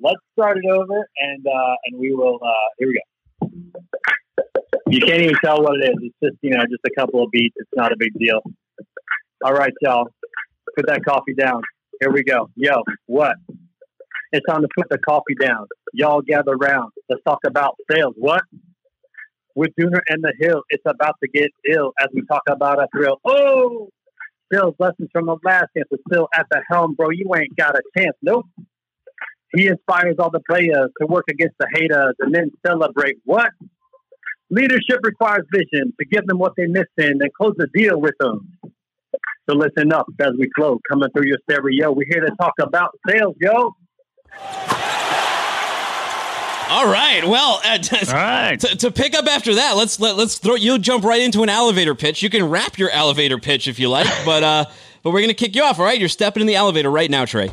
Let's 0.00 0.20
start 0.32 0.58
it 0.58 0.70
over, 0.70 1.08
and 1.20 1.46
uh, 1.46 1.74
and 1.86 1.98
we 1.98 2.14
will. 2.14 2.38
Uh, 2.42 2.68
here 2.78 2.88
we 2.88 2.94
go. 2.94 3.50
You 4.88 5.00
can't 5.00 5.22
even 5.22 5.34
tell 5.44 5.62
what 5.62 5.76
it 5.80 5.90
is. 5.90 5.96
It's 6.02 6.16
just 6.22 6.36
you 6.42 6.50
know 6.50 6.62
just 6.62 6.82
a 6.86 6.90
couple 6.98 7.22
of 7.22 7.30
beats. 7.30 7.54
It's 7.56 7.70
not 7.74 7.92
a 7.92 7.96
big 7.98 8.12
deal. 8.18 8.40
All 9.44 9.52
right, 9.52 9.72
y'all. 9.80 10.08
Put 10.76 10.86
that 10.86 11.04
coffee 11.04 11.34
down. 11.34 11.62
Here 12.00 12.12
we 12.12 12.22
go. 12.22 12.48
Yo, 12.54 12.82
what? 13.06 13.36
It's 14.30 14.46
time 14.46 14.62
to 14.62 14.68
put 14.76 14.88
the 14.90 14.98
coffee 14.98 15.34
down. 15.40 15.66
Y'all 15.92 16.20
gather 16.20 16.54
round. 16.54 16.92
Let's 17.08 17.22
talk 17.24 17.40
about 17.46 17.76
sales. 17.90 18.14
What? 18.16 18.42
With 19.54 19.70
Dooner 19.80 20.00
and 20.08 20.22
the 20.22 20.32
Hill, 20.38 20.62
it's 20.70 20.84
about 20.86 21.16
to 21.22 21.28
get 21.28 21.50
ill 21.68 21.92
as 22.00 22.08
we 22.12 22.22
talk 22.26 22.42
about 22.48 22.78
a 22.78 22.86
thrill. 22.94 23.18
Oh, 23.24 23.88
sales 24.52 24.74
lessons 24.78 25.08
from 25.12 25.26
the 25.26 25.36
last 25.44 25.66
chance. 25.76 25.88
But 25.90 26.00
still 26.08 26.28
at 26.34 26.46
the 26.50 26.62
helm, 26.70 26.94
bro. 26.94 27.08
You 27.10 27.28
ain't 27.34 27.56
got 27.56 27.74
a 27.74 27.82
chance. 27.96 28.14
Nope. 28.22 28.46
He 29.54 29.66
inspires 29.66 30.16
all 30.18 30.30
the 30.30 30.40
players 30.48 30.90
to 31.00 31.06
work 31.06 31.24
against 31.30 31.56
the 31.58 31.66
haters 31.72 32.14
and 32.20 32.34
then 32.34 32.50
celebrate. 32.66 33.16
What? 33.24 33.50
Leadership 34.50 35.00
requires 35.02 35.44
vision 35.52 35.92
to 35.98 36.06
give 36.06 36.26
them 36.26 36.38
what 36.38 36.52
they're 36.56 36.68
missing 36.68 37.20
and 37.20 37.32
close 37.34 37.54
the 37.56 37.66
deal 37.74 38.00
with 38.00 38.14
them. 38.20 38.58
So 39.48 39.56
listen 39.56 39.92
up 39.92 40.06
as 40.20 40.32
we 40.38 40.50
flow, 40.56 40.78
coming 40.90 41.08
through 41.10 41.26
your 41.26 41.38
stereo. 41.50 41.92
We're 41.92 42.06
here 42.10 42.20
to 42.20 42.32
talk 42.38 42.54
about 42.60 42.90
sales, 43.08 43.34
yo. 43.40 43.74
All 46.70 46.86
right. 46.86 47.22
Well, 47.26 47.60
uh, 47.64 47.78
All 48.08 48.14
right. 48.14 48.60
To, 48.60 48.76
to, 48.76 48.90
pick 48.90 49.14
up 49.14 49.26
after 49.26 49.54
that, 49.54 49.76
let's 49.76 49.98
let, 49.98 50.16
let's 50.16 50.36
throw. 50.36 50.54
You'll 50.54 50.78
jump 50.78 51.02
right 51.02 51.22
into 51.22 51.42
an 51.42 51.48
elevator 51.48 51.94
pitch. 51.94 52.22
You 52.22 52.28
can 52.28 52.44
wrap 52.48 52.78
your 52.78 52.90
elevator 52.90 53.38
pitch 53.38 53.68
if 53.68 53.78
you 53.78 53.88
like, 53.88 54.06
but 54.26 54.42
uh, 54.42 54.64
but 55.02 55.12
we're 55.12 55.22
gonna 55.22 55.32
kick 55.32 55.56
you 55.56 55.62
off. 55.62 55.78
All 55.78 55.86
right. 55.86 55.98
You're 55.98 56.10
stepping 56.10 56.42
in 56.42 56.46
the 56.46 56.56
elevator 56.56 56.90
right 56.90 57.10
now, 57.10 57.24
Trey. 57.24 57.50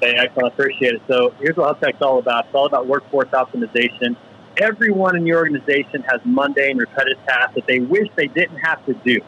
Hey, 0.00 0.14
excellent. 0.14 0.52
Appreciate 0.52 0.94
it. 0.94 1.02
So 1.08 1.34
here's 1.38 1.56
what 1.56 1.80
Hubtek's 1.80 2.02
all 2.02 2.18
about. 2.18 2.46
It's 2.46 2.54
all 2.54 2.66
about 2.66 2.86
workforce 2.86 3.28
optimization. 3.28 4.16
Everyone 4.58 5.16
in 5.16 5.26
your 5.26 5.38
organization 5.38 6.02
has 6.02 6.20
mundane, 6.24 6.76
repetitive 6.76 7.22
tasks 7.26 7.54
that 7.54 7.66
they 7.66 7.78
wish 7.78 8.08
they 8.14 8.26
didn't 8.26 8.58
have 8.58 8.84
to 8.86 8.94
do, 8.94 9.20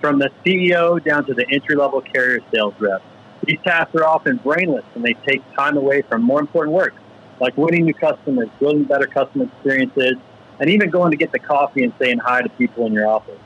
from 0.00 0.18
the 0.18 0.30
CEO 0.44 1.02
down 1.02 1.24
to 1.26 1.34
the 1.34 1.48
entry 1.50 1.74
level 1.74 2.02
carrier 2.02 2.40
sales 2.52 2.74
rep. 2.78 3.02
These 3.46 3.58
tasks 3.64 3.94
are 3.94 4.04
often 4.04 4.36
brainless 4.36 4.84
and 4.94 5.04
they 5.04 5.14
take 5.26 5.42
time 5.54 5.76
away 5.76 6.02
from 6.02 6.22
more 6.22 6.40
important 6.40 6.74
work, 6.74 6.94
like 7.40 7.56
winning 7.56 7.84
new 7.84 7.94
customers, 7.94 8.48
building 8.60 8.84
better 8.84 9.06
customer 9.06 9.44
experiences, 9.44 10.14
and 10.60 10.70
even 10.70 10.90
going 10.90 11.10
to 11.10 11.16
get 11.16 11.32
the 11.32 11.38
coffee 11.38 11.84
and 11.84 11.92
saying 11.98 12.18
hi 12.18 12.42
to 12.42 12.48
people 12.50 12.86
in 12.86 12.92
your 12.92 13.06
office. 13.06 13.40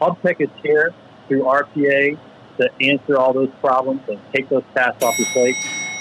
HubTech 0.00 0.40
is 0.40 0.50
here 0.62 0.94
through 1.28 1.42
RPA 1.42 2.18
to 2.58 2.70
answer 2.80 3.16
all 3.16 3.32
those 3.32 3.50
problems 3.60 4.02
and 4.08 4.18
take 4.34 4.48
those 4.48 4.64
tasks 4.74 5.02
off 5.02 5.18
your 5.18 5.28
plate. 5.28 5.56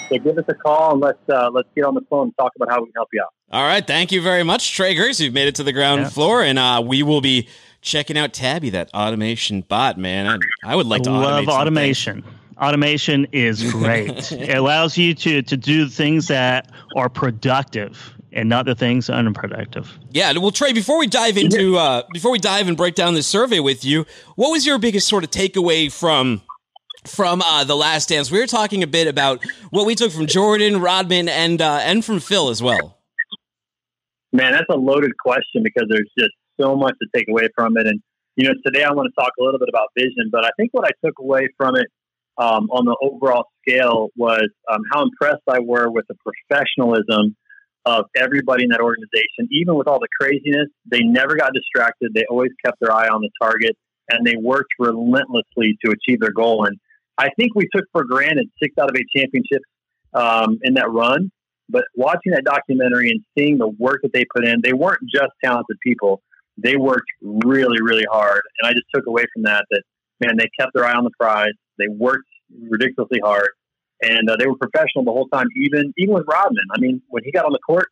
So 0.10 0.18
give 0.18 0.38
us 0.38 0.46
a 0.48 0.54
call 0.54 0.94
and 0.94 1.02
let's 1.02 1.30
uh, 1.30 1.50
let's 1.52 1.70
get 1.76 1.86
on 1.86 1.94
the 1.94 2.02
phone 2.10 2.28
and 2.28 2.38
talk 2.38 2.54
about 2.56 2.70
how 2.70 2.80
we 2.80 2.88
can 2.88 2.94
help 2.96 3.10
you 3.14 3.22
out. 3.22 3.34
All 3.52 3.64
right, 3.64 3.86
thank 3.86 4.12
you 4.12 4.22
very 4.22 4.44
much, 4.44 4.76
Trey 4.76 4.96
Griggs. 4.96 5.20
You've 5.20 5.34
made 5.34 5.48
it 5.48 5.56
to 5.56 5.64
the 5.64 5.74
ground 5.74 6.02
yeah. 6.02 6.10
floor, 6.10 6.44
and 6.44 6.60
uh, 6.60 6.84
we 6.86 7.04
will 7.04 7.22
be 7.22 7.48
checking 7.82 8.18
out 8.18 8.34
Tabby, 8.34 8.70
that 8.72 8.94
automation 8.94 9.62
bot. 9.62 9.98
Man, 9.98 10.28
I, 10.28 10.74
I 10.74 10.76
would 10.76 10.88
like 10.88 11.04
to 11.04 11.12
love 11.12 11.48
automation 11.48 12.24
automation 12.60 13.26
is 13.32 13.72
great. 13.72 14.32
it 14.32 14.58
allows 14.58 14.98
you 14.98 15.14
to 15.16 15.42
to 15.42 15.58
do 15.58 15.88
things 15.88 16.28
that 16.28 16.72
are 16.96 17.10
productive 17.10 18.14
and 18.32 18.48
not 18.48 18.66
the 18.66 18.76
things 18.76 19.10
unproductive. 19.10 19.98
Yeah, 20.12 20.38
well, 20.38 20.52
Trey, 20.52 20.72
before 20.72 21.00
we 21.00 21.08
dive 21.08 21.38
into 21.38 21.78
uh, 21.78 22.04
before 22.14 22.32
we 22.32 22.40
dive 22.40 22.68
and 22.68 22.78
break 22.78 22.96
down 22.96 23.14
this 23.14 23.28
survey 23.28 23.60
with 23.60 23.84
you, 23.84 24.06
what 24.36 24.52
was 24.52 24.66
your 24.66 24.78
biggest 24.78 25.08
sort 25.08 25.24
of 25.24 25.32
takeaway 25.32 25.92
from 25.92 26.42
from 27.06 27.42
uh, 27.42 27.64
the 27.64 27.76
Last 27.76 28.10
Dance? 28.10 28.32
We 28.32 28.40
were 28.40 28.48
talking 28.48 28.84
a 28.84 28.88
bit 28.88 29.08
about 29.08 29.44
what 29.70 29.86
we 29.86 29.96
took 29.96 30.12
from 30.12 30.26
Jordan, 30.28 30.82
Rodman, 30.82 31.30
and 31.30 31.62
uh, 31.62 31.80
and 31.82 32.04
from 32.04 32.20
Phil 32.20 32.50
as 32.50 32.62
well. 32.62 32.98
Man, 34.32 34.52
that's 34.52 34.70
a 34.70 34.78
loaded 34.78 35.18
question 35.18 35.64
because 35.64 35.88
there's 35.90 36.10
just 36.18 36.32
so 36.60 36.76
much 36.76 36.96
to 37.02 37.08
take 37.16 37.28
away 37.30 37.48
from 37.56 37.78
it, 37.78 37.88
and 37.88 38.02
you 38.36 38.48
know, 38.48 38.54
today 38.66 38.84
I 38.84 38.94
want 38.94 39.12
to 39.14 39.22
talk 39.22 39.34
a 39.40 39.44
little 39.44 39.60
bit 39.60 39.70
about 39.70 39.90
vision, 39.98 40.30
but 40.32 40.46
I 40.46 40.50
think 40.56 40.70
what 40.74 40.86
I 40.86 40.92
took 41.06 41.20
away 41.20 41.50
from 41.58 41.76
it 41.76 41.88
um, 42.38 42.70
on 42.72 42.86
the 42.86 42.96
overall 43.02 43.46
scale 43.62 44.10
was 44.16 44.48
um, 44.72 44.82
how 44.94 45.04
impressed 45.04 45.44
I 45.48 45.60
were 45.60 45.92
with 45.92 46.06
the 46.08 46.16
professionalism 46.24 47.36
of 47.86 48.06
everybody 48.16 48.64
in 48.64 48.70
that 48.70 48.80
organization. 48.80 49.50
Even 49.52 49.76
with 49.76 49.88
all 49.88 50.00
the 50.00 50.08
craziness, 50.20 50.68
they 50.86 51.02
never 51.02 51.36
got 51.36 51.54
distracted. 51.54 52.14
They 52.14 52.26
always 52.30 52.52
kept 52.64 52.80
their 52.80 52.94
eye 52.94 53.08
on 53.08 53.22
the 53.22 53.30
target 53.42 53.76
and 54.10 54.26
they 54.26 54.36
worked 54.36 54.74
relentlessly 54.80 55.78
to 55.84 55.92
achieve 55.92 56.20
their 56.20 56.32
goal. 56.32 56.66
And 56.66 56.78
I 57.20 57.30
think 57.38 57.54
we 57.54 57.68
took 57.76 57.86
for 57.92 58.06
granted 58.06 58.50
six 58.62 58.74
out 58.80 58.90
of 58.90 58.96
eight 58.96 59.08
championships 59.16 59.66
um, 60.14 60.58
in 60.64 60.76
that 60.76 60.90
run. 60.90 61.32
But 61.68 61.84
watching 61.96 62.32
that 62.32 62.46
documentary 62.46 63.12
and 63.12 63.22
seeing 63.38 63.58
the 63.58 63.68
work 63.68 64.00
that 64.02 64.14
they 64.14 64.26
put 64.34 64.48
in, 64.48 64.62
they 64.64 64.74
weren't 64.74 65.02
just 65.14 65.32
talented 65.44 65.78
people. 65.86 66.24
They 66.58 66.78
worked 66.78 67.10
really, 67.22 67.78
really 67.82 68.06
hard. 68.10 68.42
And 68.60 68.70
I 68.70 68.72
just 68.72 68.86
took 68.94 69.06
away 69.06 69.26
from 69.34 69.44
that 69.44 69.66
that 69.70 69.84
man, 70.20 70.38
they 70.38 70.50
kept 70.60 70.74
their 70.74 70.86
eye 70.86 70.94
on 70.94 71.04
the 71.04 71.12
prize. 71.20 71.54
They 71.78 71.88
worked 71.88 72.28
ridiculously 72.70 73.20
hard, 73.24 73.50
and 74.02 74.30
uh, 74.30 74.36
they 74.40 74.48
were 74.48 74.58
professional 74.58 75.04
the 75.06 75.12
whole 75.12 75.28
time. 75.28 75.48
Even 75.56 75.94
even 75.98 76.16
with 76.16 76.26
Rodman, 76.28 76.66
I 76.76 76.80
mean, 76.80 77.02
when 77.10 77.24
he 77.24 77.32
got 77.32 77.46
on 77.46 77.52
the 77.52 77.60
court, 77.60 77.88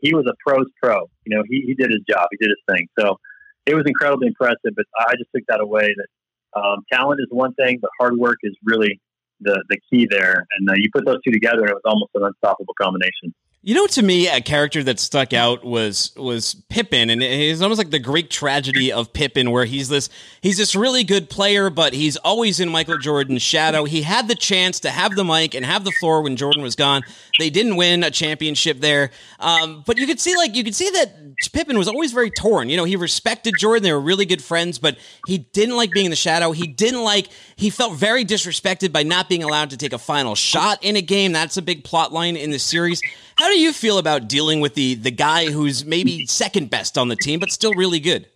he 0.00 0.14
was 0.14 0.26
a 0.26 0.34
pro's 0.46 0.66
pro. 0.82 1.10
You 1.26 1.36
know, 1.36 1.42
he 1.48 1.62
he 1.66 1.74
did 1.74 1.90
his 1.90 2.00
job. 2.08 2.28
He 2.30 2.38
did 2.38 2.50
his 2.50 2.74
thing. 2.74 2.88
So 2.98 3.18
it 3.66 3.74
was 3.74 3.84
incredibly 3.86 4.28
impressive. 4.28 4.72
But 4.74 4.86
I 4.98 5.12
just 5.12 5.30
took 5.34 5.44
that 5.48 5.60
away 5.60 5.94
that 5.96 6.06
um, 6.54 6.84
talent 6.92 7.20
is 7.20 7.26
one 7.30 7.54
thing, 7.54 7.78
but 7.80 7.90
hard 7.98 8.16
work 8.16 8.38
is 8.42 8.54
really 8.64 9.00
the 9.40 9.62
the 9.68 9.78
key 9.90 10.06
there. 10.10 10.46
And 10.58 10.68
uh, 10.68 10.74
you 10.76 10.88
put 10.92 11.04
those 11.06 11.18
two 11.24 11.32
together, 11.32 11.60
and 11.60 11.70
it 11.70 11.74
was 11.74 11.82
almost 11.84 12.10
an 12.14 12.24
unstoppable 12.24 12.74
combination. 12.80 13.34
You 13.68 13.74
know, 13.74 13.86
to 13.88 14.02
me, 14.02 14.28
a 14.28 14.40
character 14.40 14.82
that 14.84 14.98
stuck 14.98 15.34
out 15.34 15.62
was 15.62 16.12
was 16.16 16.54
Pippen, 16.70 17.10
and 17.10 17.22
it's 17.22 17.60
almost 17.60 17.76
like 17.76 17.90
the 17.90 17.98
Greek 17.98 18.30
tragedy 18.30 18.90
of 18.90 19.12
Pippen, 19.12 19.50
where 19.50 19.66
he's 19.66 19.90
this 19.90 20.08
he's 20.40 20.56
this 20.56 20.74
really 20.74 21.04
good 21.04 21.28
player, 21.28 21.68
but 21.68 21.92
he's 21.92 22.16
always 22.16 22.60
in 22.60 22.70
Michael 22.70 22.96
Jordan's 22.96 23.42
shadow. 23.42 23.84
He 23.84 24.00
had 24.00 24.26
the 24.26 24.34
chance 24.34 24.80
to 24.80 24.90
have 24.90 25.16
the 25.16 25.22
mic 25.22 25.54
and 25.54 25.66
have 25.66 25.84
the 25.84 25.90
floor 26.00 26.22
when 26.22 26.34
Jordan 26.34 26.62
was 26.62 26.76
gone. 26.76 27.02
They 27.38 27.50
didn't 27.50 27.76
win 27.76 28.02
a 28.04 28.10
championship 28.10 28.80
there, 28.80 29.10
um, 29.38 29.82
but 29.84 29.98
you 29.98 30.06
could 30.06 30.18
see 30.18 30.34
like 30.34 30.56
you 30.56 30.64
could 30.64 30.74
see 30.74 30.88
that 30.88 31.36
Pippen 31.52 31.76
was 31.76 31.88
always 31.88 32.12
very 32.12 32.30
torn. 32.30 32.70
You 32.70 32.78
know, 32.78 32.84
he 32.84 32.96
respected 32.96 33.52
Jordan; 33.58 33.82
they 33.82 33.92
were 33.92 34.00
really 34.00 34.24
good 34.24 34.42
friends, 34.42 34.78
but 34.78 34.96
he 35.26 35.36
didn't 35.36 35.76
like 35.76 35.90
being 35.90 36.06
in 36.06 36.10
the 36.10 36.16
shadow. 36.16 36.52
He 36.52 36.68
didn't 36.68 37.02
like 37.02 37.28
he 37.56 37.68
felt 37.68 37.98
very 37.98 38.24
disrespected 38.24 38.92
by 38.92 39.02
not 39.02 39.28
being 39.28 39.42
allowed 39.42 39.68
to 39.70 39.76
take 39.76 39.92
a 39.92 39.98
final 39.98 40.34
shot 40.34 40.82
in 40.82 40.96
a 40.96 41.02
game. 41.02 41.32
That's 41.32 41.58
a 41.58 41.62
big 41.62 41.84
plot 41.84 42.14
line 42.14 42.34
in 42.34 42.50
the 42.50 42.58
series. 42.58 43.02
How 43.38 43.48
do 43.48 43.58
you 43.58 43.72
feel 43.72 43.98
about 43.98 44.28
dealing 44.28 44.60
with 44.60 44.74
the 44.74 44.94
the 44.94 45.12
guy 45.12 45.50
who's 45.50 45.84
maybe 45.84 46.26
second 46.42 46.70
best 46.70 46.98
on 46.98 47.08
the 47.08 47.16
team, 47.16 47.38
but 47.38 47.52
still 47.52 47.72
really 47.72 48.00
good? 48.00 48.26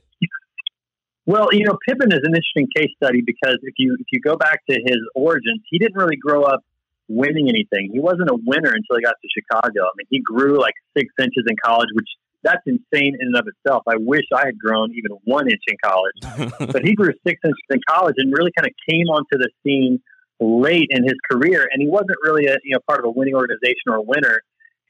Well, 1.26 1.48
you 1.52 1.64
know, 1.64 1.76
Pippen 1.86 2.12
is 2.12 2.20
an 2.22 2.34
interesting 2.34 2.68
case 2.74 2.90
study 2.96 3.20
because 3.20 3.58
if 3.62 3.74
you 3.78 3.96
if 3.98 4.06
you 4.12 4.20
go 4.20 4.36
back 4.36 4.64
to 4.70 4.74
his 4.74 4.98
origins, 5.14 5.60
he 5.68 5.78
didn't 5.78 5.96
really 5.96 6.16
grow 6.16 6.42
up 6.42 6.64
winning 7.08 7.48
anything. 7.48 7.90
He 7.92 7.98
wasn't 7.98 8.30
a 8.30 8.34
winner 8.46 8.70
until 8.70 8.96
he 8.96 9.02
got 9.02 9.16
to 9.20 9.28
Chicago. 9.34 9.82
I 9.82 9.90
mean, 9.96 10.06
he 10.08 10.20
grew 10.20 10.60
like 10.60 10.74
six 10.96 11.12
inches 11.18 11.44
in 11.48 11.56
college, 11.64 11.88
which 11.94 12.08
that's 12.44 12.62
insane 12.66 13.16
in 13.20 13.28
and 13.28 13.36
of 13.36 13.46
itself. 13.46 13.82
I 13.88 13.96
wish 13.98 14.24
I 14.34 14.46
had 14.46 14.58
grown 14.58 14.92
even 14.92 15.18
one 15.24 15.48
inch 15.48 15.62
in 15.66 15.76
college, 15.84 16.48
but 16.72 16.84
he 16.84 16.94
grew 16.94 17.12
six 17.26 17.40
inches 17.44 17.66
in 17.70 17.80
college 17.88 18.14
and 18.18 18.32
really 18.32 18.52
kind 18.56 18.66
of 18.66 18.74
came 18.88 19.08
onto 19.08 19.38
the 19.38 19.50
scene 19.62 20.00
late 20.40 20.88
in 20.90 21.04
his 21.04 21.14
career. 21.30 21.68
And 21.72 21.82
he 21.82 21.88
wasn't 21.88 22.18
really 22.22 22.46
a 22.46 22.56
you 22.62 22.74
know 22.74 22.80
part 22.86 23.00
of 23.00 23.06
a 23.06 23.10
winning 23.10 23.34
organization 23.34 23.88
or 23.88 23.96
a 23.96 24.02
winner. 24.02 24.42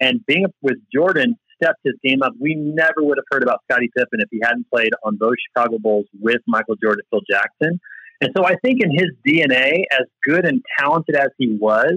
And 0.03 0.27
being 0.27 0.47
with 0.63 0.79
Jordan 0.93 1.37
stepped 1.63 1.79
his 1.85 1.95
game 2.05 2.23
up. 2.23 2.33
We 2.41 2.57
never 2.57 2.97
would 2.99 3.19
have 3.19 3.25
heard 3.31 3.45
about 3.45 3.61
Scottie 3.71 3.89
Pippen 3.97 4.19
if 4.21 4.29
he 4.33 4.41
hadn't 4.43 4.69
played 4.69 4.91
on 5.05 5.17
those 5.21 5.35
Chicago 5.49 5.79
Bulls 5.79 6.07
with 6.21 6.41
Michael 6.49 6.75
Jordan, 6.83 7.03
and 7.11 7.21
Phil 7.21 7.37
Jackson. 7.37 7.81
And 8.21 8.31
so 8.37 8.45
I 8.45 8.57
think 8.65 8.81
in 8.83 8.91
his 8.91 9.11
DNA, 9.27 9.85
as 9.93 10.07
good 10.25 10.45
and 10.45 10.61
talented 10.79 11.15
as 11.15 11.29
he 11.39 11.57
was, 11.61 11.95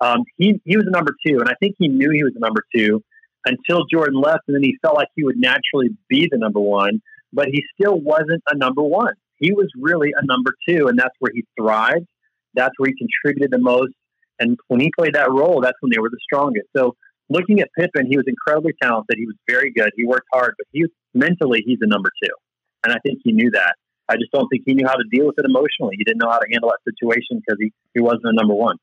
um, 0.00 0.22
he, 0.36 0.60
he 0.64 0.76
was 0.76 0.86
a 0.86 0.90
number 0.90 1.16
two. 1.26 1.40
And 1.40 1.48
I 1.48 1.54
think 1.60 1.74
he 1.78 1.88
knew 1.88 2.10
he 2.10 2.22
was 2.22 2.34
a 2.36 2.40
number 2.40 2.62
two 2.74 3.02
until 3.44 3.84
Jordan 3.92 4.20
left. 4.20 4.42
And 4.46 4.54
then 4.54 4.62
he 4.62 4.78
felt 4.80 4.94
like 4.94 5.08
he 5.16 5.24
would 5.24 5.36
naturally 5.36 5.90
be 6.08 6.28
the 6.30 6.38
number 6.38 6.60
one, 6.60 7.02
but 7.32 7.46
he 7.46 7.64
still 7.74 7.98
wasn't 7.98 8.42
a 8.48 8.56
number 8.56 8.82
one. 8.82 9.14
He 9.36 9.52
was 9.52 9.68
really 9.80 10.12
a 10.16 10.24
number 10.24 10.54
two. 10.68 10.86
And 10.86 10.96
that's 10.96 11.14
where 11.18 11.32
he 11.34 11.44
thrived. 11.60 12.06
That's 12.54 12.74
where 12.78 12.88
he 12.88 12.94
contributed 12.94 13.50
the 13.50 13.62
most. 13.62 13.94
And 14.38 14.58
when 14.68 14.80
he 14.80 14.90
played 14.96 15.14
that 15.14 15.30
role, 15.30 15.60
that's 15.60 15.76
when 15.80 15.90
they 15.92 15.98
were 15.98 16.10
the 16.10 16.18
strongest. 16.22 16.66
So 16.76 16.94
looking 17.32 17.60
at 17.60 17.68
Pippen, 17.78 18.06
he 18.06 18.16
was 18.16 18.26
incredibly 18.26 18.72
talented. 18.82 19.16
He 19.18 19.26
was 19.26 19.36
very 19.48 19.72
good. 19.72 19.90
He 19.96 20.06
worked 20.06 20.28
hard, 20.32 20.54
but 20.58 20.66
he 20.72 20.82
was, 20.82 20.90
mentally, 21.14 21.62
he's 21.64 21.78
a 21.80 21.86
number 21.86 22.10
two. 22.22 22.32
And 22.84 22.92
I 22.92 22.98
think 23.04 23.20
he 23.24 23.32
knew 23.32 23.50
that. 23.52 23.74
I 24.08 24.16
just 24.16 24.32
don't 24.32 24.48
think 24.48 24.62
he 24.66 24.74
knew 24.74 24.86
how 24.86 24.96
to 24.96 25.04
deal 25.10 25.26
with 25.26 25.38
it 25.38 25.44
emotionally. 25.44 25.94
He 25.96 26.04
didn't 26.04 26.18
know 26.18 26.30
how 26.30 26.38
to 26.38 26.48
handle 26.50 26.70
that 26.70 26.82
situation 26.84 27.40
because 27.40 27.58
he, 27.58 27.72
he 27.94 28.00
wasn't 28.00 28.26
a 28.26 28.32
number 28.34 28.54
one. 28.54 28.76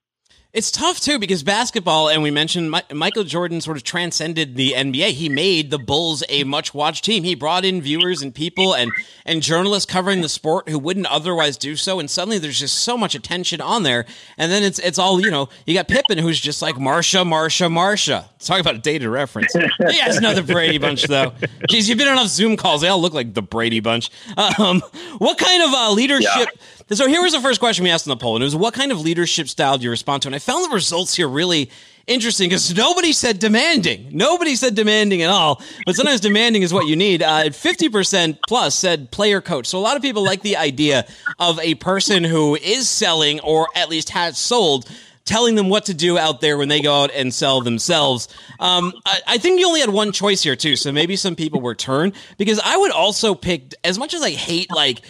It's 0.51 0.71
tough 0.71 0.99
too 0.99 1.19
because 1.19 1.43
basketball, 1.43 2.09
and 2.09 2.23
we 2.23 2.31
mentioned 2.31 2.71
My- 2.71 2.83
Michael 2.91 3.23
Jordan 3.23 3.61
sort 3.61 3.77
of 3.77 3.83
transcended 3.83 4.55
the 4.55 4.73
NBA. 4.73 5.11
He 5.11 5.29
made 5.29 5.69
the 5.69 5.77
Bulls 5.77 6.23
a 6.27 6.43
much 6.43 6.73
watched 6.73 7.05
team. 7.05 7.23
He 7.23 7.35
brought 7.35 7.63
in 7.63 7.83
viewers 7.83 8.23
and 8.23 8.33
people 8.33 8.73
and 8.73 8.91
and 9.27 9.43
journalists 9.43 9.85
covering 9.85 10.21
the 10.21 10.29
sport 10.29 10.67
who 10.67 10.79
wouldn't 10.79 11.05
otherwise 11.05 11.55
do 11.55 11.75
so. 11.75 11.99
And 11.99 12.09
suddenly 12.09 12.39
there's 12.39 12.59
just 12.59 12.79
so 12.79 12.97
much 12.97 13.13
attention 13.13 13.61
on 13.61 13.83
there. 13.83 14.05
And 14.39 14.51
then 14.51 14.63
it's 14.63 14.79
it's 14.79 14.97
all 14.97 15.21
you 15.21 15.29
know. 15.29 15.49
You 15.67 15.75
got 15.75 15.87
Pippen 15.87 16.17
who's 16.17 16.39
just 16.39 16.63
like 16.63 16.77
Marsha, 16.77 17.23
Marsha, 17.23 17.71
Marsha. 17.71 18.25
Talk 18.39 18.59
about 18.59 18.73
a 18.73 18.79
dated 18.79 19.07
reference. 19.07 19.53
you 19.53 19.99
guys 19.99 20.19
know 20.19 20.33
the 20.33 20.41
Brady 20.41 20.79
Bunch 20.79 21.03
though. 21.03 21.29
Jeez, 21.69 21.87
you've 21.87 21.99
been 21.99 22.07
on 22.07 22.13
enough 22.13 22.29
Zoom 22.29 22.57
calls. 22.57 22.81
They 22.81 22.87
all 22.87 22.99
look 22.99 23.13
like 23.13 23.35
the 23.35 23.43
Brady 23.43 23.81
Bunch. 23.81 24.09
Um, 24.35 24.81
what 25.19 25.37
kind 25.37 25.61
of 25.61 25.69
uh, 25.75 25.91
leadership? 25.91 26.27
Yeah 26.35 26.45
so 26.91 27.07
here 27.07 27.21
was 27.21 27.33
the 27.33 27.41
first 27.41 27.59
question 27.59 27.83
we 27.83 27.89
asked 27.91 28.05
in 28.05 28.09
the 28.09 28.17
poll, 28.17 28.35
and 28.35 28.43
it 28.43 28.45
was, 28.45 28.55
"What 28.55 28.73
kind 28.73 28.91
of 28.91 28.99
leadership 28.99 29.47
style 29.49 29.77
do 29.77 29.83
you 29.83 29.89
respond 29.89 30.23
to?" 30.23 30.27
And 30.27 30.35
I 30.35 30.39
found 30.39 30.65
the 30.65 30.73
results 30.73 31.15
here 31.15 31.27
really 31.27 31.69
interesting 32.07 32.49
because 32.49 32.75
nobody 32.75 33.13
said 33.13 33.39
demanding. 33.39 34.09
Nobody 34.11 34.55
said 34.55 34.75
demanding 34.75 35.21
at 35.21 35.29
all. 35.29 35.61
But 35.85 35.95
sometimes 35.95 36.19
demanding 36.19 36.63
is 36.63 36.73
what 36.73 36.87
you 36.87 36.95
need. 36.95 37.21
Uh, 37.21 37.51
fifty 37.51 37.89
percent 37.89 38.39
plus 38.47 38.75
said 38.75 39.11
player 39.11 39.41
coach. 39.41 39.67
So 39.67 39.77
a 39.77 39.81
lot 39.81 39.95
of 39.95 40.01
people 40.01 40.23
like 40.23 40.41
the 40.41 40.57
idea 40.57 41.05
of 41.39 41.59
a 41.59 41.75
person 41.75 42.23
who 42.23 42.55
is 42.55 42.89
selling 42.89 43.39
or 43.41 43.67
at 43.75 43.89
least 43.89 44.09
has 44.09 44.37
sold 44.37 44.89
telling 45.25 45.53
them 45.53 45.69
what 45.69 45.85
to 45.85 45.93
do 45.93 46.17
out 46.17 46.41
there 46.41 46.57
when 46.57 46.69
they 46.69 46.81
go 46.81 47.03
out 47.03 47.11
and 47.13 47.31
sell 47.31 47.61
themselves. 47.61 48.27
Um, 48.59 48.93
I, 49.05 49.19
I, 49.27 49.37
think 49.37 49.59
you 49.59 49.67
only 49.67 49.79
had 49.79 49.91
one 49.91 50.11
choice 50.11 50.41
here 50.41 50.55
too, 50.55 50.75
so 50.75 50.91
maybe 50.91 51.15
some 51.15 51.35
people 51.35 51.61
were 51.61 51.75
turned 51.75 52.13
because 52.39 52.59
I 52.59 52.75
would 52.75 52.91
also 52.91 53.35
pick 53.35 53.75
as 53.83 53.99
much 53.99 54.15
as 54.15 54.23
I 54.23 54.31
hate 54.31 54.71
like 54.71 55.01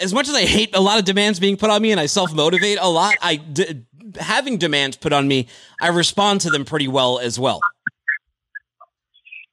as 0.00 0.14
much 0.14 0.28
as 0.28 0.34
I 0.34 0.42
hate 0.44 0.74
a 0.74 0.80
lot 0.80 0.98
of 0.98 1.04
demands 1.04 1.38
being 1.38 1.56
put 1.56 1.70
on 1.70 1.82
me 1.82 1.90
and 1.92 2.00
I 2.00 2.06
self 2.06 2.32
motivate 2.32 2.78
a 2.80 2.88
lot, 2.88 3.14
I 3.22 3.36
d- 3.36 3.84
having 4.18 4.58
demands 4.58 4.96
put 4.96 5.12
on 5.12 5.28
me, 5.28 5.46
I 5.80 5.88
respond 5.88 6.40
to 6.42 6.50
them 6.50 6.64
pretty 6.64 6.88
well 6.88 7.18
as 7.18 7.38
well. 7.38 7.60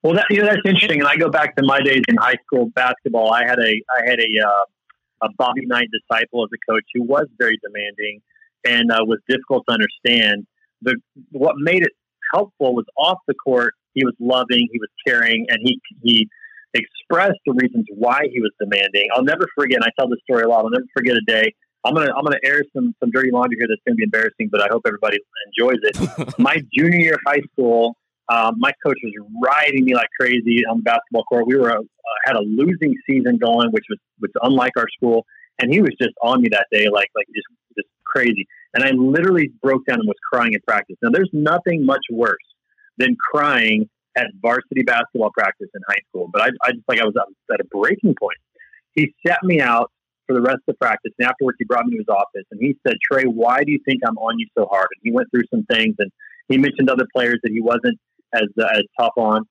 Well, 0.03 0.15
that, 0.15 0.25
you 0.29 0.41
know, 0.41 0.47
that's 0.47 0.61
interesting. 0.65 0.99
And 0.99 1.07
I 1.07 1.17
go 1.17 1.29
back 1.29 1.55
to 1.57 1.63
my 1.65 1.81
days 1.81 2.01
in 2.07 2.15
high 2.17 2.37
school 2.45 2.69
basketball. 2.73 3.33
I 3.33 3.43
had 3.43 3.59
a 3.59 3.81
I 3.97 4.09
had 4.09 4.19
a 4.19 4.47
uh, 4.47 5.27
a 5.27 5.29
Bobby 5.37 5.65
Knight 5.65 5.87
disciple 5.91 6.43
as 6.43 6.49
a 6.53 6.71
coach 6.71 6.85
who 6.93 7.03
was 7.03 7.27
very 7.37 7.59
demanding 7.63 8.21
and 8.65 8.91
uh, 8.91 9.03
was 9.05 9.19
difficult 9.27 9.65
to 9.67 9.73
understand. 9.73 10.45
The 10.81 10.95
what 11.31 11.55
made 11.57 11.83
it 11.83 11.91
helpful 12.33 12.75
was 12.75 12.85
off 12.97 13.17
the 13.27 13.33
court. 13.33 13.73
He 13.93 14.05
was 14.05 14.13
loving, 14.19 14.67
he 14.71 14.79
was 14.79 14.89
caring, 15.05 15.47
and 15.49 15.59
he 15.61 15.81
he 16.03 16.29
expressed 16.77 17.39
the 17.45 17.53
reasons 17.53 17.85
why 17.89 18.21
he 18.31 18.39
was 18.39 18.51
demanding. 18.59 19.07
I'll 19.13 19.23
never 19.23 19.47
forget. 19.55 19.77
And 19.77 19.85
I 19.85 19.91
tell 19.99 20.09
this 20.09 20.19
story 20.23 20.43
a 20.43 20.47
lot. 20.47 20.63
I'll 20.63 20.69
never 20.69 20.85
forget 20.95 21.15
a 21.15 21.25
day. 21.27 21.53
I'm 21.85 21.93
gonna 21.93 22.11
I'm 22.15 22.23
gonna 22.23 22.39
air 22.43 22.63
some 22.75 22.93
some 22.99 23.11
dirty 23.11 23.31
laundry 23.31 23.57
here 23.59 23.67
that's 23.69 23.81
gonna 23.87 23.95
be 23.95 24.03
embarrassing, 24.03 24.49
but 24.51 24.61
I 24.61 24.67
hope 24.69 24.83
everybody 24.85 25.17
enjoys 25.47 25.79
it. 25.83 26.39
my 26.39 26.57
junior 26.77 26.99
year 26.99 27.13
of 27.13 27.19
high 27.25 27.41
school, 27.53 27.95
um, 28.29 28.55
my 28.57 28.71
coach 28.85 28.97
was 29.03 29.13
riding 29.41 29.85
me 29.85 29.93
like 29.93 30.09
crazy 30.19 30.63
on 30.69 30.77
the 30.77 30.83
basketball 30.83 31.23
court. 31.23 31.47
We 31.47 31.55
were 31.55 31.71
uh, 31.71 31.81
had 32.25 32.35
a 32.35 32.41
losing 32.41 32.95
season 33.07 33.37
going, 33.37 33.71
which 33.71 33.85
was 33.89 33.99
which 34.19 34.31
unlike 34.41 34.73
our 34.77 34.87
school, 34.97 35.25
and 35.59 35.71
he 35.71 35.79
was 35.79 35.91
just 36.01 36.13
on 36.21 36.41
me 36.41 36.49
that 36.51 36.67
day, 36.71 36.89
like 36.89 37.09
like 37.15 37.27
just 37.33 37.47
just 37.77 37.87
crazy. 38.05 38.47
And 38.73 38.83
I 38.83 38.91
literally 38.91 39.51
broke 39.61 39.85
down 39.85 39.99
and 39.99 40.07
was 40.07 40.17
crying 40.31 40.53
in 40.53 40.59
practice. 40.67 40.97
Now, 41.01 41.09
there's 41.11 41.29
nothing 41.31 41.85
much 41.85 42.05
worse 42.11 42.35
than 42.97 43.15
crying 43.31 43.89
at 44.17 44.27
varsity 44.41 44.81
basketball 44.83 45.31
practice 45.31 45.69
in 45.73 45.81
high 45.87 46.01
school, 46.09 46.29
but 46.33 46.41
I, 46.41 46.47
I 46.63 46.71
just 46.71 46.83
like 46.87 46.99
I 46.99 47.05
was 47.05 47.13
at 47.53 47.59
a 47.61 47.65
breaking 47.65 48.15
point. 48.19 48.37
He 48.93 49.13
set 49.25 49.37
me 49.43 49.61
out 49.61 49.91
for 50.25 50.33
the 50.33 50.41
rest 50.41 50.57
of 50.67 50.73
the 50.73 50.73
practice, 50.73 51.13
and 51.19 51.29
afterwards 51.29 51.57
he 51.59 51.65
brought 51.65 51.85
me 51.85 51.93
to 51.93 51.97
his 51.99 52.09
office 52.09 52.45
and 52.51 52.59
he 52.59 52.75
said, 52.85 52.95
"Trey, 53.09 53.23
why 53.23 53.63
do 53.63 53.71
you 53.71 53.79
think 53.85 54.01
I'm 54.05 54.17
on 54.17 54.39
you 54.39 54.47
so 54.57 54.65
hard?" 54.65 54.87
And 54.95 55.01
he 55.03 55.11
went 55.11 55.29
through 55.31 55.45
some 55.53 55.63
things, 55.69 55.95
and 55.99 56.11
he 56.49 56.57
mentioned 56.57 56.89
other 56.89 57.05
players 57.15 57.39
that 57.43 57.51
he 57.51 57.61
wasn't 57.61 57.97
as 58.33 58.49
uh, 58.59 58.65
as 58.73 58.83
tough 58.99 59.13
on. 59.17 59.43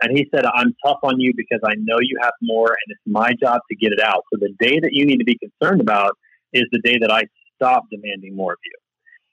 And 0.00 0.16
he 0.16 0.28
said, 0.34 0.44
"I'm 0.46 0.74
tough 0.86 0.98
on 1.02 1.18
you 1.18 1.32
because 1.36 1.60
I 1.64 1.74
know 1.78 1.98
you 2.00 2.18
have 2.22 2.34
more, 2.40 2.68
and 2.68 2.88
it's 2.88 3.02
my 3.06 3.32
job 3.34 3.60
to 3.70 3.76
get 3.76 3.92
it 3.92 4.00
out. 4.00 4.22
So 4.32 4.38
the 4.40 4.54
day 4.58 4.78
that 4.78 4.90
you 4.92 5.04
need 5.04 5.18
to 5.18 5.24
be 5.24 5.38
concerned 5.38 5.80
about 5.80 6.12
is 6.52 6.64
the 6.70 6.80
day 6.80 6.98
that 7.00 7.10
I 7.10 7.22
stop 7.56 7.84
demanding 7.90 8.36
more 8.36 8.52
of 8.52 8.58
you." 8.64 8.78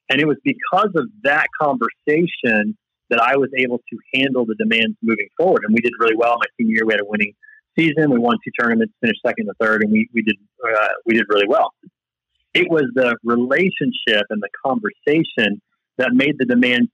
And 0.09 0.19
it 0.19 0.27
was 0.27 0.37
because 0.43 0.89
of 0.95 1.07
that 1.23 1.47
conversation 1.61 2.77
that 3.11 3.21
I 3.21 3.37
was 3.37 3.49
able 3.57 3.77
to 3.77 3.97
handle 4.15 4.45
the 4.45 4.55
demands 4.55 4.97
moving 5.03 5.27
forward. 5.37 5.63
And 5.65 5.73
we 5.73 5.81
did 5.81 5.93
really 5.99 6.15
well. 6.15 6.37
My 6.39 6.47
senior 6.57 6.75
year, 6.75 6.85
we 6.85 6.93
had 6.93 7.01
a 7.01 7.05
winning 7.05 7.33
season. 7.77 8.09
We 8.09 8.17
won 8.17 8.37
two 8.43 8.51
tournaments, 8.59 8.93
finished 9.01 9.19
second 9.25 9.47
and 9.47 9.57
third, 9.59 9.83
and 9.83 9.91
we 9.91 10.09
we 10.13 10.23
did 10.23 10.37
uh, 10.65 10.87
we 11.05 11.13
did 11.13 11.25
really 11.29 11.47
well. 11.47 11.71
It 12.53 12.69
was 12.69 12.85
the 12.95 13.15
relationship 13.23 14.25
and 14.29 14.41
the 14.41 14.49
conversation 14.65 15.61
that 15.97 16.11
made 16.13 16.35
the 16.37 16.45
demands 16.45 16.89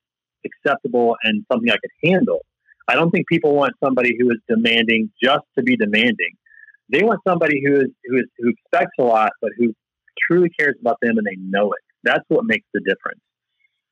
acceptable 0.46 1.16
and 1.24 1.46
something 1.52 1.70
I 1.70 1.78
could 1.78 2.12
handle. 2.12 2.42
I 2.88 2.96
don't 2.96 3.12
think 3.12 3.28
people 3.28 3.54
want 3.54 3.74
somebody 3.84 4.16
who 4.20 4.30
is 4.30 4.38
demanding 4.48 5.12
just 5.22 5.44
to 5.58 5.64
be 5.64 5.76
demanding. 5.76 6.34
They 6.90 7.04
want 7.04 7.20
somebody 7.28 7.62
who 7.64 7.76
is 7.76 7.90
who 8.06 8.18
is 8.18 8.26
who 8.38 8.50
expects 8.50 8.94
a 9.00 9.04
lot, 9.04 9.32
but 9.42 9.52
who 9.58 9.74
truly 10.28 10.50
cares 10.60 10.76
about 10.80 10.98
them 11.02 11.18
and 11.18 11.28
they 11.28 11.36
know 11.40 11.72
it. 11.72 11.84
That's 12.04 12.24
what 12.30 12.46
makes 12.46 12.66
the 12.74 12.80
difference. 12.80 13.20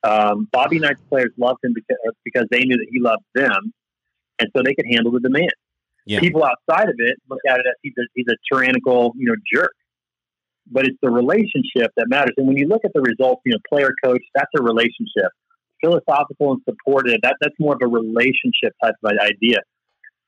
Um, 0.08 0.48
Bobby 0.52 0.78
Knight's 0.80 1.02
players 1.10 1.32
loved 1.38 1.62
him 1.64 1.74
because, 1.74 1.98
because 2.24 2.46
they 2.52 2.60
knew 2.60 2.78
that 2.78 2.88
he 2.92 3.00
loved 3.00 3.24
them, 3.34 3.74
and 4.40 4.50
so 4.56 4.62
they 4.64 4.76
could 4.76 4.86
handle 4.90 5.12
the 5.12 5.20
demand. 5.20 5.58
Yeah. 6.06 6.20
People 6.20 6.44
outside 6.44 6.90
of 6.90 6.96
it 7.00 7.16
look 7.30 7.40
at 7.50 7.58
it 7.60 7.66
as 7.68 7.78
he's 7.82 7.94
a, 7.98 8.06
he's 8.14 8.28
a 8.30 8.38
tyrannical, 8.48 9.14
you 9.18 9.28
know, 9.30 9.36
jerk. 9.52 9.74
but 10.72 10.86
it's 10.86 10.98
the 11.02 11.10
relationship 11.10 11.92
that 11.98 12.08
matters. 12.08 12.34
And 12.38 12.48
when 12.48 12.58
you 12.58 12.68
look 12.68 12.82
at 12.86 12.92
the 12.94 13.02
results, 13.02 13.42
you 13.46 13.54
know, 13.54 13.60
player 13.70 13.92
coach, 14.04 14.22
that's 14.34 14.52
a 14.58 14.64
relationship. 14.64 15.32
Philosophical 15.84 16.54
and 16.54 16.62
supportive, 16.68 17.18
that, 17.22 17.36
that's 17.42 17.56
more 17.60 17.76
of 17.76 17.82
a 17.84 17.88
relationship 17.88 18.74
type 18.84 18.96
of 19.04 19.12
idea. 19.20 19.58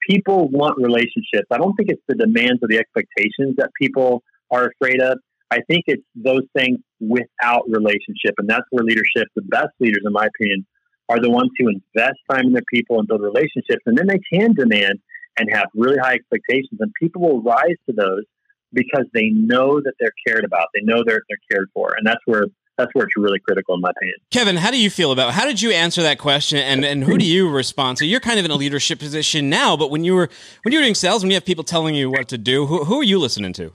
People 0.08 0.48
want 0.50 0.78
relationships. 0.78 1.48
I 1.52 1.58
don't 1.58 1.76
think 1.76 1.90
it's 1.90 2.02
the 2.08 2.16
demands 2.16 2.60
or 2.62 2.68
the 2.68 2.78
expectations 2.78 3.56
that 3.58 3.72
people 3.80 4.24
are 4.52 4.70
afraid 4.70 5.02
of. 5.02 5.18
I 5.50 5.60
think 5.70 5.86
it's 5.88 6.04
those 6.16 6.44
things 6.56 6.80
without 7.00 7.64
relationship. 7.68 8.36
And 8.38 8.50
that's 8.50 8.66
where 8.70 8.84
leadership, 8.84 9.28
the 9.36 9.42
best 9.44 9.70
leaders, 9.80 10.04
in 10.06 10.12
my 10.12 10.28
opinion, 10.28 10.66
are 11.10 11.22
the 11.22 11.30
ones 11.30 11.52
who 11.58 11.70
invest 11.70 12.18
time 12.30 12.48
in 12.48 12.54
their 12.54 12.66
people 12.72 13.00
and 13.00 13.08
build 13.08 13.22
relationships. 13.22 13.84
And 13.86 13.98
then 13.98 14.08
they 14.08 14.20
can 14.34 14.54
demand 14.54 15.00
and 15.40 15.50
have 15.52 15.68
really 15.74 15.98
high 15.98 16.16
expectations. 16.16 16.80
And 16.80 16.92
people 17.02 17.22
will 17.22 17.42
rise 17.42 17.78
to 17.90 17.96
those 17.96 18.24
because 18.74 19.06
they 19.14 19.30
know 19.30 19.80
that 19.80 19.94
they're 20.00 20.12
cared 20.28 20.44
about. 20.44 20.68
They 20.74 20.82
know 20.82 21.04
they're, 21.06 21.22
they're 21.30 21.40
cared 21.50 21.70
for. 21.74 21.94
And 21.98 22.06
that's 22.06 22.22
where 22.26 22.46
that's 22.78 22.94
where 22.94 23.06
it's 23.06 23.18
really 23.18 23.40
critical 23.40 23.74
in 23.74 23.82
my 23.82 23.90
opinion. 23.90 24.18
Kevin, 24.30 24.56
how 24.56 24.70
do 24.70 24.80
you 24.80 24.92
feel 24.92 25.12
about 25.12 25.34
how 25.34 25.46
did 25.46 25.60
you 25.62 25.72
answer 25.72 26.04
that 26.04 26.20
question 26.20 26.60
and, 26.60 26.86
and 26.86 27.04
who 27.04 27.18
do 27.18 27.26
you 27.26 27.50
respond 27.50 27.98
to? 27.98 28.06
You're 28.06 28.20
kind 28.20 28.38
of 28.38 28.46
in 28.46 28.52
a 28.52 28.56
leadership 28.56 29.00
position 29.00 29.50
now, 29.50 29.76
but 29.76 29.90
when 29.90 30.04
you 30.04 30.14
were 30.14 30.30
when 30.62 30.74
you 30.74 30.80
were 30.80 30.84
doing 30.84 30.94
sales, 30.94 31.24
when 31.24 31.32
you 31.32 31.36
have 31.36 31.46
people 31.46 31.64
telling 31.64 31.96
you 31.96 32.12
what 32.12 32.28
to 32.30 32.38
do, 32.38 32.68
who, 32.68 32.84
who 32.84 33.00
are 33.00 33.04
you 33.04 33.18
listening 33.18 33.54
to? 33.54 33.74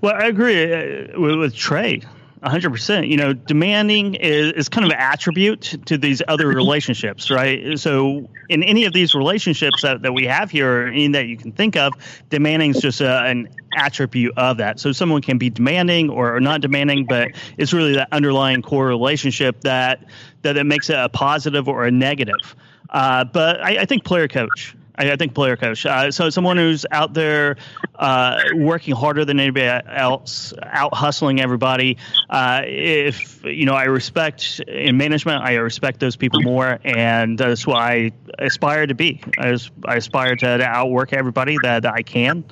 Well, 0.00 0.14
I 0.14 0.26
agree 0.26 0.72
uh, 0.72 1.20
with, 1.20 1.38
with 1.38 1.54
Trey. 1.54 2.02
100%. 2.42 3.08
You 3.08 3.16
know, 3.16 3.32
demanding 3.32 4.16
is, 4.16 4.52
is 4.52 4.68
kind 4.68 4.84
of 4.84 4.90
an 4.90 4.98
attribute 4.98 5.76
to 5.86 5.96
these 5.96 6.22
other 6.26 6.48
relationships, 6.54 7.30
right? 7.30 7.78
So, 7.78 8.28
in 8.48 8.64
any 8.64 8.84
of 8.84 8.92
these 8.92 9.14
relationships 9.14 9.82
that, 9.82 10.02
that 10.02 10.12
we 10.12 10.26
have 10.26 10.50
here, 10.50 10.82
or 10.82 10.86
any 10.88 11.08
that 11.08 11.26
you 11.26 11.36
can 11.36 11.52
think 11.52 11.76
of, 11.76 11.92
demanding 12.30 12.72
is 12.72 12.80
just 12.80 13.00
a, 13.00 13.22
an 13.22 13.48
attribute 13.76 14.36
of 14.36 14.56
that. 14.56 14.80
So, 14.80 14.90
someone 14.90 15.22
can 15.22 15.38
be 15.38 15.50
demanding 15.50 16.10
or, 16.10 16.34
or 16.34 16.40
not 16.40 16.60
demanding, 16.60 17.06
but 17.06 17.28
it's 17.58 17.72
really 17.72 17.94
that 17.94 18.08
underlying 18.10 18.62
core 18.62 18.88
relationship 18.88 19.60
that, 19.60 20.04
that 20.42 20.56
it 20.56 20.64
makes 20.64 20.90
it 20.90 20.98
a 20.98 21.08
positive 21.08 21.68
or 21.68 21.84
a 21.84 21.92
negative. 21.92 22.56
Uh, 22.90 23.24
but 23.24 23.62
I, 23.62 23.82
I 23.82 23.84
think 23.84 24.04
player 24.04 24.26
coach 24.26 24.74
I, 24.96 25.12
I 25.12 25.16
think 25.16 25.34
player 25.34 25.56
coach. 25.56 25.84
Uh, 25.86 26.10
so 26.10 26.30
someone 26.30 26.56
who's 26.56 26.86
out 26.90 27.14
there 27.14 27.56
uh, 27.96 28.40
working 28.54 28.94
harder 28.94 29.24
than 29.24 29.40
anybody 29.40 29.66
else, 29.88 30.52
out 30.62 30.94
hustling 30.94 31.40
everybody. 31.40 31.96
Uh, 32.30 32.62
if 32.64 33.44
you 33.44 33.66
know, 33.66 33.74
I 33.74 33.84
respect 33.84 34.60
in 34.68 34.96
management, 34.96 35.42
I 35.42 35.54
respect 35.54 36.00
those 36.00 36.16
people 36.16 36.42
more, 36.42 36.78
and 36.84 37.38
that's 37.38 37.66
what 37.66 37.78
I 37.78 38.12
aspire 38.38 38.86
to 38.86 38.94
be. 38.94 39.20
I, 39.38 39.56
I 39.84 39.96
aspire 39.96 40.36
to, 40.36 40.58
to 40.58 40.64
outwork 40.64 41.12
everybody 41.12 41.56
that, 41.62 41.82
that 41.82 41.94
I 41.94 42.02
can, 42.02 42.44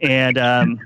and. 0.00 0.38
Um, 0.38 0.80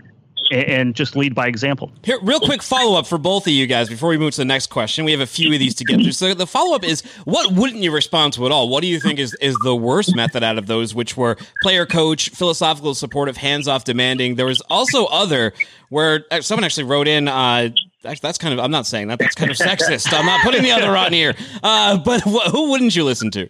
and 0.50 0.94
just 0.94 1.16
lead 1.16 1.34
by 1.34 1.46
example. 1.46 1.92
Here, 2.02 2.18
real 2.22 2.40
quick 2.40 2.62
follow 2.62 2.98
up 2.98 3.06
for 3.06 3.18
both 3.18 3.46
of 3.46 3.52
you 3.52 3.66
guys 3.66 3.88
before 3.88 4.08
we 4.08 4.18
move 4.18 4.32
to 4.32 4.40
the 4.40 4.44
next 4.44 4.68
question. 4.68 5.04
We 5.04 5.12
have 5.12 5.20
a 5.20 5.26
few 5.26 5.52
of 5.52 5.58
these 5.58 5.74
to 5.76 5.84
get 5.84 6.00
through. 6.00 6.12
So 6.12 6.34
the 6.34 6.46
follow 6.46 6.74
up 6.74 6.84
is, 6.84 7.02
what 7.24 7.52
wouldn't 7.52 7.82
you 7.82 7.92
respond 7.92 8.32
to 8.34 8.46
at 8.46 8.52
all? 8.52 8.68
What 8.68 8.80
do 8.82 8.86
you 8.86 9.00
think 9.00 9.18
is 9.18 9.34
is 9.40 9.56
the 9.62 9.76
worst 9.76 10.14
method 10.14 10.42
out 10.42 10.58
of 10.58 10.66
those, 10.66 10.94
which 10.94 11.16
were 11.16 11.36
player 11.62 11.86
coach, 11.86 12.30
philosophical, 12.30 12.94
supportive, 12.94 13.36
hands 13.36 13.68
off, 13.68 13.84
demanding? 13.84 14.36
There 14.36 14.46
was 14.46 14.60
also 14.62 15.06
other 15.06 15.52
where 15.90 16.24
uh, 16.30 16.40
someone 16.40 16.64
actually 16.64 16.84
wrote 16.84 17.08
in. 17.08 17.28
Uh, 17.28 17.70
that's 18.02 18.38
kind 18.38 18.54
of 18.54 18.60
I'm 18.60 18.70
not 18.70 18.86
saying 18.86 19.08
that. 19.08 19.18
That's 19.18 19.34
kind 19.34 19.50
of 19.50 19.56
sexist. 19.56 20.12
I'm 20.12 20.26
not 20.26 20.42
putting 20.42 20.62
the 20.62 20.72
other 20.72 20.96
on 20.96 21.12
here. 21.12 21.34
Uh, 21.62 21.98
but 21.98 22.22
wh- 22.22 22.50
who 22.50 22.70
wouldn't 22.70 22.94
you 22.94 23.04
listen 23.04 23.30
to? 23.32 23.48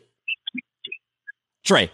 Trey. 1.64 1.90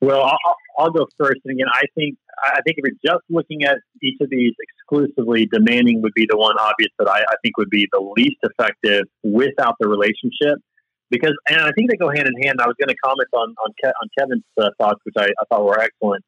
Well, 0.00 0.22
I'll, 0.22 0.38
I'll 0.78 0.90
go 0.90 1.06
first. 1.16 1.40
And 1.44 1.52
again, 1.52 1.68
I 1.72 1.82
think 1.94 2.18
I 2.42 2.60
think 2.62 2.78
if 2.78 2.84
you're 2.84 3.14
just 3.14 3.24
looking 3.30 3.64
at 3.64 3.78
each 4.02 4.16
of 4.20 4.30
these 4.30 4.52
exclusively, 4.58 5.46
demanding 5.46 6.02
would 6.02 6.14
be 6.14 6.26
the 6.28 6.36
one 6.36 6.56
obvious 6.58 6.90
that 6.98 7.08
I, 7.08 7.20
I 7.20 7.34
think 7.42 7.56
would 7.56 7.70
be 7.70 7.88
the 7.92 8.00
least 8.16 8.36
effective 8.42 9.04
without 9.22 9.76
the 9.80 9.88
relationship. 9.88 10.58
Because, 11.10 11.34
and 11.48 11.60
I 11.60 11.70
think 11.76 11.90
they 11.90 11.96
go 11.96 12.08
hand 12.08 12.26
in 12.26 12.42
hand. 12.42 12.58
I 12.60 12.66
was 12.66 12.76
going 12.80 12.88
to 12.88 12.96
comment 13.04 13.28
on 13.32 13.54
on, 13.64 13.72
Ke- 13.72 13.94
on 14.02 14.08
Kevin's 14.18 14.44
uh, 14.58 14.70
thoughts, 14.78 15.00
which 15.04 15.14
I, 15.18 15.26
I 15.26 15.44
thought 15.48 15.64
were 15.64 15.78
excellent. 15.78 16.24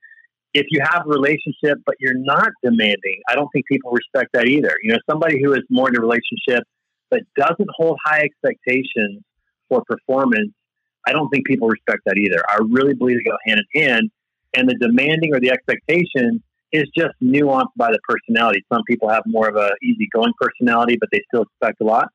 If 0.55 0.67
you 0.71 0.81
have 0.83 1.03
a 1.07 1.09
relationship 1.09 1.79
but 1.85 1.97
you're 1.99 2.17
not 2.17 2.51
demanding, 2.63 3.21
I 3.29 3.35
don't 3.35 3.49
think 3.53 3.67
people 3.67 3.93
respect 3.93 4.31
that 4.35 4.47
either. 4.47 4.73
You 4.83 4.93
know, 4.93 4.99
somebody 5.11 5.43
who 5.43 5.53
is 5.55 5.63
more 5.71 5.89
in 5.89 5.97
a 5.97 6.01
relationship 6.01 6.65
but 7.11 7.21
doesn't 7.37 7.69
hold 7.77 7.99
high 8.05 8.21
expectations 8.21 9.23
for 9.69 9.83
performance, 9.87 10.53
I 11.07 11.13
don't 11.13 11.29
think 11.29 11.47
people 11.47 11.69
respect 11.69 12.01
that 12.07 12.17
either. 12.17 12.43
I 12.49 12.59
really 12.69 12.95
believe 12.95 13.19
they 13.19 13.31
go 13.31 13.37
hand 13.47 13.61
in 13.75 13.83
hand 13.83 14.11
and 14.57 14.69
the 14.69 14.75
demanding 14.81 15.35
or 15.35 15.41
the 15.41 15.51
expectation 15.51 16.43
is 16.73 16.85
just 16.97 17.15
nuanced 17.23 17.75
by 17.77 17.91
the 17.91 17.99
personality. 18.09 18.65
Some 18.73 18.83
people 18.89 19.09
have 19.09 19.23
more 19.27 19.49
of 19.49 19.57
a 19.57 19.71
easygoing 19.83 20.33
personality, 20.41 20.97
but 20.99 21.09
they 21.13 21.23
still 21.29 21.43
expect 21.43 21.81
a 21.81 21.85
lot. 21.85 22.09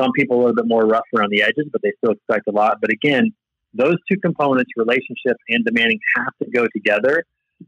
Some 0.00 0.12
people 0.12 0.36
a 0.36 0.40
little 0.40 0.54
bit 0.54 0.68
more 0.68 0.86
rough 0.86 1.04
around 1.16 1.30
the 1.30 1.42
edges, 1.42 1.66
but 1.72 1.82
they 1.82 1.92
still 1.98 2.12
expect 2.12 2.46
a 2.48 2.52
lot. 2.52 2.78
But 2.80 2.90
again, 2.90 3.32
those 3.74 3.96
two 4.10 4.18
components, 4.20 4.70
relationship 4.76 5.36
and 5.48 5.64
demanding, 5.64 5.98
have 6.16 6.32
to 6.42 6.50
go 6.50 6.66
together. 6.74 7.24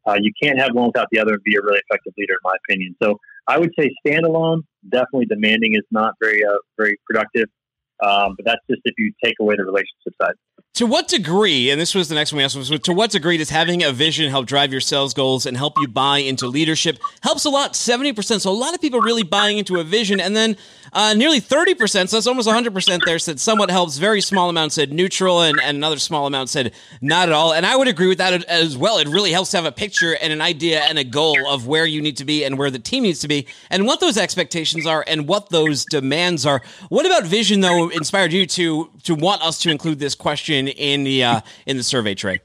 Uh, 0.07 0.17
you 0.21 0.33
can't 0.41 0.59
have 0.59 0.71
one 0.73 0.87
without 0.87 1.09
the 1.11 1.19
other 1.19 1.35
and 1.35 1.43
be 1.43 1.57
a 1.57 1.63
really 1.63 1.81
effective 1.89 2.13
leader, 2.17 2.35
in 2.35 2.39
my 2.45 2.55
opinion. 2.65 2.95
So 3.03 3.19
I 3.49 3.59
would 3.59 3.73
say 3.79 3.91
standalone, 4.07 4.63
definitely 4.89 5.27
demanding 5.27 5.75
is 5.75 5.85
not 5.91 6.15
very 6.21 6.45
uh, 6.45 6.59
very 6.79 6.99
productive. 7.09 7.49
Um, 8.03 8.35
but 8.37 8.47
that's 8.47 8.61
just 8.71 8.81
if 8.85 8.95
you 8.97 9.13
take 9.23 9.35
away 9.41 9.57
the 9.57 9.65
relationship 9.65 10.15
side. 10.23 10.35
To 10.75 10.87
what 10.87 11.09
degree, 11.09 11.71
and 11.71 11.81
this 11.81 11.95
was 11.95 12.09
the 12.09 12.15
next 12.15 12.33
one 12.33 12.39
we 12.39 12.45
asked, 12.45 12.57
was 12.57 12.71
to 12.71 12.93
what 12.93 13.11
degree 13.11 13.37
does 13.37 13.51
having 13.51 13.83
a 13.83 13.93
vision 13.93 14.31
help 14.31 14.47
drive 14.47 14.71
your 14.71 14.81
sales 14.81 15.13
goals 15.13 15.45
and 15.45 15.57
help 15.57 15.75
you 15.79 15.89
buy 15.89 16.19
into 16.19 16.47
leadership? 16.47 16.99
Helps 17.23 17.45
a 17.45 17.51
lot, 17.51 17.75
70%. 17.75 18.41
So 18.41 18.51
a 18.51 18.53
lot 18.53 18.73
of 18.73 18.81
people 18.81 19.01
really 19.01 19.25
buying 19.25 19.59
into 19.59 19.79
a 19.81 19.85
vision. 19.85 20.21
And 20.21 20.35
then 20.35 20.57
uh, 20.93 21.13
nearly 21.15 21.41
30%, 21.41 22.09
so 22.09 22.17
that's 22.17 22.27
almost 22.27 22.49
100% 22.49 23.01
there, 23.05 23.19
said 23.19 23.41
somewhat 23.41 23.71
helps. 23.71 23.99
Very 23.99 24.21
small 24.21 24.49
amount 24.49 24.73
said 24.73 24.93
neutral, 24.93 25.43
and, 25.43 25.61
and 25.61 25.77
another 25.77 25.99
small 25.99 26.27
amount 26.27 26.49
said 26.49 26.73
not 27.03 27.29
at 27.29 27.35
all. 27.35 27.53
And 27.53 27.67
I 27.67 27.77
would 27.77 27.89
agree 27.89 28.09
with 28.09 28.19
that 28.19 28.45
as 28.45 28.77
well. 28.77 28.99
It 28.99 29.09
really 29.09 29.33
helps 29.33 29.51
to 29.51 29.59
have 29.59 29.67
a 29.67 29.73
picture 29.73 30.17
and 30.23 30.33
an 30.33 30.41
idea 30.41 30.81
and 30.81 30.99
a 30.99 31.05
goal 31.05 31.37
of 31.49 31.67
where 31.67 31.85
you 31.85 32.01
need 32.01 32.17
to 32.19 32.25
be 32.25 32.45
and 32.45 32.57
where 32.57 32.71
the 32.71 32.79
team 32.79 33.03
needs 33.03 33.19
to 33.21 33.29
be 33.29 33.47
and 33.71 33.87
what 33.87 34.01
those 34.01 34.17
expectations 34.17 34.87
are 34.87 35.05
and 35.07 35.29
what 35.29 35.51
those 35.51 35.85
demands 35.85 36.47
are. 36.47 36.63
What 36.89 37.07
about 37.07 37.25
vision, 37.25 37.61
though, 37.61 37.91
inspired 37.91 38.33
you 38.33 38.47
to, 38.47 38.89
to 39.03 39.15
want 39.15 39.43
us 39.43 39.59
to 39.59 39.71
include 39.71 39.99
this 39.99 40.15
question? 40.15 40.70
In 40.77 41.05
the 41.05 41.25
uh, 41.25 41.41
in 41.67 41.77
the 41.77 41.83
survey 41.83 42.15
Trey? 42.15 42.41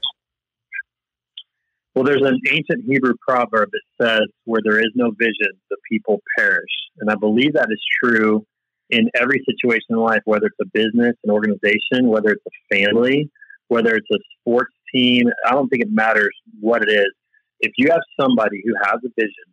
Well, 1.94 2.04
there's 2.04 2.22
an 2.22 2.38
ancient 2.50 2.84
Hebrew 2.86 3.14
proverb 3.26 3.70
that 3.72 4.04
says, 4.04 4.26
"Where 4.44 4.60
there 4.62 4.78
is 4.78 4.92
no 4.94 5.10
vision, 5.18 5.52
the 5.70 5.76
people 5.90 6.20
perish," 6.38 6.70
and 6.98 7.10
I 7.10 7.14
believe 7.14 7.54
that 7.54 7.68
is 7.70 7.82
true 8.02 8.46
in 8.90 9.10
every 9.14 9.42
situation 9.48 9.86
in 9.90 9.96
life, 9.96 10.20
whether 10.24 10.46
it's 10.46 10.56
a 10.60 10.66
business, 10.72 11.14
an 11.24 11.30
organization, 11.30 12.08
whether 12.08 12.30
it's 12.30 12.44
a 12.46 12.74
family, 12.74 13.30
whether 13.68 13.94
it's 13.94 14.10
a 14.12 14.18
sports 14.40 14.72
team. 14.94 15.26
I 15.46 15.52
don't 15.52 15.68
think 15.68 15.82
it 15.82 15.90
matters 15.90 16.34
what 16.60 16.82
it 16.82 16.90
is. 16.90 17.12
If 17.60 17.72
you 17.78 17.88
have 17.90 18.02
somebody 18.20 18.62
who 18.64 18.74
has 18.84 19.00
a 19.04 19.08
vision 19.18 19.46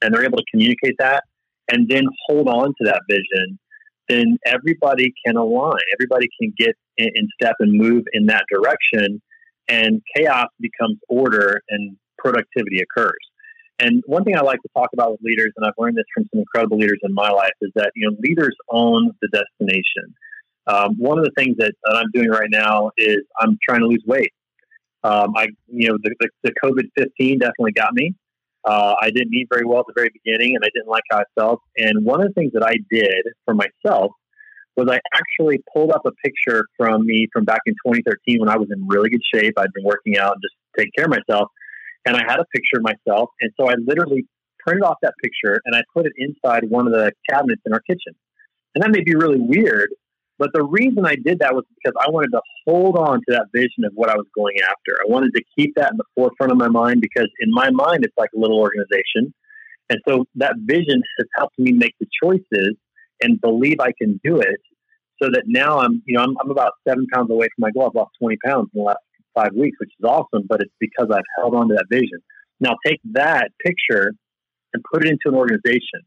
and 0.00 0.14
they're 0.14 0.24
able 0.24 0.38
to 0.38 0.44
communicate 0.50 0.94
that 0.98 1.24
and 1.68 1.88
then 1.88 2.04
hold 2.26 2.48
on 2.48 2.68
to 2.68 2.84
that 2.84 3.02
vision 3.08 3.58
then 4.08 4.38
everybody 4.46 5.12
can 5.24 5.36
align. 5.36 5.78
Everybody 5.94 6.28
can 6.40 6.52
get 6.56 6.74
in, 6.96 7.08
in 7.14 7.28
step 7.40 7.56
and 7.60 7.72
move 7.72 8.04
in 8.12 8.26
that 8.26 8.44
direction, 8.50 9.22
and 9.68 10.02
chaos 10.16 10.48
becomes 10.60 10.98
order 11.08 11.62
and 11.68 11.96
productivity 12.18 12.80
occurs. 12.80 13.18
And 13.80 14.02
one 14.06 14.24
thing 14.24 14.36
I 14.36 14.40
like 14.40 14.62
to 14.62 14.68
talk 14.76 14.90
about 14.92 15.12
with 15.12 15.20
leaders, 15.22 15.52
and 15.56 15.66
I've 15.66 15.74
learned 15.78 15.96
this 15.96 16.04
from 16.14 16.24
some 16.32 16.40
incredible 16.40 16.78
leaders 16.78 17.00
in 17.02 17.12
my 17.12 17.30
life, 17.30 17.52
is 17.60 17.72
that 17.74 17.90
you 17.94 18.08
know 18.08 18.16
leaders 18.20 18.54
own 18.70 19.12
the 19.20 19.28
destination. 19.28 20.14
Um, 20.66 20.96
one 20.98 21.18
of 21.18 21.24
the 21.24 21.32
things 21.36 21.56
that, 21.58 21.72
that, 21.84 21.96
I'm 21.96 22.10
doing 22.12 22.30
right 22.30 22.48
now 22.50 22.90
is 22.96 23.18
I'm 23.38 23.58
trying 23.68 23.80
to 23.80 23.86
lose 23.86 24.02
weight. 24.06 24.32
Um, 25.02 25.34
I, 25.36 25.48
you 25.66 25.90
know, 25.90 25.98
the, 26.02 26.14
the, 26.20 26.28
the 26.44 26.52
COVID 26.64 26.84
15 26.96 27.38
definitely 27.38 27.72
got 27.72 27.92
me. 27.92 28.14
Uh, 28.66 28.94
I 29.00 29.10
didn't 29.10 29.34
eat 29.34 29.48
very 29.50 29.64
well 29.64 29.80
at 29.80 29.86
the 29.86 29.92
very 29.94 30.10
beginning, 30.12 30.56
and 30.56 30.64
I 30.64 30.68
didn't 30.74 30.88
like 30.88 31.04
how 31.10 31.18
I 31.18 31.24
felt. 31.38 31.60
And 31.76 32.04
one 32.04 32.22
of 32.22 32.28
the 32.28 32.34
things 32.34 32.52
that 32.54 32.64
I 32.64 32.76
did 32.90 33.24
for 33.44 33.54
myself 33.54 34.12
was 34.76 34.88
I 34.90 34.98
actually 35.14 35.62
pulled 35.72 35.92
up 35.92 36.02
a 36.06 36.12
picture 36.24 36.66
from 36.76 37.06
me 37.06 37.28
from 37.32 37.44
back 37.44 37.60
in 37.66 37.74
2013 37.86 38.40
when 38.40 38.48
I 38.48 38.56
was 38.56 38.68
in 38.72 38.86
really 38.88 39.10
good 39.10 39.22
shape. 39.32 39.54
I'd 39.56 39.72
been 39.72 39.84
working 39.84 40.18
out 40.18 40.32
and 40.32 40.42
just 40.42 40.54
taking 40.76 40.92
care 40.96 41.04
of 41.04 41.10
myself, 41.10 41.48
and 42.06 42.16
I 42.16 42.22
had 42.26 42.40
a 42.40 42.44
picture 42.46 42.78
of 42.78 42.82
myself. 42.82 43.30
And 43.40 43.52
so 43.58 43.68
I 43.68 43.74
literally 43.86 44.26
printed 44.64 44.82
off 44.82 44.96
that 45.02 45.14
picture 45.22 45.60
and 45.64 45.76
I 45.76 45.82
put 45.94 46.06
it 46.06 46.12
inside 46.16 46.64
one 46.68 46.86
of 46.86 46.92
the 46.92 47.12
cabinets 47.28 47.62
in 47.66 47.72
our 47.72 47.80
kitchen. 47.80 48.14
And 48.74 48.82
that 48.82 48.90
may 48.90 49.02
be 49.04 49.14
really 49.14 49.38
weird, 49.38 49.90
but 50.38 50.50
the 50.52 50.62
reason 50.62 51.06
I 51.06 51.14
did 51.14 51.38
that 51.40 51.54
was 51.54 51.64
because 51.76 51.94
I 52.04 52.10
wanted 52.10 52.30
to 52.32 52.40
hold 52.66 52.96
on 52.96 53.18
to 53.20 53.26
that 53.28 53.46
vision 53.52 53.84
of 53.84 53.92
what 53.94 54.10
I 54.10 54.16
was 54.16 54.26
going 54.34 54.56
after. 54.62 54.98
I 55.00 55.10
wanted 55.10 55.32
to 55.34 55.42
keep 55.56 55.74
that 55.76 55.92
in 55.92 55.96
the 55.96 56.04
forefront 56.14 56.52
of 56.52 56.58
my 56.58 56.68
mind 56.68 57.00
because 57.00 57.28
in 57.40 57.52
my 57.52 57.70
mind, 57.70 58.04
it's 58.04 58.16
like 58.16 58.30
a 58.34 58.38
little 58.38 58.58
organization. 58.58 59.32
And 59.90 60.00
so 60.08 60.26
that 60.36 60.54
vision 60.58 61.02
has 61.18 61.26
helped 61.36 61.58
me 61.58 61.72
make 61.72 61.94
the 62.00 62.06
choices 62.22 62.74
and 63.22 63.40
believe 63.40 63.78
I 63.80 63.92
can 63.96 64.20
do 64.24 64.40
it 64.40 64.60
so 65.22 65.28
that 65.32 65.44
now 65.46 65.78
I'm, 65.78 66.02
you 66.06 66.16
know, 66.16 66.24
I'm, 66.24 66.36
I'm 66.40 66.50
about 66.50 66.72
seven 66.86 67.06
pounds 67.12 67.30
away 67.30 67.46
from 67.54 67.62
my 67.62 67.70
goal. 67.70 67.86
I've 67.86 67.94
lost 67.94 68.12
20 68.20 68.36
pounds 68.44 68.70
in 68.74 68.80
the 68.80 68.84
last 68.84 68.98
five 69.34 69.54
weeks, 69.54 69.76
which 69.78 69.90
is 69.98 70.04
awesome, 70.04 70.46
but 70.48 70.60
it's 70.60 70.74
because 70.80 71.08
I've 71.12 71.24
held 71.38 71.54
on 71.54 71.68
to 71.68 71.74
that 71.74 71.86
vision. 71.90 72.18
Now 72.60 72.76
take 72.84 73.00
that 73.12 73.50
picture 73.64 74.12
and 74.72 74.82
put 74.92 75.04
it 75.04 75.10
into 75.10 75.28
an 75.28 75.34
organization 75.34 76.00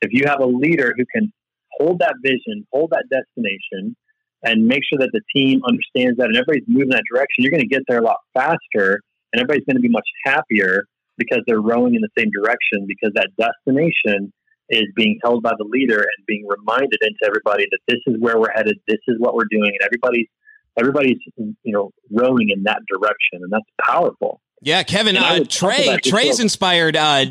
If 0.00 0.12
you 0.12 0.24
have 0.26 0.40
a 0.40 0.46
leader 0.46 0.94
who 0.96 1.04
can 1.12 1.32
hold 1.78 1.98
that 2.00 2.14
vision, 2.22 2.66
hold 2.72 2.90
that 2.90 3.04
destination, 3.10 3.96
and 4.44 4.66
make 4.66 4.80
sure 4.88 4.98
that 4.98 5.10
the 5.12 5.22
team 5.34 5.60
understands 5.66 6.18
that 6.18 6.26
and 6.26 6.36
everybody's 6.36 6.66
moving 6.66 6.90
that 6.90 7.04
direction, 7.12 7.44
you're 7.44 7.50
going 7.50 7.62
to 7.62 7.66
get 7.66 7.82
there 7.88 7.98
a 7.98 8.04
lot 8.04 8.18
faster 8.34 9.00
and 9.32 9.40
everybody's 9.40 9.64
going 9.64 9.76
to 9.76 9.82
be 9.82 9.88
much 9.88 10.08
happier 10.24 10.84
because 11.16 11.40
they're 11.46 11.60
rowing 11.60 11.94
in 11.94 12.02
the 12.02 12.10
same 12.18 12.30
direction 12.30 12.86
because 12.86 13.12
that 13.14 13.28
destination 13.38 14.32
is 14.68 14.84
being 14.96 15.18
held 15.22 15.42
by 15.42 15.52
the 15.58 15.64
leader 15.64 15.98
and 15.98 16.26
being 16.26 16.46
reminded 16.48 16.98
into 17.02 17.18
everybody 17.26 17.66
that 17.70 17.78
this 17.86 18.00
is 18.06 18.16
where 18.18 18.38
we're 18.38 18.52
headed, 18.54 18.78
this 18.88 19.00
is 19.06 19.16
what 19.18 19.34
we're 19.34 19.50
doing, 19.50 19.66
and 19.68 19.82
everybody's 19.84 20.26
everybody's 20.78 21.18
you 21.36 21.72
know 21.72 21.90
rowing 22.10 22.48
in 22.48 22.62
that 22.64 22.80
direction, 22.88 23.42
and 23.42 23.52
that's 23.52 23.64
powerful. 23.86 24.40
Yeah, 24.64 24.84
Kevin. 24.84 25.16
Uh, 25.16 25.42
Trey. 25.48 25.98
Trey's 26.04 26.38
inspired. 26.38 26.96
Uh, 26.96 27.24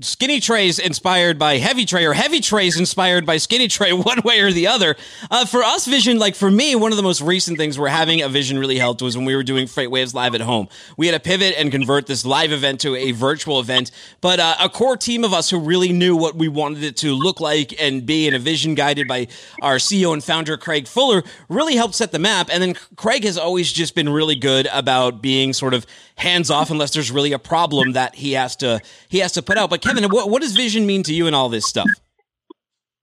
skinny 0.00 0.40
Trey's 0.40 0.78
inspired 0.78 1.38
by 1.38 1.58
Heavy 1.58 1.84
Trey, 1.84 2.06
or 2.06 2.14
Heavy 2.14 2.40
Trey's 2.40 2.78
inspired 2.78 3.26
by 3.26 3.36
Skinny 3.36 3.68
Trey, 3.68 3.92
one 3.92 4.22
way 4.22 4.40
or 4.40 4.52
the 4.52 4.68
other. 4.68 4.96
Uh, 5.30 5.44
for 5.44 5.62
us, 5.62 5.86
Vision, 5.86 6.18
like 6.18 6.34
for 6.34 6.50
me, 6.50 6.74
one 6.74 6.90
of 6.90 6.96
the 6.96 7.02
most 7.02 7.20
recent 7.20 7.58
things 7.58 7.78
where 7.78 7.90
having 7.90 8.22
a 8.22 8.28
Vision 8.30 8.58
really 8.58 8.78
helped 8.78 9.02
was 9.02 9.18
when 9.18 9.26
we 9.26 9.36
were 9.36 9.42
doing 9.42 9.66
FreightWaves 9.66 10.14
live 10.14 10.34
at 10.34 10.40
home. 10.40 10.66
We 10.96 11.06
had 11.06 11.12
to 11.12 11.20
pivot 11.20 11.56
and 11.58 11.70
convert 11.70 12.06
this 12.06 12.24
live 12.24 12.52
event 12.52 12.80
to 12.80 12.96
a 12.96 13.12
virtual 13.12 13.60
event, 13.60 13.90
but 14.22 14.40
uh, 14.40 14.54
a 14.58 14.70
core 14.70 14.96
team 14.96 15.24
of 15.24 15.34
us 15.34 15.50
who 15.50 15.60
really 15.60 15.92
knew 15.92 16.16
what 16.16 16.36
we 16.36 16.48
wanted 16.48 16.84
it 16.84 16.96
to 16.98 17.12
look 17.12 17.38
like 17.38 17.78
and 17.78 18.06
be, 18.06 18.26
in 18.26 18.32
a 18.32 18.38
vision 18.38 18.74
guided 18.74 19.06
by 19.06 19.28
our 19.60 19.76
CEO 19.76 20.14
and 20.14 20.24
founder 20.24 20.56
Craig 20.56 20.86
Fuller, 20.86 21.22
really 21.50 21.76
helped 21.76 21.96
set 21.96 22.12
the 22.12 22.18
map. 22.18 22.48
And 22.50 22.62
then 22.62 22.76
Craig 22.96 23.24
has 23.24 23.36
always 23.36 23.70
just 23.70 23.94
been 23.94 24.08
really 24.08 24.36
good 24.36 24.68
about 24.72 25.20
being 25.20 25.52
sort 25.52 25.74
of 25.74 25.84
hands 26.16 26.50
off 26.50 26.61
unless 26.70 26.92
there's 26.92 27.10
really 27.10 27.32
a 27.32 27.38
problem 27.38 27.92
that 27.92 28.14
he 28.14 28.32
has 28.32 28.56
to 28.56 28.80
he 29.08 29.18
has 29.18 29.32
to 29.32 29.42
put 29.42 29.58
out. 29.58 29.70
But 29.70 29.82
Kevin, 29.82 30.04
what, 30.04 30.30
what 30.30 30.42
does 30.42 30.52
vision 30.52 30.86
mean 30.86 31.02
to 31.04 31.14
you 31.14 31.26
in 31.26 31.34
all 31.34 31.48
this 31.48 31.66
stuff? 31.66 31.88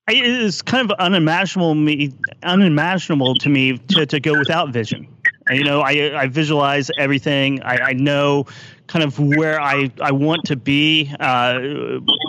It 0.10 0.26
is 0.26 0.62
kind 0.64 0.90
of 0.90 1.00
unimaginable 1.00 1.76
me 1.76 2.14
unimaginable 2.42 3.36
to 3.36 3.50
me 3.50 3.78
to, 3.78 4.06
to 4.06 4.20
go 4.20 4.38
without 4.38 4.70
vision. 4.70 5.08
You 5.50 5.64
know, 5.64 5.82
I 5.82 6.20
I 6.20 6.28
visualize 6.28 6.90
everything. 6.98 7.62
I, 7.62 7.78
I 7.90 7.94
know 7.94 8.46
kind 8.90 9.06
of 9.06 9.20
where 9.20 9.62
I, 9.62 9.92
I 10.02 10.12
want 10.12 10.46
to 10.46 10.56
be 10.56 11.14
uh, 11.20 11.60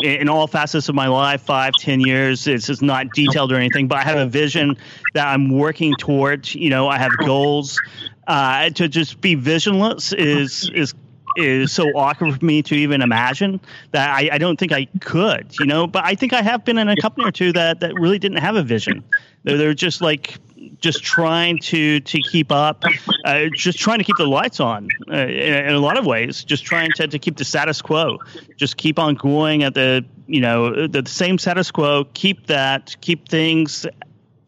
in 0.03 0.29
all 0.29 0.47
facets 0.47 0.91
of 0.91 0.95
my 0.95 1.09
life, 1.09 1.41
five, 1.41 1.73
ten 1.79 2.01
years. 2.01 2.47
It's 2.47 2.67
just 2.67 2.83
not 2.83 3.07
detailed 3.15 3.51
or 3.51 3.57
anything, 3.57 3.89
but 3.89 3.99
I 3.99 4.03
have 4.03 4.19
a 4.19 4.27
vision 4.27 4.77
that 5.15 5.27
I'm 5.27 5.51
working 5.51 5.95
towards. 5.99 6.55
You 6.55 6.71
know, 6.71 6.87
I 6.89 6.99
have 6.99 7.13
goals. 7.25 7.81
Uh, 8.27 8.71
to 8.71 8.87
just 8.87 9.21
be 9.21 9.35
visionless 9.35 10.13
is 10.13 10.71
is 10.73 10.95
is 11.37 11.73
so 11.73 11.89
awkward 11.97 12.39
for 12.39 12.45
me 12.45 12.63
to 12.63 12.75
even 12.75 13.03
imagine 13.03 13.61
that 13.93 14.11
I, 14.11 14.31
I, 14.33 14.39
don't 14.39 14.59
think 14.59 14.73
I 14.73 14.87
could, 15.01 15.55
you 15.59 15.67
know. 15.67 15.87
But 15.87 16.05
I 16.05 16.15
think 16.15 16.33
I 16.33 16.43
have 16.43 16.65
been 16.65 16.79
in 16.79 16.89
a 16.89 16.97
company 16.97 17.27
or 17.27 17.33
two 17.33 17.53
that 17.53 17.81
that 17.81 17.95
really 17.95 18.19
didn't 18.19 18.39
have 18.39 18.57
a 18.57 18.63
vision. 18.63 19.05
They're, 19.45 19.57
they're 19.57 19.75
just 19.75 20.01
like 20.01 20.39
just 20.81 21.03
trying 21.03 21.59
to 21.59 22.01
to 22.01 22.21
keep 22.31 22.53
up, 22.53 22.85
uh, 23.25 23.47
just 23.55 23.79
trying 23.79 23.99
to 23.99 24.05
keep 24.05 24.17
the 24.17 24.27
lights 24.27 24.61
on 24.61 24.89
uh, 25.11 25.17
in, 25.17 25.67
in, 25.67 25.75
a 25.75 25.79
lot 25.79 25.99
of 25.99 26.07
ways. 26.07 26.45
Just 26.45 26.65
trying 26.65 26.91
to, 26.97 27.07
to 27.07 27.19
keep 27.19 27.37
the 27.37 27.45
status 27.45 27.81
quo, 27.81 28.19
just 28.57 28.77
keep 28.77 28.99
on 28.99 29.15
going 29.15 29.63
at 29.63 29.75
the 29.75 30.05
you 30.27 30.41
know 30.41 30.87
the, 30.87 31.03
the 31.03 31.09
same 31.09 31.39
status 31.39 31.71
quo. 31.71 32.05
Keep 32.15 32.47
that, 32.47 32.97
keep 33.01 33.29
things 33.29 33.87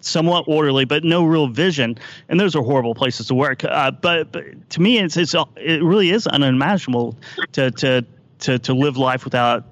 somewhat 0.03 0.45
orderly, 0.47 0.85
but 0.85 1.05
no 1.05 1.25
real 1.25 1.49
vision. 1.49 1.99
And 2.29 2.39
those 2.39 2.55
are 2.55 2.63
horrible 2.63 2.95
places 2.95 3.29
to 3.29 3.35
work. 3.35 3.65
Uh, 3.65 3.91
but, 3.91 4.33
but 4.33 4.71
to 4.71 4.81
me, 4.81 4.99
it's, 4.99 5.17
it's 5.17 5.35
it 5.57 5.83
really 5.83 6.11
is 6.11 6.27
unimaginable 6.27 7.17
to 7.53 7.71
to 7.71 8.05
to 8.41 8.59
to 8.59 8.75
live 8.75 8.97
life 8.97 9.25
without 9.25 9.65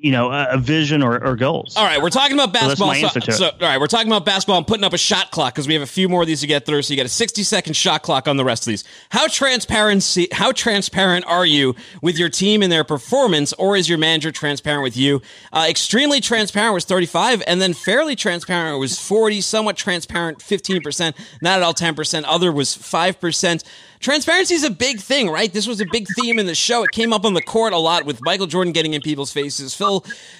you 0.00 0.12
know 0.12 0.30
a, 0.30 0.58
vision 0.58 1.02
or, 1.02 1.22
or, 1.24 1.36
goals. 1.36 1.76
All 1.76 1.84
right, 1.84 2.00
we're 2.00 2.10
talking 2.10 2.34
about 2.34 2.52
basketball. 2.52 2.94
So, 2.94 3.08
so, 3.08 3.30
so, 3.32 3.46
all 3.46 3.58
right, 3.60 3.80
we're 3.80 3.86
talking 3.86 4.08
about 4.08 4.24
basketball. 4.24 4.58
I'm 4.58 4.64
putting 4.64 4.84
up 4.84 4.92
a 4.92 4.98
shot 4.98 5.30
clock 5.30 5.54
because 5.54 5.66
we 5.66 5.74
have 5.74 5.82
a 5.82 5.86
few 5.86 6.08
more 6.08 6.22
of 6.22 6.26
these 6.26 6.40
to 6.40 6.46
get 6.46 6.66
through. 6.66 6.82
So 6.82 6.92
you 6.92 6.96
got 6.96 7.06
a 7.06 7.10
60 7.10 7.42
second 7.42 7.74
shot 7.74 8.02
clock 8.02 8.28
on 8.28 8.36
the 8.36 8.44
rest 8.44 8.62
of 8.62 8.70
these. 8.70 8.84
How 9.10 9.28
transparency? 9.28 10.28
How 10.32 10.52
transparent 10.52 11.26
are 11.26 11.46
you 11.46 11.74
with 12.02 12.18
your 12.18 12.28
team 12.28 12.62
and 12.62 12.70
their 12.70 12.84
performance, 12.84 13.52
or 13.54 13.76
is 13.76 13.88
your 13.88 13.98
manager 13.98 14.30
transparent 14.30 14.82
with 14.82 14.96
you? 14.96 15.20
Uh, 15.52 15.66
extremely 15.68 16.20
transparent 16.20 16.74
was 16.74 16.84
35, 16.84 17.42
and 17.46 17.60
then 17.60 17.74
fairly 17.74 18.16
transparent 18.16 18.78
was 18.78 18.98
40. 18.98 19.40
Somewhat 19.40 19.76
transparent 19.76 20.42
15 20.42 20.82
percent, 20.82 21.16
not 21.42 21.58
at 21.58 21.62
all 21.62 21.74
10 21.74 21.94
percent. 21.94 22.26
Other 22.26 22.52
was 22.52 22.74
five 22.74 23.20
percent. 23.20 23.64
Transparency 24.00 24.54
is 24.54 24.62
a 24.62 24.70
big 24.70 25.00
thing, 25.00 25.28
right? 25.28 25.52
This 25.52 25.66
was 25.66 25.80
a 25.80 25.86
big 25.86 26.06
theme 26.16 26.38
in 26.38 26.46
the 26.46 26.54
show. 26.54 26.84
It 26.84 26.92
came 26.92 27.12
up 27.12 27.24
on 27.24 27.34
the 27.34 27.42
court 27.42 27.72
a 27.72 27.78
lot 27.78 28.04
with 28.04 28.20
Michael 28.22 28.46
Jordan 28.46 28.72
getting 28.72 28.94
in 28.94 29.00
people's 29.00 29.32
faces. 29.32 29.74
Phil, 29.74 29.87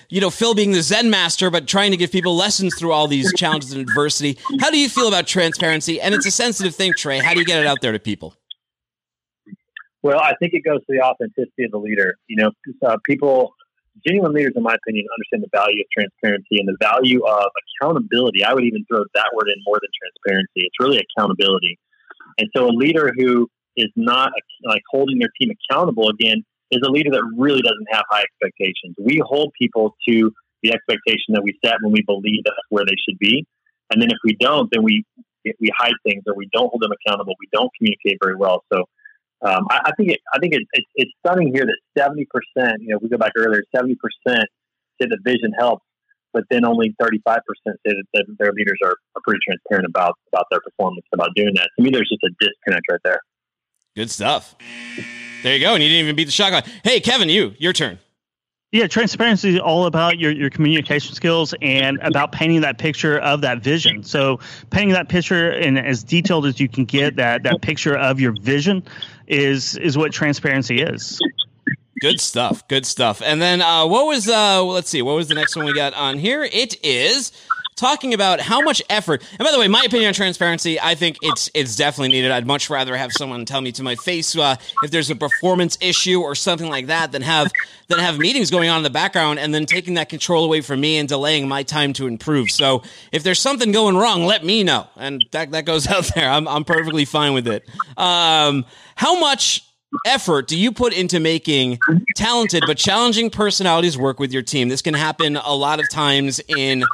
you 0.08 0.20
know, 0.20 0.30
Phil 0.30 0.54
being 0.54 0.72
the 0.72 0.82
Zen 0.82 1.10
master, 1.10 1.50
but 1.50 1.66
trying 1.66 1.90
to 1.90 1.96
give 1.96 2.12
people 2.12 2.36
lessons 2.36 2.74
through 2.78 2.92
all 2.92 3.08
these 3.08 3.32
challenges 3.34 3.72
and 3.72 3.80
adversity. 3.80 4.38
How 4.60 4.70
do 4.70 4.78
you 4.78 4.88
feel 4.88 5.08
about 5.08 5.26
transparency? 5.26 6.00
And 6.00 6.14
it's 6.14 6.26
a 6.26 6.30
sensitive 6.30 6.74
thing, 6.74 6.92
Trey. 6.96 7.18
How 7.18 7.32
do 7.34 7.40
you 7.40 7.46
get 7.46 7.60
it 7.60 7.66
out 7.66 7.78
there 7.80 7.92
to 7.92 7.98
people? 7.98 8.34
Well, 10.02 10.20
I 10.20 10.34
think 10.40 10.54
it 10.54 10.62
goes 10.64 10.78
to 10.78 10.86
the 10.88 11.02
authenticity 11.02 11.64
of 11.64 11.72
the 11.72 11.78
leader. 11.78 12.16
You 12.28 12.36
know, 12.36 12.50
uh, 12.86 12.96
people, 13.04 13.52
genuine 14.06 14.32
leaders, 14.32 14.52
in 14.56 14.62
my 14.62 14.74
opinion, 14.74 15.06
understand 15.12 15.42
the 15.42 15.56
value 15.56 15.82
of 15.82 15.86
transparency 15.92 16.60
and 16.60 16.68
the 16.68 16.76
value 16.80 17.24
of 17.26 17.50
accountability. 17.82 18.44
I 18.44 18.54
would 18.54 18.64
even 18.64 18.84
throw 18.86 19.02
that 19.14 19.30
word 19.34 19.48
in 19.48 19.60
more 19.66 19.78
than 19.82 19.90
transparency. 20.00 20.66
It's 20.66 20.78
really 20.80 21.02
accountability 21.02 21.78
and 22.38 22.48
so 22.56 22.66
a 22.66 22.72
leader 22.72 23.12
who 23.16 23.48
is 23.76 23.90
not 23.96 24.30
like 24.64 24.82
holding 24.90 25.18
their 25.18 25.30
team 25.40 25.50
accountable 25.50 26.08
again 26.08 26.44
is 26.70 26.80
a 26.84 26.90
leader 26.90 27.10
that 27.10 27.22
really 27.36 27.62
doesn't 27.62 27.86
have 27.90 28.04
high 28.10 28.22
expectations. 28.22 28.94
We 28.98 29.20
hold 29.24 29.52
people 29.60 29.96
to 30.08 30.30
the 30.62 30.72
expectation 30.72 31.34
that 31.34 31.42
we 31.42 31.58
set 31.64 31.76
when 31.82 31.92
we 31.92 32.02
believe 32.02 32.42
that's 32.44 32.56
where 32.68 32.84
they 32.84 32.96
should 33.08 33.18
be. 33.18 33.46
And 33.90 34.02
then 34.02 34.10
if 34.10 34.18
we 34.24 34.36
don't, 34.38 34.68
then 34.72 34.82
we 34.82 35.04
we 35.44 35.70
hide 35.78 35.94
things 36.04 36.22
or 36.26 36.34
we 36.34 36.48
don't 36.52 36.68
hold 36.68 36.82
them 36.82 36.90
accountable. 36.92 37.34
We 37.40 37.48
don't 37.52 37.70
communicate 37.78 38.18
very 38.22 38.36
well. 38.36 38.64
So 38.72 38.80
um, 39.40 39.66
I, 39.70 39.80
I, 39.86 39.92
think 39.96 40.10
it, 40.10 40.20
I 40.34 40.38
think 40.38 40.52
it, 40.52 40.62
it, 40.72 40.84
it's 40.96 41.12
stunning 41.24 41.54
here 41.54 41.64
that 41.64 41.78
seventy 41.96 42.26
percent. 42.26 42.82
You 42.82 42.90
know, 42.90 42.98
we 43.00 43.08
go 43.08 43.16
back 43.16 43.32
earlier, 43.36 43.62
seventy 43.74 43.96
percent 43.96 44.48
said 45.00 45.10
the 45.10 45.18
vision 45.24 45.52
helps 45.56 45.84
but 46.32 46.44
then 46.50 46.64
only 46.64 46.94
35% 47.00 47.38
say 47.66 47.74
that, 47.84 48.04
that 48.14 48.24
their 48.38 48.52
leaders 48.52 48.78
are, 48.84 48.94
are 49.16 49.22
pretty 49.24 49.40
transparent 49.44 49.86
about 49.86 50.14
about 50.32 50.46
their 50.50 50.60
performance 50.60 51.06
about 51.12 51.30
doing 51.34 51.52
that. 51.54 51.68
To 51.76 51.82
me, 51.82 51.90
there's 51.90 52.08
just 52.08 52.22
a 52.22 52.30
disconnect 52.40 52.84
right 52.90 53.00
there. 53.04 53.20
Good 53.96 54.10
stuff. 54.10 54.54
There 55.42 55.54
you 55.54 55.60
go. 55.60 55.74
And 55.74 55.82
you 55.82 55.88
didn't 55.88 56.04
even 56.04 56.16
beat 56.16 56.24
the 56.24 56.32
shot 56.32 56.50
clock. 56.50 56.66
Hey, 56.82 57.00
Kevin, 57.00 57.28
you 57.28 57.54
your 57.58 57.72
turn. 57.72 57.98
Yeah, 58.70 58.86
transparency 58.86 59.54
is 59.54 59.60
all 59.60 59.86
about 59.86 60.18
your, 60.18 60.30
your 60.30 60.50
communication 60.50 61.14
skills 61.14 61.54
and 61.62 61.98
about 62.02 62.32
painting 62.32 62.60
that 62.60 62.76
picture 62.76 63.18
of 63.18 63.40
that 63.40 63.62
vision. 63.62 64.02
So 64.02 64.40
painting 64.68 64.92
that 64.92 65.08
picture 65.08 65.50
and 65.50 65.78
as 65.78 66.04
detailed 66.04 66.44
as 66.44 66.60
you 66.60 66.68
can 66.68 66.84
get 66.84 67.16
that 67.16 67.44
that 67.44 67.62
picture 67.62 67.96
of 67.96 68.20
your 68.20 68.34
vision 68.42 68.82
is 69.26 69.76
is 69.78 69.96
what 69.96 70.12
transparency 70.12 70.82
is. 70.82 71.18
Good 72.00 72.20
stuff. 72.20 72.68
Good 72.68 72.84
stuff. 72.84 73.22
And 73.22 73.40
then 73.40 73.62
uh, 73.62 73.86
what 73.86 74.06
was 74.06 74.28
uh, 74.28 74.62
let's 74.62 74.90
see, 74.90 75.00
what 75.00 75.16
was 75.16 75.28
the 75.28 75.34
next 75.34 75.56
one 75.56 75.64
we 75.64 75.72
got 75.72 75.94
on 75.94 76.18
here? 76.18 76.44
It 76.44 76.84
is 76.84 77.32
talking 77.78 78.12
about 78.12 78.40
how 78.40 78.60
much 78.60 78.82
effort. 78.90 79.22
And 79.30 79.38
by 79.38 79.52
the 79.52 79.58
way, 79.58 79.68
my 79.68 79.82
opinion 79.86 80.08
on 80.08 80.14
transparency, 80.14 80.80
I 80.80 80.94
think 80.94 81.16
it's 81.22 81.50
it's 81.54 81.76
definitely 81.76 82.08
needed. 82.08 82.30
I'd 82.30 82.46
much 82.46 82.68
rather 82.68 82.96
have 82.96 83.12
someone 83.12 83.44
tell 83.44 83.60
me 83.60 83.72
to 83.72 83.82
my 83.82 83.94
face 83.94 84.36
uh, 84.36 84.56
if 84.82 84.90
there's 84.90 85.10
a 85.10 85.16
performance 85.16 85.78
issue 85.80 86.20
or 86.20 86.34
something 86.34 86.68
like 86.68 86.88
that 86.88 87.12
than 87.12 87.22
have 87.22 87.50
than 87.86 88.00
have 88.00 88.18
meetings 88.18 88.50
going 88.50 88.68
on 88.68 88.78
in 88.78 88.82
the 88.82 88.90
background 88.90 89.38
and 89.38 89.54
then 89.54 89.64
taking 89.64 89.94
that 89.94 90.08
control 90.08 90.44
away 90.44 90.60
from 90.60 90.80
me 90.80 90.98
and 90.98 91.08
delaying 91.08 91.48
my 91.48 91.62
time 91.62 91.92
to 91.94 92.06
improve. 92.06 92.50
So 92.50 92.82
if 93.12 93.22
there's 93.22 93.40
something 93.40 93.72
going 93.72 93.96
wrong, 93.96 94.24
let 94.24 94.44
me 94.44 94.64
know, 94.64 94.86
and 94.96 95.24
that 95.30 95.52
that 95.52 95.64
goes 95.64 95.86
out 95.88 96.10
there. 96.14 96.30
I'm 96.30 96.46
I'm 96.48 96.64
perfectly 96.64 97.04
fine 97.04 97.32
with 97.32 97.46
it. 97.46 97.64
Um, 97.96 98.66
how 98.96 99.18
much 99.18 99.64
effort 100.04 100.48
do 100.48 100.58
you 100.58 100.72
put 100.72 100.92
into 100.92 101.18
making 101.20 101.78
talented 102.16 102.62
but 102.66 102.76
challenging 102.76 103.30
personalities 103.30 103.96
work 103.96 104.18
with 104.18 104.32
your 104.32 104.42
team? 104.42 104.68
This 104.68 104.82
can 104.82 104.94
happen 104.94 105.36
a 105.36 105.54
lot 105.54 105.80
of 105.80 105.88
times 105.90 106.40
in 106.48 106.84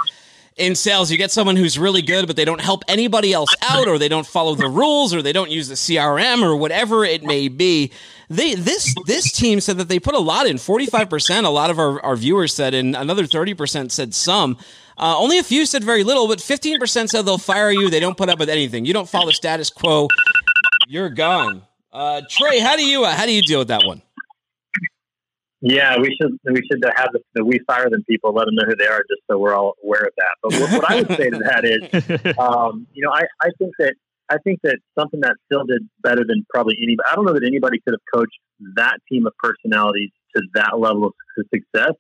in 0.57 0.75
sales. 0.75 1.11
You 1.11 1.19
get 1.19 1.31
someone 1.31 1.57
who's 1.57 1.79
really 1.79 2.03
good, 2.03 2.27
but 2.27 2.37
they 2.37 2.45
don't 2.45 2.61
help 2.61 2.85
anybody 2.89 3.33
else 3.33 3.55
out, 3.63 3.89
or 3.89 3.99
they 3.99 4.09
don't 4.09 4.27
follow 4.27 4.55
the 4.55 4.69
rules, 4.69 5.15
or 5.15 5.23
they 5.23 5.33
don't 5.33 5.51
use 5.51 5.69
the 5.69 5.75
CRM, 5.75 6.43
or 6.43 6.57
whatever 6.57 7.05
it 7.05 7.23
may 7.25 7.49
be. 7.49 7.91
They 8.31 8.55
this 8.55 8.95
this 9.07 9.33
team 9.33 9.61
said 9.61 9.79
that 9.79 9.89
they 9.89 9.99
put 9.99 10.15
a 10.15 10.19
lot 10.21 10.47
in. 10.47 10.59
Forty 10.59 10.87
five 10.87 11.11
percent. 11.11 11.47
A 11.47 11.51
lot 11.51 11.71
of 11.71 11.79
our, 11.79 12.01
our 12.03 12.17
viewers 12.17 12.55
said, 12.55 12.75
and 12.75 12.97
another 12.97 13.27
thirty 13.27 13.55
percent 13.55 13.93
said 13.93 14.15
some. 14.15 14.57
Uh, 14.97 15.19
only 15.19 15.39
a 15.39 15.43
few 15.43 15.67
said 15.67 15.83
very 15.83 16.05
little, 16.05 16.29
but 16.29 16.41
fifteen 16.41 16.79
percent 16.79 17.11
said 17.11 17.27
they'll 17.27 17.39
fire 17.39 17.71
you. 17.71 17.91
They 17.91 18.01
don't 18.01 18.17
put 18.17 18.29
up 18.29 18.39
with 18.39 18.49
anything. 18.49 18.85
You 18.85 18.93
don't 18.93 19.09
follow 19.09 19.27
the 19.27 19.33
status 19.33 19.71
quo. 19.71 20.09
You're 20.89 21.11
gone. 21.11 21.63
Uh, 21.93 22.23
Trey, 22.29 22.59
how 22.61 22.77
do 22.77 22.85
you 22.85 23.05
uh, 23.05 23.15
how 23.15 23.27
do 23.27 23.33
you 23.33 23.43
deal 23.43 23.59
with 23.59 23.69
that 23.69 23.83
one? 23.85 24.03
Yeah, 25.61 25.99
we 25.99 26.15
should 26.21 26.39
we 26.45 26.61
should 26.71 26.85
have 26.97 27.09
the, 27.13 27.21
the, 27.35 27.45
we 27.45 27.59
fire 27.67 27.89
them 27.89 28.05
people, 28.09 28.35
let 28.35 28.45
them 28.47 28.55
know 28.55 28.67
who 28.67 28.77
they 28.77 28.87
are, 28.87 29.03
just 29.09 29.23
so 29.31 29.39
we're 29.39 29.55
all 29.55 29.75
aware 29.83 30.05
of 30.05 30.13
that. 30.19 30.35
But 30.43 30.53
what, 30.61 30.73
what 30.73 30.91
I 30.91 30.97
would 30.97 31.17
say 31.17 31.31
to 31.31 31.39
that 31.39 31.65
is, 31.65 32.37
um, 32.39 32.87
you 32.93 33.03
know, 33.03 33.11
I, 33.11 33.23
I 33.41 33.49
think 33.59 33.73
that 33.79 33.95
I 34.29 34.37
think 34.45 34.61
that 34.63 34.79
something 34.99 35.21
that 35.21 35.37
Phil 35.49 35.65
did 35.65 35.89
better 36.03 36.23
than 36.27 36.45
probably 36.53 36.77
anybody. 36.83 37.07
I 37.11 37.15
don't 37.15 37.25
know 37.25 37.33
that 37.33 37.45
anybody 37.47 37.79
could 37.81 37.95
have 37.95 38.05
coached 38.15 38.39
that 38.77 38.99
team 39.11 39.27
of 39.27 39.33
personalities 39.39 40.11
to 40.37 40.43
that 40.55 40.79
level 40.79 41.07
of 41.07 41.13
success. 41.53 41.95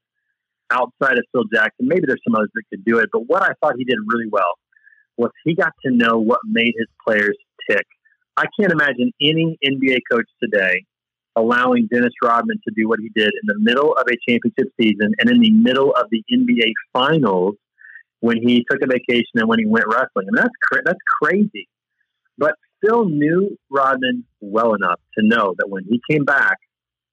outside 0.71 1.19
of 1.19 1.25
Phil 1.33 1.45
Jackson. 1.53 1.89
Maybe 1.89 2.05
there's 2.07 2.21
some 2.27 2.35
others 2.35 2.51
that 2.55 2.63
could 2.71 2.85
do 2.85 2.99
it, 2.99 3.09
but 3.13 3.21
what 3.21 3.43
I 3.43 3.53
thought 3.61 3.75
he 3.79 3.85
did 3.85 3.99
really 4.07 4.29
well 4.31 4.59
was 5.17 5.31
he 5.45 5.55
got 5.55 5.73
to 5.87 5.93
know 5.93 6.19
what 6.19 6.41
made 6.45 6.73
his 6.77 6.89
players 7.07 7.37
tick. 7.71 7.87
I 8.37 8.47
can't 8.59 8.73
imagine 8.73 9.13
any 9.21 9.57
NBA 9.65 9.99
coach 10.11 10.27
today 10.43 10.85
allowing 11.37 11.89
Dennis 11.93 12.13
Rodman 12.23 12.61
to 12.67 12.75
do 12.77 12.89
what 12.89 13.01
he 13.01 13.11
did 13.15 13.29
in 13.29 13.47
the 13.47 13.59
middle 13.59 13.93
of 13.95 14.07
a 14.09 14.17
championship 14.29 14.73
season 14.81 15.13
and 15.19 15.31
in 15.31 15.41
the 15.41 15.51
middle 15.51 15.93
of 15.93 16.07
the 16.11 16.23
NBA 16.33 16.73
Finals 16.93 17.57
when 18.21 18.37
he 18.37 18.65
took 18.71 18.81
a 18.83 18.87
vacation 18.87 19.35
and 19.35 19.49
when 19.49 19.59
he 19.59 19.67
went 19.67 19.87
wrestling. 19.87 20.27
I 20.29 20.31
mean, 20.31 20.37
that's 20.37 20.57
cra- 20.63 20.83
that's 20.85 21.01
crazy. 21.23 21.69
But 22.39 22.55
Phil 22.81 23.07
knew 23.07 23.57
Rodman 23.71 24.25
well 24.41 24.75
enough 24.75 25.01
to 25.19 25.27
know 25.27 25.55
that 25.59 25.69
when 25.69 25.85
he 25.85 26.01
came 26.11 26.25
back, 26.25 26.59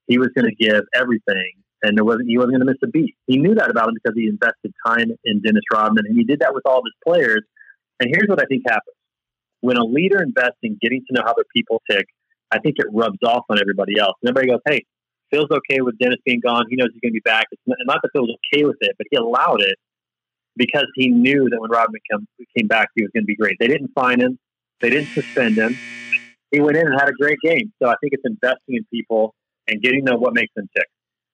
he 0.07 0.17
was 0.17 0.29
going 0.35 0.49
to 0.49 0.55
give 0.55 0.83
everything, 0.93 1.53
and 1.83 1.97
there 1.97 2.03
wasn't 2.03 2.29
he 2.29 2.37
wasn't 2.37 2.53
going 2.53 2.65
to 2.65 2.71
miss 2.71 2.77
a 2.83 2.87
beat. 2.87 3.15
He 3.27 3.37
knew 3.37 3.55
that 3.55 3.69
about 3.69 3.89
him 3.89 3.95
because 3.95 4.15
he 4.15 4.27
invested 4.27 4.73
time 4.85 5.11
in 5.25 5.41
Dennis 5.41 5.63
Rodman, 5.71 6.05
and 6.07 6.17
he 6.17 6.23
did 6.23 6.39
that 6.39 6.53
with 6.53 6.63
all 6.65 6.79
of 6.79 6.85
his 6.85 6.95
players. 7.05 7.43
And 7.99 8.09
here's 8.13 8.27
what 8.27 8.41
I 8.41 8.45
think 8.45 8.63
happens: 8.65 8.95
when 9.61 9.77
a 9.77 9.83
leader 9.83 10.21
invests 10.21 10.59
in 10.63 10.77
getting 10.81 11.03
to 11.07 11.13
know 11.13 11.23
how 11.25 11.33
their 11.33 11.45
people 11.55 11.81
tick, 11.89 12.05
I 12.51 12.59
think 12.59 12.75
it 12.77 12.87
rubs 12.91 13.19
off 13.25 13.45
on 13.49 13.59
everybody 13.59 13.97
else. 13.99 14.13
And 14.21 14.29
everybody 14.29 14.51
goes, 14.51 14.61
"Hey, 14.65 14.85
Phil's 15.31 15.49
okay 15.49 15.81
with 15.81 15.97
Dennis 15.97 16.19
being 16.25 16.41
gone. 16.41 16.65
He 16.69 16.75
knows 16.75 16.89
he's 16.93 17.01
going 17.01 17.13
to 17.13 17.21
be 17.21 17.21
back. 17.21 17.47
It's 17.51 17.61
not, 17.65 17.77
that 18.01 18.09
Phil 18.13 18.23
was 18.23 18.37
okay 18.45 18.65
with 18.65 18.77
it, 18.81 18.95
but 18.97 19.07
he 19.09 19.17
allowed 19.17 19.61
it 19.61 19.75
because 20.57 20.85
he 20.95 21.09
knew 21.09 21.49
that 21.49 21.59
when 21.59 21.71
Rodman 21.71 22.01
come, 22.11 22.27
came 22.57 22.67
back, 22.67 22.89
he 22.95 23.03
was 23.03 23.11
going 23.13 23.23
to 23.23 23.27
be 23.27 23.35
great. 23.35 23.55
They 23.59 23.67
didn't 23.67 23.91
fine 23.95 24.19
him. 24.19 24.37
They 24.81 24.89
didn't 24.89 25.09
suspend 25.09 25.55
him. 25.55 25.77
He 26.51 26.59
went 26.59 26.75
in 26.75 26.85
and 26.85 26.99
had 26.99 27.07
a 27.07 27.13
great 27.13 27.37
game. 27.41 27.71
So 27.81 27.87
I 27.87 27.95
think 28.01 28.13
it's 28.13 28.23
investing 28.25 28.75
in 28.75 28.85
people 28.93 29.33
and 29.67 29.81
getting 29.81 30.03
them 30.03 30.19
what 30.19 30.33
makes 30.33 30.51
them 30.55 30.67
tick. 30.75 30.87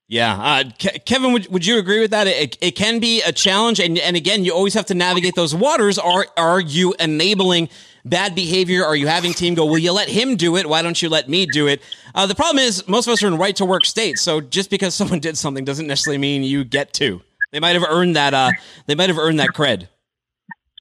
Yeah, 0.09 0.37
uh, 0.37 0.63
Ke- 0.69 1.03
Kevin, 1.05 1.33
would, 1.33 1.47
would 1.47 1.65
you 1.65 1.79
agree 1.79 1.99
with 1.99 2.11
that? 2.11 2.27
It, 2.27 2.57
it 2.61 2.71
can 2.71 2.99
be 2.99 3.21
a 3.23 3.33
challenge, 3.33 3.81
and 3.81 3.97
and 3.99 4.15
again, 4.15 4.45
you 4.45 4.53
always 4.53 4.73
have 4.73 4.85
to 4.85 4.93
navigate 4.93 5.35
those 5.35 5.53
waters. 5.53 5.99
Are 5.99 6.25
are 6.37 6.61
you 6.61 6.95
enabling 6.97 7.67
bad 8.05 8.33
behavior? 8.33 8.85
Are 8.85 8.95
you 8.95 9.07
having 9.07 9.33
team 9.33 9.53
go? 9.53 9.65
Will 9.65 9.79
you 9.79 9.91
let 9.91 10.07
him 10.07 10.37
do 10.37 10.55
it? 10.55 10.69
Why 10.69 10.81
don't 10.81 11.01
you 11.01 11.09
let 11.09 11.27
me 11.27 11.45
do 11.45 11.67
it? 11.67 11.81
Uh, 12.15 12.25
the 12.25 12.35
problem 12.35 12.59
is 12.59 12.87
most 12.87 13.07
of 13.07 13.11
us 13.11 13.21
are 13.21 13.27
in 13.27 13.37
right 13.37 13.55
to 13.57 13.65
work 13.65 13.85
states, 13.85 14.21
so 14.21 14.39
just 14.39 14.69
because 14.69 14.95
someone 14.95 15.19
did 15.27 15.37
something 15.37 15.65
doesn't 15.65 15.87
necessarily 15.87 16.19
mean 16.19 16.41
you 16.41 16.63
get 16.63 16.93
to. 16.93 17.21
They 17.51 17.59
might 17.59 17.75
have 17.75 17.85
earned 17.89 18.15
that. 18.15 18.33
Uh, 18.33 18.51
they 18.85 18.95
might 18.95 19.09
have 19.09 19.19
earned 19.19 19.41
that 19.41 19.49
cred. 19.49 19.89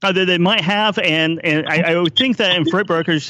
Uh, 0.04 0.12
they, 0.12 0.24
they 0.24 0.38
might 0.38 0.60
have, 0.60 0.98
and 1.00 1.44
and 1.44 1.66
I, 1.68 1.94
I 1.94 1.96
would 1.96 2.14
think 2.14 2.36
that 2.36 2.56
in 2.56 2.64
freight 2.64 2.86
brokers, 2.86 3.28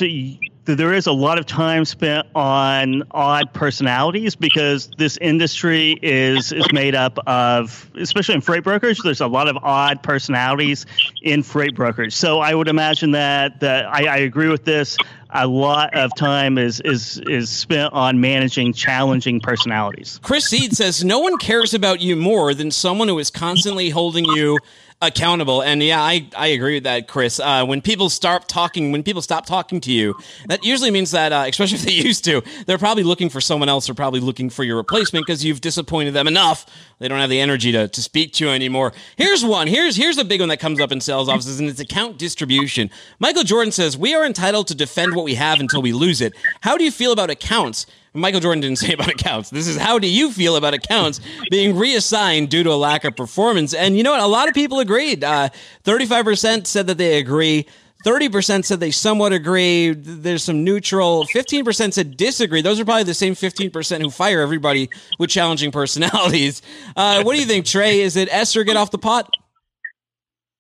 there 0.75 0.93
is 0.93 1.07
a 1.07 1.13
lot 1.13 1.39
of 1.39 1.47
time 1.47 1.85
spent 1.85 2.27
on 2.35 3.05
odd 3.13 3.53
personalities 3.53 4.35
because 4.35 4.91
this 4.99 5.17
industry 5.19 5.99
is 6.03 6.53
is 6.53 6.71
made 6.73 6.95
up 6.95 7.19
of, 7.27 7.89
especially 7.95 8.35
in 8.35 8.41
freight 8.41 8.65
brokers, 8.65 9.01
there's 9.03 9.21
a 9.21 9.27
lot 9.29 9.49
of 9.49 9.57
odd 9.63 10.03
personalities 10.03 10.85
in 11.23 11.43
freight 11.43 11.77
brokers. 11.77 12.17
So 12.17 12.41
I 12.41 12.55
would 12.55 12.69
imagine 12.69 13.13
that 13.13 13.61
that 13.61 13.87
I, 13.87 14.07
I 14.07 14.17
agree 14.19 14.49
with 14.49 14.65
this. 14.65 14.97
A 15.39 15.47
lot 15.47 15.95
of 15.95 16.15
time 16.17 16.57
is 16.57 16.81
is 16.81 17.21
is 17.29 17.51
spent 17.51 17.93
on 17.93 18.21
managing 18.21 18.73
challenging 18.73 19.39
personalities. 19.41 20.19
Chris 20.23 20.47
Seed 20.47 20.75
says 20.75 21.05
no 21.05 21.19
one 21.19 21.37
cares 21.37 21.75
about 21.75 22.01
you 22.01 22.17
more 22.17 22.55
than 22.55 22.71
someone 22.71 23.09
who 23.09 23.19
is 23.19 23.31
constantly 23.31 23.91
holding 23.91 24.25
you 24.25 24.59
accountable. 25.03 25.63
And 25.63 25.83
yeah, 25.83 26.01
I, 26.01 26.27
I 26.37 26.49
agree 26.49 26.75
with 26.75 26.85
that, 26.85 27.07
Chris. 27.07 27.39
Uh, 27.39 27.65
when 27.67 27.83
people 27.83 28.09
start 28.09 28.49
talking, 28.49 28.93
when 28.93 29.03
people 29.03 29.21
stop 29.21 29.45
talking 29.45 29.81
to 29.83 29.93
you, 29.93 30.15
that 30.47 30.65
usually 30.65 30.91
means 30.91 31.11
that, 31.11 31.33
uh, 31.33 31.45
especially 31.47 31.77
if 31.77 31.85
they 31.85 31.93
used 32.07 32.25
to, 32.25 32.43
they're 32.67 32.79
probably 32.79 33.03
looking 33.03 33.29
for 33.29 33.41
someone 33.41 33.69
else 33.69 33.91
or 33.91 33.95
probably 33.95 34.21
looking 34.21 34.49
for 34.49 34.65
your 34.65 34.77
replacement 34.77 35.27
because 35.27 35.45
you've 35.45 35.61
disappointed 35.61 36.13
them 36.13 36.27
enough. 36.27 36.67
They 36.99 37.09
don't 37.09 37.21
have 37.21 37.29
the 37.29 37.41
energy 37.41 37.73
to, 37.73 37.89
to 37.89 38.03
speak 38.03 38.33
to 38.35 38.47
you 38.47 38.51
anymore. 38.51 38.95
Here's 39.17 39.45
one. 39.45 39.67
Here's 39.67 39.97
here's 39.97 40.17
a 40.17 40.25
big 40.25 40.41
one 40.41 40.49
that 40.49 40.61
comes 40.61 40.81
up 40.81 40.93
in 40.93 41.03
sales 41.03 41.29
offices, 41.29 41.61
and 41.61 41.69
it's 41.69 41.81
account 41.81 42.17
distribution. 42.17 42.91
Michael 43.19 43.43
Jordan 43.45 43.73
says 43.73 43.99
we 43.99 44.15
are 44.15 44.25
entitled 44.25 44.69
to 44.69 44.75
defend 44.75 45.15
what 45.15 45.26
we 45.27 45.35
have 45.35 45.61
until 45.61 45.83
we 45.83 45.93
lose 45.93 46.21
it. 46.23 46.35
How 46.63 46.79
do 46.79 46.85
you 46.85 46.91
feel 46.91 47.13
about 47.13 47.29
accounts? 47.29 47.87
Michael 48.15 48.41
Jordan 48.41 48.61
didn't 48.63 48.79
say 48.85 48.95
about 48.95 49.09
accounts. 49.09 49.51
This 49.51 49.67
is 49.67 49.77
how 49.77 49.99
do 49.99 50.09
you 50.09 50.33
feel 50.33 50.57
about 50.57 50.73
accounts 50.73 51.21
being 51.51 51.77
reassigned 51.77 52.49
due 52.49 52.63
to 52.63 52.71
a 52.73 52.77
lack 52.77 53.05
of 53.05 53.15
performance? 53.15 53.75
And 53.75 53.97
you 53.97 54.03
know 54.03 54.13
what? 54.13 54.21
A 54.21 54.27
lot 54.27 54.49
of 54.49 54.55
people 54.55 54.81
agreed. 54.81 55.23
Uh, 55.23 55.51
35% 55.85 56.67
said 56.67 56.87
that 56.87 56.97
they 56.97 57.19
agree. 57.19 57.67
30% 58.05 58.65
said 58.65 58.79
they 58.79 58.93
somewhat 58.93 59.33
agree. 59.33 59.93
There's 59.93 60.45
some 60.45 60.63
neutral. 60.63 61.27
15% 61.27 61.93
said 61.93 62.17
disagree. 62.17 62.63
Those 62.63 62.79
are 62.79 62.85
probably 62.85 63.03
the 63.03 63.15
same 63.15 63.35
15% 63.35 64.01
who 64.01 64.11
fire 64.11 64.41
everybody 64.41 64.89
with 65.19 65.29
challenging 65.29 65.73
personalities. 65.73 66.63
Uh, 66.95 67.23
what 67.25 67.35
do 67.35 67.41
you 67.41 67.47
think, 67.47 67.67
Trey? 67.67 68.01
Is 68.01 68.17
it 68.17 68.29
or 68.57 68.65
get 68.65 68.77
off 68.77 68.93
the 68.93 68.99
pot? 68.99 69.35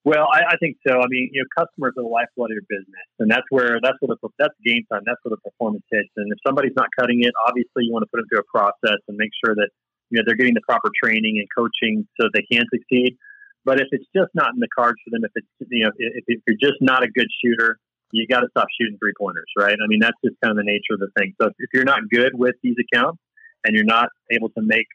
Well, 0.06 0.30
I, 0.30 0.54
I, 0.54 0.56
think 0.62 0.78
so. 0.86 1.02
I 1.02 1.10
mean, 1.10 1.34
you 1.34 1.42
know, 1.42 1.50
customers 1.50 1.98
are 1.98 2.06
the 2.06 2.08
lifeblood 2.08 2.54
of 2.54 2.62
your 2.62 2.70
business, 2.70 3.10
and 3.18 3.26
that's 3.26 3.42
where 3.50 3.82
that's 3.82 3.98
where 3.98 4.14
the 4.14 4.28
that's 4.38 4.54
game 4.62 4.86
time. 4.86 5.02
That's 5.02 5.18
where 5.26 5.34
the 5.34 5.42
performance 5.42 5.82
hits. 5.90 6.14
And 6.14 6.30
if 6.30 6.38
somebody's 6.46 6.78
not 6.78 6.86
cutting 6.94 7.26
it, 7.26 7.34
obviously 7.42 7.82
you 7.82 7.90
want 7.90 8.06
to 8.06 8.10
put 8.14 8.22
them 8.22 8.30
through 8.30 8.46
a 8.46 8.50
process 8.54 9.02
and 9.10 9.18
make 9.18 9.34
sure 9.42 9.58
that 9.58 9.66
you 10.14 10.14
know 10.14 10.22
they're 10.22 10.38
getting 10.38 10.54
the 10.54 10.62
proper 10.62 10.94
training 10.94 11.42
and 11.42 11.50
coaching 11.50 12.06
so 12.14 12.30
they 12.30 12.46
can 12.46 12.62
succeed. 12.70 13.18
But 13.66 13.82
if 13.82 13.90
it's 13.90 14.06
just 14.14 14.30
not 14.30 14.54
in 14.54 14.62
the 14.62 14.70
cards 14.70 14.94
for 15.02 15.10
them, 15.10 15.26
if 15.26 15.34
it's 15.34 15.50
you 15.74 15.82
know 15.82 15.90
if, 15.98 16.22
if 16.30 16.38
you're 16.46 16.62
just 16.62 16.78
not 16.78 17.02
a 17.02 17.10
good 17.10 17.26
shooter, 17.42 17.82
you 18.14 18.30
got 18.30 18.46
to 18.46 18.50
stop 18.54 18.70
shooting 18.78 19.02
three 19.02 19.18
pointers, 19.18 19.50
right? 19.58 19.74
I 19.74 19.90
mean, 19.90 19.98
that's 19.98 20.22
just 20.22 20.38
kind 20.38 20.54
of 20.54 20.62
the 20.62 20.70
nature 20.70 20.94
of 20.94 21.02
the 21.02 21.10
thing. 21.18 21.34
So 21.42 21.50
if 21.50 21.70
you're 21.74 21.82
not 21.82 22.06
good 22.14 22.30
with 22.38 22.54
these 22.62 22.78
accounts 22.78 23.18
and 23.66 23.74
you're 23.74 23.82
not 23.82 24.14
able 24.30 24.54
to 24.54 24.62
make 24.62 24.86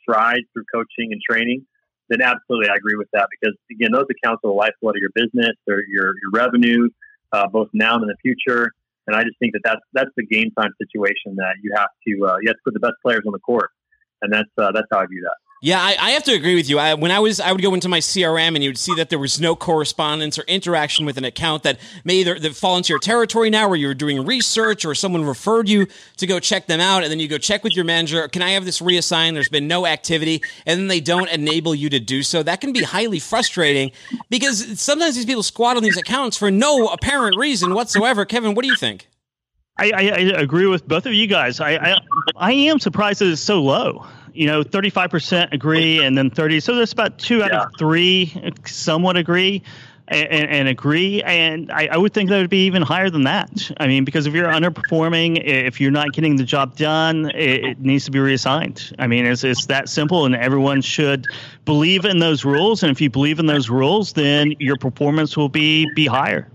strides 0.00 0.48
through 0.56 0.64
coaching 0.72 1.12
and 1.12 1.20
training 1.20 1.68
then 2.08 2.22
absolutely 2.22 2.68
I 2.68 2.76
agree 2.76 2.96
with 2.96 3.08
that 3.12 3.28
because 3.30 3.56
again, 3.70 3.90
those 3.92 4.06
accounts 4.10 4.40
are 4.44 4.50
the 4.50 4.56
lifeblood 4.56 4.96
of 4.96 5.00
your 5.00 5.14
business, 5.14 5.56
or 5.68 5.82
your 5.88 6.14
your 6.22 6.30
revenue, 6.32 6.88
uh, 7.32 7.46
both 7.48 7.68
now 7.72 7.94
and 7.94 8.02
in 8.02 8.08
the 8.08 8.16
future. 8.22 8.70
And 9.06 9.14
I 9.14 9.22
just 9.22 9.38
think 9.38 9.52
that 9.52 9.62
that's 9.64 9.80
that's 9.92 10.10
the 10.16 10.26
game 10.26 10.50
time 10.58 10.70
situation 10.80 11.36
that 11.36 11.54
you 11.62 11.72
have 11.76 11.88
to 12.06 12.12
uh, 12.26 12.36
you 12.42 12.48
have 12.48 12.56
to 12.56 12.64
put 12.64 12.74
the 12.74 12.80
best 12.80 12.94
players 13.04 13.22
on 13.26 13.32
the 13.32 13.40
court, 13.40 13.70
and 14.22 14.32
that's 14.32 14.50
uh, 14.58 14.72
that's 14.72 14.88
how 14.90 14.98
I 14.98 15.06
view 15.06 15.22
that. 15.22 15.36
Yeah, 15.62 15.80
I, 15.80 15.96
I, 15.98 16.10
have 16.10 16.24
to 16.24 16.34
agree 16.34 16.54
with 16.54 16.68
you. 16.68 16.78
I, 16.78 16.92
when 16.94 17.10
I 17.10 17.18
was, 17.18 17.40
I 17.40 17.50
would 17.50 17.62
go 17.62 17.72
into 17.72 17.88
my 17.88 18.00
CRM 18.00 18.54
and 18.54 18.62
you 18.62 18.68
would 18.68 18.78
see 18.78 18.94
that 18.96 19.08
there 19.08 19.18
was 19.18 19.40
no 19.40 19.56
correspondence 19.56 20.38
or 20.38 20.42
interaction 20.42 21.06
with 21.06 21.16
an 21.16 21.24
account 21.24 21.62
that 21.62 21.78
may 22.04 22.16
either 22.16 22.38
that 22.38 22.54
fall 22.54 22.76
into 22.76 22.90
your 22.90 22.98
territory 22.98 23.48
now, 23.48 23.66
where 23.66 23.78
you 23.78 23.86
were 23.86 23.94
doing 23.94 24.26
research 24.26 24.84
or 24.84 24.94
someone 24.94 25.24
referred 25.24 25.66
you 25.66 25.86
to 26.18 26.26
go 26.26 26.38
check 26.40 26.66
them 26.66 26.78
out, 26.78 27.04
and 27.04 27.10
then 27.10 27.20
you 27.20 27.26
go 27.26 27.38
check 27.38 27.64
with 27.64 27.74
your 27.74 27.86
manager. 27.86 28.28
Can 28.28 28.42
I 28.42 28.50
have 28.50 28.66
this 28.66 28.82
reassigned? 28.82 29.34
There's 29.34 29.48
been 29.48 29.66
no 29.66 29.86
activity, 29.86 30.42
and 30.66 30.78
then 30.78 30.88
they 30.88 31.00
don't 31.00 31.30
enable 31.30 31.74
you 31.74 31.88
to 31.88 32.00
do 32.00 32.22
so. 32.22 32.42
That 32.42 32.60
can 32.60 32.74
be 32.74 32.82
highly 32.82 33.18
frustrating 33.18 33.92
because 34.28 34.78
sometimes 34.78 35.14
these 35.14 35.24
people 35.24 35.42
squat 35.42 35.78
on 35.78 35.82
these 35.82 35.96
accounts 35.96 36.36
for 36.36 36.50
no 36.50 36.88
apparent 36.88 37.38
reason 37.38 37.72
whatsoever. 37.72 38.26
Kevin, 38.26 38.54
what 38.54 38.62
do 38.62 38.68
you 38.68 38.76
think? 38.76 39.08
I, 39.78 39.90
I, 39.90 40.02
I 40.10 40.40
agree 40.40 40.66
with 40.66 40.86
both 40.86 41.06
of 41.06 41.14
you 41.14 41.26
guys. 41.26 41.60
I, 41.60 41.76
I 41.76 41.98
I 42.36 42.52
am 42.52 42.78
surprised 42.78 43.20
that 43.20 43.30
it's 43.30 43.40
so 43.40 43.62
low 43.62 44.06
you 44.36 44.46
know, 44.46 44.62
35% 44.62 45.52
agree 45.52 46.04
and 46.04 46.16
then 46.16 46.30
30. 46.30 46.60
So 46.60 46.74
there's 46.74 46.92
about 46.92 47.18
two 47.18 47.42
out 47.42 47.52
yeah. 47.52 47.64
of 47.64 47.70
three 47.78 48.52
somewhat 48.64 49.16
agree. 49.16 49.62
And, 50.08 50.48
and, 50.48 50.68
agree. 50.68 51.20
And 51.24 51.72
I, 51.72 51.88
I, 51.88 51.96
would 51.96 52.14
think 52.14 52.30
that 52.30 52.38
would 52.38 52.48
be 52.48 52.66
even 52.66 52.80
higher 52.80 53.10
than 53.10 53.24
that. 53.24 53.72
I 53.78 53.88
mean, 53.88 54.04
because 54.04 54.28
if 54.28 54.34
you're 54.34 54.46
underperforming, 54.46 55.42
if 55.44 55.80
you're 55.80 55.90
not 55.90 56.12
getting 56.12 56.36
the 56.36 56.44
job 56.44 56.76
done, 56.76 57.28
it, 57.30 57.64
it, 57.64 57.80
needs 57.80 58.04
to 58.04 58.12
be 58.12 58.20
reassigned. 58.20 58.94
I 59.00 59.08
mean, 59.08 59.26
it's, 59.26 59.42
it's 59.42 59.66
that 59.66 59.88
simple, 59.88 60.24
and 60.24 60.36
everyone 60.36 60.80
should 60.80 61.26
believe 61.64 62.04
in 62.04 62.20
those 62.20 62.44
rules. 62.44 62.84
And 62.84 62.92
if 62.92 63.00
you 63.00 63.10
believe 63.10 63.40
in 63.40 63.46
those 63.46 63.68
rules, 63.68 64.12
then 64.12 64.54
your 64.60 64.76
performance 64.76 65.36
will 65.36 65.48
be 65.48 65.88
be 65.96 66.06
higher. 66.06 66.48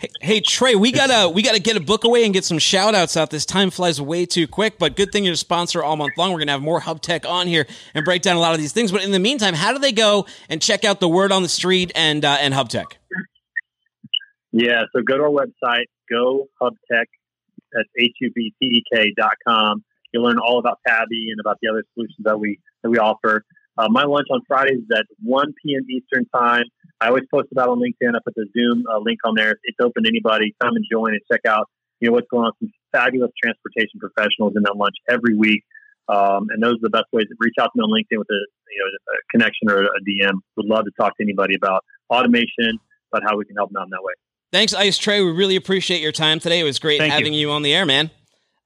Hey, 0.00 0.08
hey, 0.20 0.40
Trey, 0.40 0.74
we 0.74 0.92
gotta 0.92 1.28
we 1.28 1.42
gotta 1.42 1.60
get 1.60 1.76
a 1.76 1.80
book 1.80 2.04
away 2.04 2.24
and 2.24 2.32
get 2.32 2.44
some 2.44 2.58
shout 2.58 2.94
outs 2.94 3.16
out. 3.16 3.30
This 3.30 3.44
time 3.44 3.70
flies 3.70 4.00
way 4.00 4.26
too 4.26 4.46
quick, 4.46 4.78
but 4.78 4.96
good 4.96 5.12
thing 5.12 5.24
you're 5.24 5.34
a 5.34 5.36
sponsor 5.36 5.82
all 5.82 5.96
month 5.96 6.12
long. 6.16 6.32
We're 6.32 6.38
gonna 6.38 6.52
have 6.52 6.62
more 6.62 6.80
Hubtek 6.80 7.28
on 7.28 7.46
here 7.46 7.66
and 7.94 8.04
break 8.04 8.22
down 8.22 8.36
a 8.36 8.40
lot 8.40 8.54
of 8.54 8.60
these 8.60 8.72
things. 8.72 8.92
But 8.92 9.04
in 9.04 9.10
the 9.10 9.18
meantime, 9.18 9.54
how 9.54 9.72
do 9.72 9.78
they 9.78 9.92
go 9.92 10.26
and 10.48 10.60
check 10.60 10.84
out 10.84 11.00
the 11.00 11.08
word 11.08 11.32
on 11.32 11.42
the 11.42 11.48
street 11.48 11.92
and 11.94 12.24
uh, 12.24 12.36
and 12.40 12.54
Hubtek? 12.54 12.92
Yeah, 14.52 14.82
so 14.94 15.02
go 15.02 15.16
to 15.16 15.24
our 15.24 15.30
website, 15.30 15.86
go 16.10 16.46
Hub 16.60 16.74
Tech, 16.90 17.08
H 17.98 18.12
U 18.20 18.30
B 18.34 18.54
T 18.60 18.66
E 18.66 18.82
K 18.92 19.12
dot 19.16 19.34
com. 19.46 19.84
You'll 20.12 20.24
learn 20.24 20.38
all 20.38 20.58
about 20.58 20.78
Tabby 20.86 21.30
and 21.30 21.40
about 21.40 21.58
the 21.60 21.68
other 21.68 21.82
solutions 21.94 22.18
that 22.20 22.38
we 22.38 22.60
that 22.82 22.90
we 22.90 22.98
offer. 22.98 23.44
Uh, 23.76 23.88
my 23.90 24.04
lunch 24.04 24.28
on 24.30 24.40
Fridays 24.46 24.78
is 24.78 24.88
at 24.94 25.04
1 25.22 25.52
p.m. 25.64 25.82
Eastern 25.90 26.26
Time. 26.26 26.64
I 27.00 27.08
always 27.08 27.24
post 27.30 27.48
about 27.52 27.68
on 27.68 27.78
LinkedIn. 27.78 28.14
I 28.14 28.20
put 28.24 28.34
the 28.34 28.46
Zoom 28.56 28.84
uh, 28.90 28.98
link 28.98 29.18
on 29.24 29.34
there. 29.36 29.56
It's 29.64 29.78
open 29.80 30.04
to 30.04 30.08
anybody. 30.08 30.54
Come 30.62 30.76
and 30.76 30.84
join 30.90 31.12
and 31.12 31.20
check 31.30 31.40
out 31.46 31.68
you 32.00 32.08
know 32.08 32.14
what's 32.14 32.28
going 32.30 32.44
on. 32.44 32.52
Some 32.60 32.72
fabulous 32.92 33.30
transportation 33.42 33.98
professionals 33.98 34.54
in 34.56 34.62
that 34.62 34.76
lunch 34.76 34.94
every 35.08 35.34
week. 35.34 35.64
Um, 36.08 36.48
and 36.50 36.62
those 36.62 36.74
are 36.74 36.82
the 36.82 36.90
best 36.90 37.06
ways 37.12 37.26
to 37.28 37.34
reach 37.38 37.54
out 37.58 37.70
to 37.72 37.76
me 37.76 37.82
on 37.82 37.90
LinkedIn 37.90 38.18
with 38.18 38.28
a 38.30 38.40
you 38.70 38.78
know 38.78 39.14
a 39.14 39.16
connection 39.30 39.70
or 39.70 39.84
a 39.84 40.00
DM. 40.06 40.34
Would 40.56 40.66
love 40.66 40.84
to 40.84 40.90
talk 40.98 41.16
to 41.16 41.22
anybody 41.22 41.54
about 41.54 41.84
automation, 42.10 42.78
about 43.12 43.28
how 43.28 43.36
we 43.36 43.44
can 43.44 43.56
help 43.56 43.70
them 43.70 43.80
out 43.80 43.84
in 43.84 43.90
that 43.90 44.02
way. 44.02 44.12
Thanks, 44.52 44.74
Ice 44.74 44.98
Trey. 44.98 45.22
We 45.22 45.30
really 45.30 45.56
appreciate 45.56 46.00
your 46.00 46.12
time 46.12 46.38
today. 46.38 46.60
It 46.60 46.64
was 46.64 46.78
great 46.78 46.98
Thank 47.00 47.12
having 47.12 47.32
you. 47.32 47.40
you 47.40 47.50
on 47.50 47.62
the 47.62 47.74
air, 47.74 47.86
man. 47.86 48.10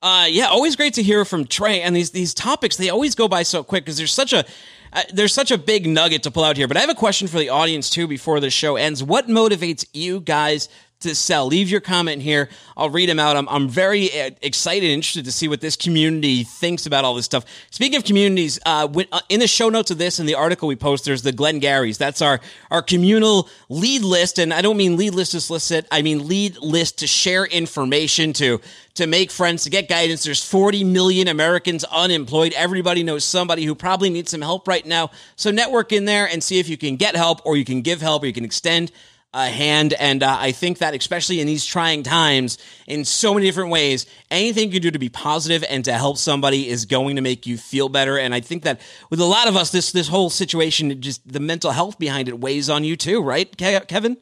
Uh, 0.01 0.27
yeah, 0.29 0.47
always 0.47 0.77
great 0.77 0.95
to 0.95 1.03
hear 1.03 1.25
from 1.25 1.45
Trey. 1.45 1.83
And 1.83 1.95
these 1.95 2.11
these 2.11 2.35
topics 2.35 2.77
they 2.77 2.91
always 2.91 3.15
go 3.15 3.27
by 3.27 3.43
so 3.43 3.65
quick 3.65 3.85
because 3.85 3.97
there's 3.97 4.13
such 4.13 4.33
a 4.33 4.45
uh, 4.93 5.03
there's 5.13 5.35
such 5.35 5.51
a 5.51 5.59
big 5.59 5.87
nugget 5.87 6.23
to 6.23 6.31
pull 6.31 6.45
out 6.45 6.57
here. 6.57 6.69
But 6.69 6.77
I 6.77 6.81
have 6.81 6.91
a 6.91 6.95
question 6.95 7.27
for 7.27 7.39
the 7.39 7.49
audience 7.49 7.91
too 7.91 8.07
before 8.07 8.41
the 8.41 8.51
show 8.51 8.77
ends. 8.77 9.03
What 9.03 9.27
motivates 9.27 9.85
you 9.93 10.21
guys 10.21 10.69
to 11.01 11.15
sell. 11.15 11.47
Leave 11.47 11.69
your 11.69 11.81
comment 11.81 12.23
here. 12.23 12.49
I'll 12.77 12.91
read 12.91 13.09
them 13.09 13.21
out. 13.21 13.37
I'm, 13.37 13.49
I'm 13.49 13.69
very 13.69 14.11
uh, 14.21 14.31
excited 14.43 14.85
and 14.85 14.95
interested 14.95 15.25
to 15.27 15.33
see 15.33 15.47
what 15.47 15.61
this 15.61 15.77
community 15.77 16.43
thinks 16.43 16.87
about 16.87 17.05
all 17.05 17.15
this 17.15 17.25
stuff. 17.25 17.45
Speaking 17.71 17.97
of 17.97 18.05
communities, 18.05 18.59
uh, 18.67 18.89
when, 18.89 19.07
uh, 19.13 19.21
in 19.29 19.39
the 19.39 19.47
show 19.47 19.69
notes 19.69 19.93
of 19.93 19.99
this 19.99 20.19
and 20.19 20.29
the 20.29 20.35
article 20.35 20.67
we 20.67 20.75
post, 20.75 21.05
there's 21.05 21.23
the 21.23 21.31
Glengarry's. 21.31 21.99
That's 21.99 22.21
our, 22.21 22.41
our 22.73 22.83
communal 22.83 23.49
lead 23.69 24.03
list. 24.03 24.41
And 24.41 24.53
I 24.53 24.61
don't 24.61 24.77
mean 24.77 24.97
lead 24.97 25.15
list 25.15 25.33
to 25.33 25.41
solicit. 25.41 25.87
I 25.93 26.03
mean 26.03 26.27
lead 26.27 26.59
list 26.59 26.99
to 26.99 27.07
share 27.07 27.45
information 27.45 28.33
to, 28.35 28.61
to 28.95 29.07
make 29.07 29.31
friends, 29.31 29.63
to 29.65 29.71
get 29.71 29.89
guidance. 29.89 30.25
There's 30.25 30.45
40 30.45 30.83
million 30.83 31.29
Americans 31.29 31.85
unemployed. 31.85 32.53
Everybody 32.57 33.05
knows 33.05 33.23
somebody 33.23 33.65
who 33.65 33.77
probably 33.77 34.11
needs 34.11 34.33
some 34.33 34.43
help 34.43 34.67
right 34.67 34.85
now. 34.85 35.13
So 35.37 35.53
network 35.53 35.93
in 35.93 36.07
there 36.07 36.27
and 36.27 36.43
see 36.43 36.59
if 36.59 36.69
you 36.69 36.77
can 36.77 36.97
get 36.97 37.15
help 37.15 37.41
or 37.47 37.57
you 37.57 37.65
can 37.65 37.83
give 37.83 38.01
help 38.01 38.25
or 38.25 38.27
you 38.27 38.33
can 38.33 38.45
extend 38.45 38.91
a 39.35 39.49
hand. 39.49 39.93
And 39.95 40.23
uh, 40.23 40.37
I 40.39 40.53
think 40.53 40.79
that, 40.79 40.95
especially 40.95 41.41
in 41.41 41.47
these 41.47 41.65
trying 41.65 42.03
times, 42.03 42.59
in 42.87 43.05
so 43.05 43.35
many 43.35 43.47
different 43.47 43.71
ways, 43.71 44.07
anything 44.31 44.73
you 44.73 44.81
do 44.81 44.91
to 44.91 44.99
be 44.99 45.09
positive 45.09 45.65
and 45.69 45.85
to 45.85 45.93
help 45.93 46.17
somebody 46.17 46.69
is 46.69 46.87
going 46.87 47.17
to 47.17 47.23
make 47.23 47.47
you 47.47 47.59
feel 47.59 47.89
better. 47.89 48.19
And 48.19 48.35
I 48.35 48.41
think 48.41 48.63
that 48.63 48.81
with 49.11 49.21
a 49.21 49.25
lot 49.25 49.49
of 49.49 49.57
us, 49.57 49.71
this 49.71 49.93
this 49.93 50.09
whole 50.09 50.31
situation, 50.31 51.01
just 51.01 51.31
the 51.31 51.41
mental 51.41 51.73
health 51.73 51.99
behind 51.99 52.29
it 52.29 52.41
weighs 52.41 52.71
on 52.71 52.85
you 52.85 52.97
too, 52.97 53.23
right, 53.23 53.55
Kevin? 53.57 54.17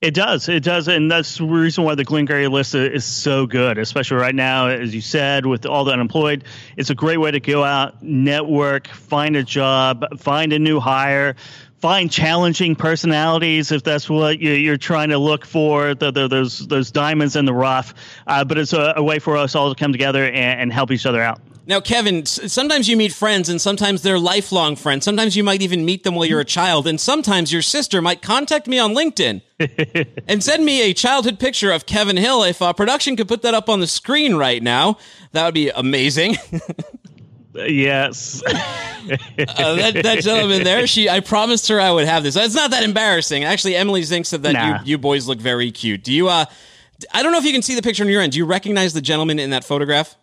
It 0.00 0.14
does. 0.14 0.48
It 0.48 0.62
does. 0.62 0.86
And 0.86 1.10
that's 1.10 1.38
the 1.38 1.44
reason 1.44 1.82
why 1.82 1.96
the 1.96 2.04
Glengarry 2.04 2.46
list 2.46 2.76
is 2.76 3.04
so 3.04 3.46
good, 3.46 3.78
especially 3.78 4.18
right 4.18 4.34
now, 4.34 4.68
as 4.68 4.94
you 4.94 5.00
said, 5.00 5.44
with 5.44 5.66
all 5.66 5.84
the 5.84 5.90
unemployed. 5.90 6.44
It's 6.76 6.90
a 6.90 6.94
great 6.94 7.16
way 7.16 7.32
to 7.32 7.40
go 7.40 7.64
out, 7.64 8.00
network, 8.00 8.86
find 8.86 9.34
a 9.34 9.42
job, 9.42 10.04
find 10.20 10.52
a 10.52 10.58
new 10.60 10.78
hire, 10.78 11.34
find 11.80 12.10
challenging 12.10 12.74
personalities 12.74 13.70
if 13.70 13.82
that's 13.82 14.10
what 14.10 14.40
you, 14.40 14.72
are 14.72 14.76
trying 14.76 15.10
to 15.10 15.18
look 15.18 15.44
for 15.44 15.94
the, 15.94 16.10
the, 16.10 16.28
those 16.28 16.66
those 16.66 16.90
diamonds 16.90 17.36
in 17.36 17.44
the 17.44 17.54
rough. 17.54 17.94
Uh, 18.26 18.44
but 18.44 18.58
it's 18.58 18.72
a, 18.72 18.94
a, 18.96 19.02
way 19.02 19.18
for 19.18 19.36
us 19.36 19.54
all 19.54 19.72
to 19.72 19.78
come 19.78 19.92
together 19.92 20.24
and, 20.24 20.60
and, 20.60 20.72
help 20.72 20.90
each 20.90 21.06
other 21.06 21.22
out. 21.22 21.40
Now 21.66 21.80
kevin 21.80 22.26
sometimes 22.26 22.88
you 22.88 22.96
meet 22.96 23.12
friends 23.12 23.48
and 23.48 23.60
sometimes 23.60 24.02
they're 24.02 24.18
lifelong 24.18 24.74
friends. 24.76 25.04
Sometimes 25.04 25.36
you 25.36 25.44
might 25.44 25.62
even 25.62 25.84
meet 25.84 26.02
them 26.02 26.14
while 26.14 26.24
you're 26.24 26.40
a 26.40 26.44
child. 26.44 26.86
And 26.86 27.00
sometimes 27.00 27.52
your 27.52 27.62
sister 27.62 28.02
might 28.02 28.22
contact 28.22 28.66
me 28.66 28.78
on 28.78 28.94
linkedin 28.94 29.42
and 30.28 30.42
send 30.42 30.64
me 30.64 30.82
a 30.82 30.94
childhood 30.94 31.38
picture 31.38 31.70
of 31.70 31.86
kevin 31.86 32.16
hill. 32.16 32.42
If 32.42 32.60
uh, 32.60 32.72
production 32.72 33.16
could 33.16 33.28
put 33.28 33.42
that 33.42 33.54
up 33.54 33.68
on 33.68 33.80
the 33.80 33.86
screen 33.86 34.34
right 34.34 34.62
now 34.62 34.98
that 35.32 35.44
would 35.44 35.54
be 35.54 35.68
amazing 35.70 36.36
Yes. 37.66 38.42
uh, 38.46 38.56
that, 39.08 40.00
that, 40.02 40.20
gentleman 40.22 40.64
there, 40.64 40.86
she 40.86 41.08
I 41.08 41.20
promised 41.20 41.68
her 41.68 41.80
I 41.80 41.90
would 41.90 42.06
have 42.06 42.22
this. 42.22 42.36
It's 42.36 42.54
not 42.54 42.70
that 42.70 42.82
embarrassing. 42.82 43.44
Actually, 43.44 43.76
Emily 43.76 44.02
Zink 44.02 44.26
said 44.26 44.42
that 44.44 44.52
nah. 44.52 44.80
you, 44.80 44.92
you 44.92 44.98
boys 44.98 45.26
look 45.26 45.38
very 45.38 45.70
cute. 45.70 46.04
Do 46.04 46.12
you 46.12 46.28
uh 46.28 46.46
I 47.12 47.22
don't 47.22 47.32
know 47.32 47.38
if 47.38 47.44
you 47.44 47.52
can 47.52 47.62
see 47.62 47.74
the 47.74 47.82
picture 47.82 48.02
on 48.02 48.10
your 48.10 48.20
end. 48.20 48.32
Do 48.32 48.38
you 48.38 48.44
recognize 48.44 48.92
the 48.92 49.00
gentleman 49.00 49.38
in 49.38 49.50
that 49.50 49.64
photograph? 49.64 50.16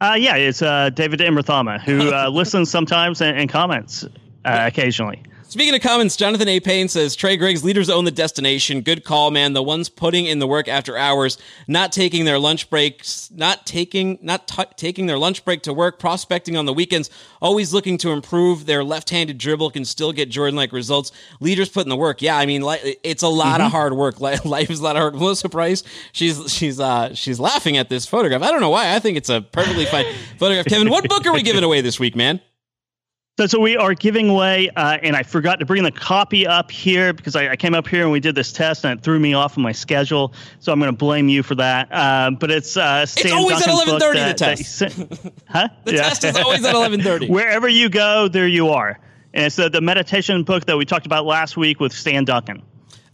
Uh, 0.00 0.14
yeah, 0.18 0.36
it's 0.36 0.62
uh, 0.62 0.90
David 0.90 1.20
Imrathama, 1.20 1.80
who 1.80 2.12
uh, 2.12 2.28
listens 2.32 2.70
sometimes 2.70 3.20
and, 3.20 3.38
and 3.38 3.48
comments 3.48 4.04
uh, 4.44 4.64
occasionally. 4.66 5.22
Speaking 5.52 5.74
of 5.74 5.82
comments, 5.82 6.16
Jonathan 6.16 6.48
A. 6.48 6.60
Payne 6.60 6.88
says 6.88 7.14
Trey 7.14 7.36
Griggs 7.36 7.62
leaders 7.62 7.90
own 7.90 8.06
the 8.06 8.10
destination. 8.10 8.80
Good 8.80 9.04
call, 9.04 9.30
man. 9.30 9.52
The 9.52 9.62
ones 9.62 9.90
putting 9.90 10.24
in 10.24 10.38
the 10.38 10.46
work 10.46 10.66
after 10.66 10.96
hours, 10.96 11.36
not 11.68 11.92
taking 11.92 12.24
their 12.24 12.38
lunch 12.38 12.70
breaks, 12.70 13.30
not 13.30 13.66
taking 13.66 14.18
not 14.22 14.48
t- 14.48 14.64
taking 14.76 15.04
their 15.04 15.18
lunch 15.18 15.44
break 15.44 15.60
to 15.64 15.74
work, 15.74 15.98
prospecting 15.98 16.56
on 16.56 16.64
the 16.64 16.72
weekends, 16.72 17.10
always 17.42 17.74
looking 17.74 17.98
to 17.98 18.12
improve 18.12 18.64
their 18.64 18.82
left-handed 18.82 19.36
dribble 19.36 19.72
can 19.72 19.84
still 19.84 20.10
get 20.10 20.30
Jordan-like 20.30 20.72
results. 20.72 21.12
Leaders 21.38 21.68
put 21.68 21.82
in 21.82 21.90
the 21.90 21.96
work. 21.96 22.22
Yeah, 22.22 22.38
I 22.38 22.46
mean, 22.46 22.62
it's 23.04 23.22
a 23.22 23.28
lot 23.28 23.58
mm-hmm. 23.58 23.66
of 23.66 23.72
hard 23.72 23.92
work. 23.92 24.20
Life 24.46 24.70
is 24.70 24.80
a 24.80 24.82
lot 24.82 24.96
of 24.96 25.00
hard. 25.00 25.14
Melissa 25.16 25.50
Price, 25.50 25.82
she's 26.12 26.50
she's 26.50 26.80
uh 26.80 27.14
she's 27.14 27.38
laughing 27.38 27.76
at 27.76 27.90
this 27.90 28.06
photograph. 28.06 28.40
I 28.40 28.50
don't 28.50 28.62
know 28.62 28.70
why. 28.70 28.94
I 28.94 29.00
think 29.00 29.18
it's 29.18 29.28
a 29.28 29.42
perfectly 29.42 29.84
fine 29.84 30.06
photograph. 30.38 30.64
Kevin, 30.64 30.88
what 30.88 31.06
book 31.06 31.26
are 31.26 31.32
we 31.34 31.42
giving 31.42 31.62
away 31.62 31.82
this 31.82 32.00
week, 32.00 32.16
man? 32.16 32.40
So, 33.38 33.46
so 33.46 33.60
we 33.60 33.78
are 33.78 33.94
giving 33.94 34.28
away, 34.28 34.68
uh, 34.76 34.98
and 35.02 35.16
I 35.16 35.22
forgot 35.22 35.60
to 35.60 35.64
bring 35.64 35.82
the 35.84 35.90
copy 35.90 36.46
up 36.46 36.70
here 36.70 37.14
because 37.14 37.34
I, 37.34 37.52
I, 37.52 37.56
came 37.56 37.74
up 37.74 37.88
here 37.88 38.02
and 38.02 38.12
we 38.12 38.20
did 38.20 38.34
this 38.34 38.52
test 38.52 38.84
and 38.84 38.98
it 38.98 39.02
threw 39.02 39.18
me 39.18 39.32
off 39.32 39.52
of 39.52 39.62
my 39.62 39.72
schedule. 39.72 40.34
So 40.60 40.70
I'm 40.70 40.78
going 40.78 40.92
to 40.92 40.96
blame 40.96 41.30
you 41.30 41.42
for 41.42 41.54
that. 41.54 41.88
Uh, 41.90 42.32
but 42.32 42.50
it's 42.50 42.76
uh, 42.76 43.06
Sam 43.06 43.24
it's 43.24 43.32
always 43.32 43.64
Duncan's 43.64 44.02
at 44.02 44.12
11:30. 44.12 44.28
the 44.28 44.34
test, 44.34 44.78
that, 44.80 45.32
huh? 45.48 45.68
The 45.84 45.94
yeah. 45.94 46.02
test 46.02 46.24
is 46.24 46.36
always 46.36 46.62
at 46.62 46.74
11:30. 46.74 47.28
Wherever 47.30 47.68
you 47.68 47.88
go, 47.88 48.28
there 48.28 48.46
you 48.46 48.68
are. 48.68 49.00
And 49.32 49.46
it's 49.46 49.56
the 49.56 49.80
meditation 49.80 50.44
book 50.44 50.66
that 50.66 50.76
we 50.76 50.84
talked 50.84 51.06
about 51.06 51.24
last 51.24 51.56
week 51.56 51.80
with 51.80 51.94
Stan 51.94 52.26
Duncan. 52.26 52.62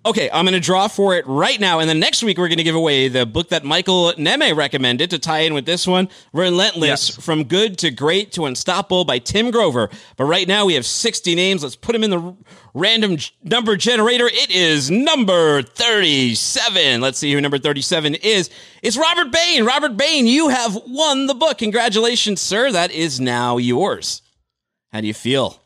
Okay, 0.06 0.30
I'm 0.32 0.44
going 0.44 0.54
to 0.54 0.60
draw 0.60 0.86
for 0.86 1.16
it 1.16 1.26
right 1.26 1.58
now, 1.58 1.80
and 1.80 1.88
then 1.88 1.98
next 1.98 2.22
week 2.22 2.38
we're 2.38 2.48
going 2.48 2.58
to 2.58 2.64
give 2.64 2.76
away 2.76 3.08
the 3.08 3.26
book 3.26 3.48
that 3.48 3.64
Michael 3.64 4.12
Neme 4.12 4.56
recommended 4.56 5.10
to 5.10 5.18
tie 5.18 5.40
in 5.40 5.54
with 5.54 5.66
this 5.66 5.88
one, 5.88 6.08
Relentless: 6.32 7.10
yes. 7.10 7.24
From 7.24 7.44
Good 7.44 7.78
to 7.78 7.90
Great 7.90 8.30
to 8.32 8.46
Unstoppable 8.46 9.04
by 9.04 9.18
Tim 9.18 9.50
Grover. 9.50 9.90
But 10.16 10.24
right 10.24 10.46
now 10.46 10.66
we 10.66 10.74
have 10.74 10.86
60 10.86 11.34
names. 11.34 11.64
Let's 11.64 11.74
put 11.74 11.94
them 11.94 12.04
in 12.04 12.10
the 12.10 12.36
random 12.74 13.18
number 13.42 13.76
generator. 13.76 14.26
It 14.26 14.50
is 14.50 14.88
number 14.88 15.62
37. 15.62 17.00
Let's 17.00 17.18
see 17.18 17.32
who 17.32 17.40
number 17.40 17.58
37 17.58 18.14
is. 18.14 18.50
It's 18.82 18.96
Robert 18.96 19.32
Bain. 19.32 19.64
Robert 19.64 19.96
Bain, 19.96 20.28
you 20.28 20.48
have 20.48 20.78
won 20.86 21.26
the 21.26 21.34
book. 21.34 21.58
Congratulations, 21.58 22.40
sir. 22.40 22.70
That 22.70 22.92
is 22.92 23.18
now 23.18 23.56
yours. 23.56 24.22
How 24.92 25.00
do 25.00 25.08
you 25.08 25.14
feel? 25.14 25.60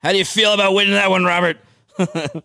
How 0.00 0.12
do 0.12 0.18
you 0.18 0.26
feel 0.26 0.52
about 0.52 0.74
winning 0.74 0.94
that 0.94 1.10
one, 1.10 1.24
Robert? 1.24 1.56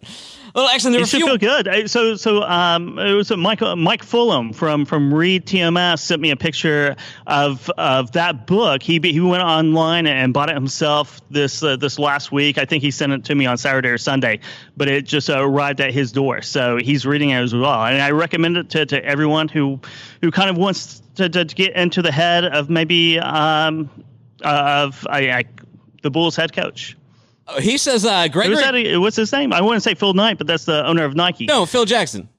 Well, 0.54 0.68
actually, 0.68 0.92
there 0.92 1.00
you 1.00 1.06
should 1.08 1.18
few- 1.18 1.38
feel 1.38 1.38
good. 1.38 1.90
So, 1.90 2.16
so 2.16 2.44
um, 2.44 3.00
it 3.00 3.14
was 3.14 3.32
Mike 3.36 3.62
Mike 3.62 4.04
Fulham 4.04 4.54
from 4.54 4.86
from 4.86 5.12
Reed 5.12 5.48
TMS 5.48 6.00
sent 6.00 6.22
me 6.22 6.30
a 6.30 6.36
picture 6.36 6.96
of 7.26 7.72
of 7.72 8.12
that 8.12 8.46
book. 8.46 8.84
He 8.84 9.00
he 9.02 9.20
went 9.20 9.42
online 9.42 10.06
and 10.06 10.32
bought 10.32 10.50
it 10.50 10.56
himself 10.56 11.22
this 11.32 11.64
uh, 11.64 11.76
this 11.78 11.98
last 11.98 12.32
week. 12.32 12.60
I 12.60 12.66
think 12.66 12.84
he 12.84 12.92
sent 12.92 13.14
it 13.14 13.26
to 13.26 13.36
me 13.36 13.48
on 13.48 13.58
Saturday 13.58 13.90
or 13.90 13.98
Sunday, 13.98 14.42
but 14.78 14.88
it 14.88 15.06
just 15.06 15.28
uh, 15.28 15.44
arrived 15.44 15.82
at 15.82 15.92
his 15.92 16.12
door. 16.12 16.44
So 16.44 16.78
he's 16.78 17.04
reading 17.04 17.32
it 17.32 17.42
as 17.42 17.56
well, 17.56 17.84
and 17.86 18.00
I 18.00 18.12
recommend 18.12 18.58
it 18.58 18.70
to, 18.72 18.86
to 18.86 19.04
everyone 19.04 19.48
who 19.48 19.80
who 20.22 20.30
kind 20.30 20.52
of 20.52 20.58
wants 20.58 21.02
to, 21.16 21.30
to, 21.30 21.46
to 21.46 21.56
get 21.56 21.76
into 21.76 22.04
the 22.04 22.12
head 22.12 22.46
of 22.46 22.70
maybe 22.70 23.18
um, 23.18 23.90
of 24.44 25.08
I, 25.10 25.32
I, 25.32 25.44
the 26.04 26.12
Bulls 26.12 26.36
head 26.36 26.54
coach. 26.54 26.96
Oh, 27.48 27.60
he 27.60 27.78
says 27.78 28.06
uh, 28.06 28.28
Gregory. 28.30 28.98
what's 28.98 29.16
his 29.16 29.32
name? 29.32 29.52
I 29.52 29.62
wouldn't 29.62 29.84
say 29.84 29.96
Phil 29.96 30.14
Knight, 30.14 30.38
but 30.38 30.48
that's 30.48 30.66
the 30.66 30.86
owner 30.86 31.04
of 31.04 31.16
Nike. 31.16 31.46
No, 31.46 31.66
Phil 31.66 31.86
Jackson. 31.86 32.30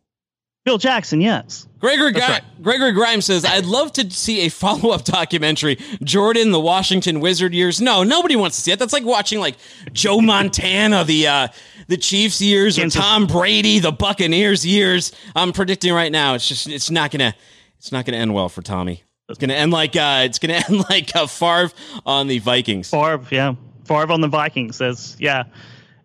Phil 0.64 0.78
Jackson, 0.78 1.20
yes. 1.20 1.68
Gregory, 1.78 2.12
right. 2.14 2.42
Gregory 2.62 2.92
Grimes 2.92 3.26
says, 3.26 3.44
I'd 3.44 3.66
love 3.66 3.92
to 3.94 4.10
see 4.10 4.46
a 4.46 4.48
follow 4.48 4.90
up 4.90 5.04
documentary. 5.04 5.76
Jordan, 6.02 6.52
the 6.52 6.60
Washington 6.60 7.20
Wizard 7.20 7.52
years. 7.52 7.82
No, 7.82 8.02
nobody 8.02 8.34
wants 8.34 8.56
to 8.56 8.62
see 8.62 8.72
it. 8.72 8.78
That's 8.78 8.94
like 8.94 9.04
watching 9.04 9.40
like 9.40 9.56
Joe 9.92 10.22
Montana, 10.22 11.04
the 11.04 11.26
uh, 11.26 11.48
the 11.88 11.98
Chiefs 11.98 12.40
years, 12.40 12.78
or 12.78 12.88
Tom 12.88 13.26
Brady, 13.26 13.78
the 13.78 13.92
Buccaneers 13.92 14.64
years. 14.64 15.12
I'm 15.36 15.52
predicting 15.52 15.92
right 15.92 16.10
now, 16.10 16.32
it's 16.32 16.48
just 16.48 16.66
it's 16.66 16.90
not 16.90 17.10
gonna 17.10 17.34
it's 17.76 17.92
not 17.92 18.06
gonna 18.06 18.16
end 18.16 18.32
well 18.32 18.48
for 18.48 18.62
Tommy. 18.62 19.02
It's 19.28 19.38
gonna 19.38 19.52
end 19.52 19.70
like 19.70 19.94
uh, 19.96 20.22
it's 20.24 20.38
gonna 20.38 20.54
end 20.68 20.84
like 20.88 21.14
a 21.14 21.28
Favre 21.28 21.74
on 22.06 22.26
the 22.26 22.38
Vikings. 22.38 22.88
Favre, 22.88 23.20
yeah. 23.30 23.54
Favre 23.84 24.12
on 24.12 24.20
the 24.20 24.28
Vikings 24.28 24.76
says, 24.76 25.16
yeah, 25.18 25.44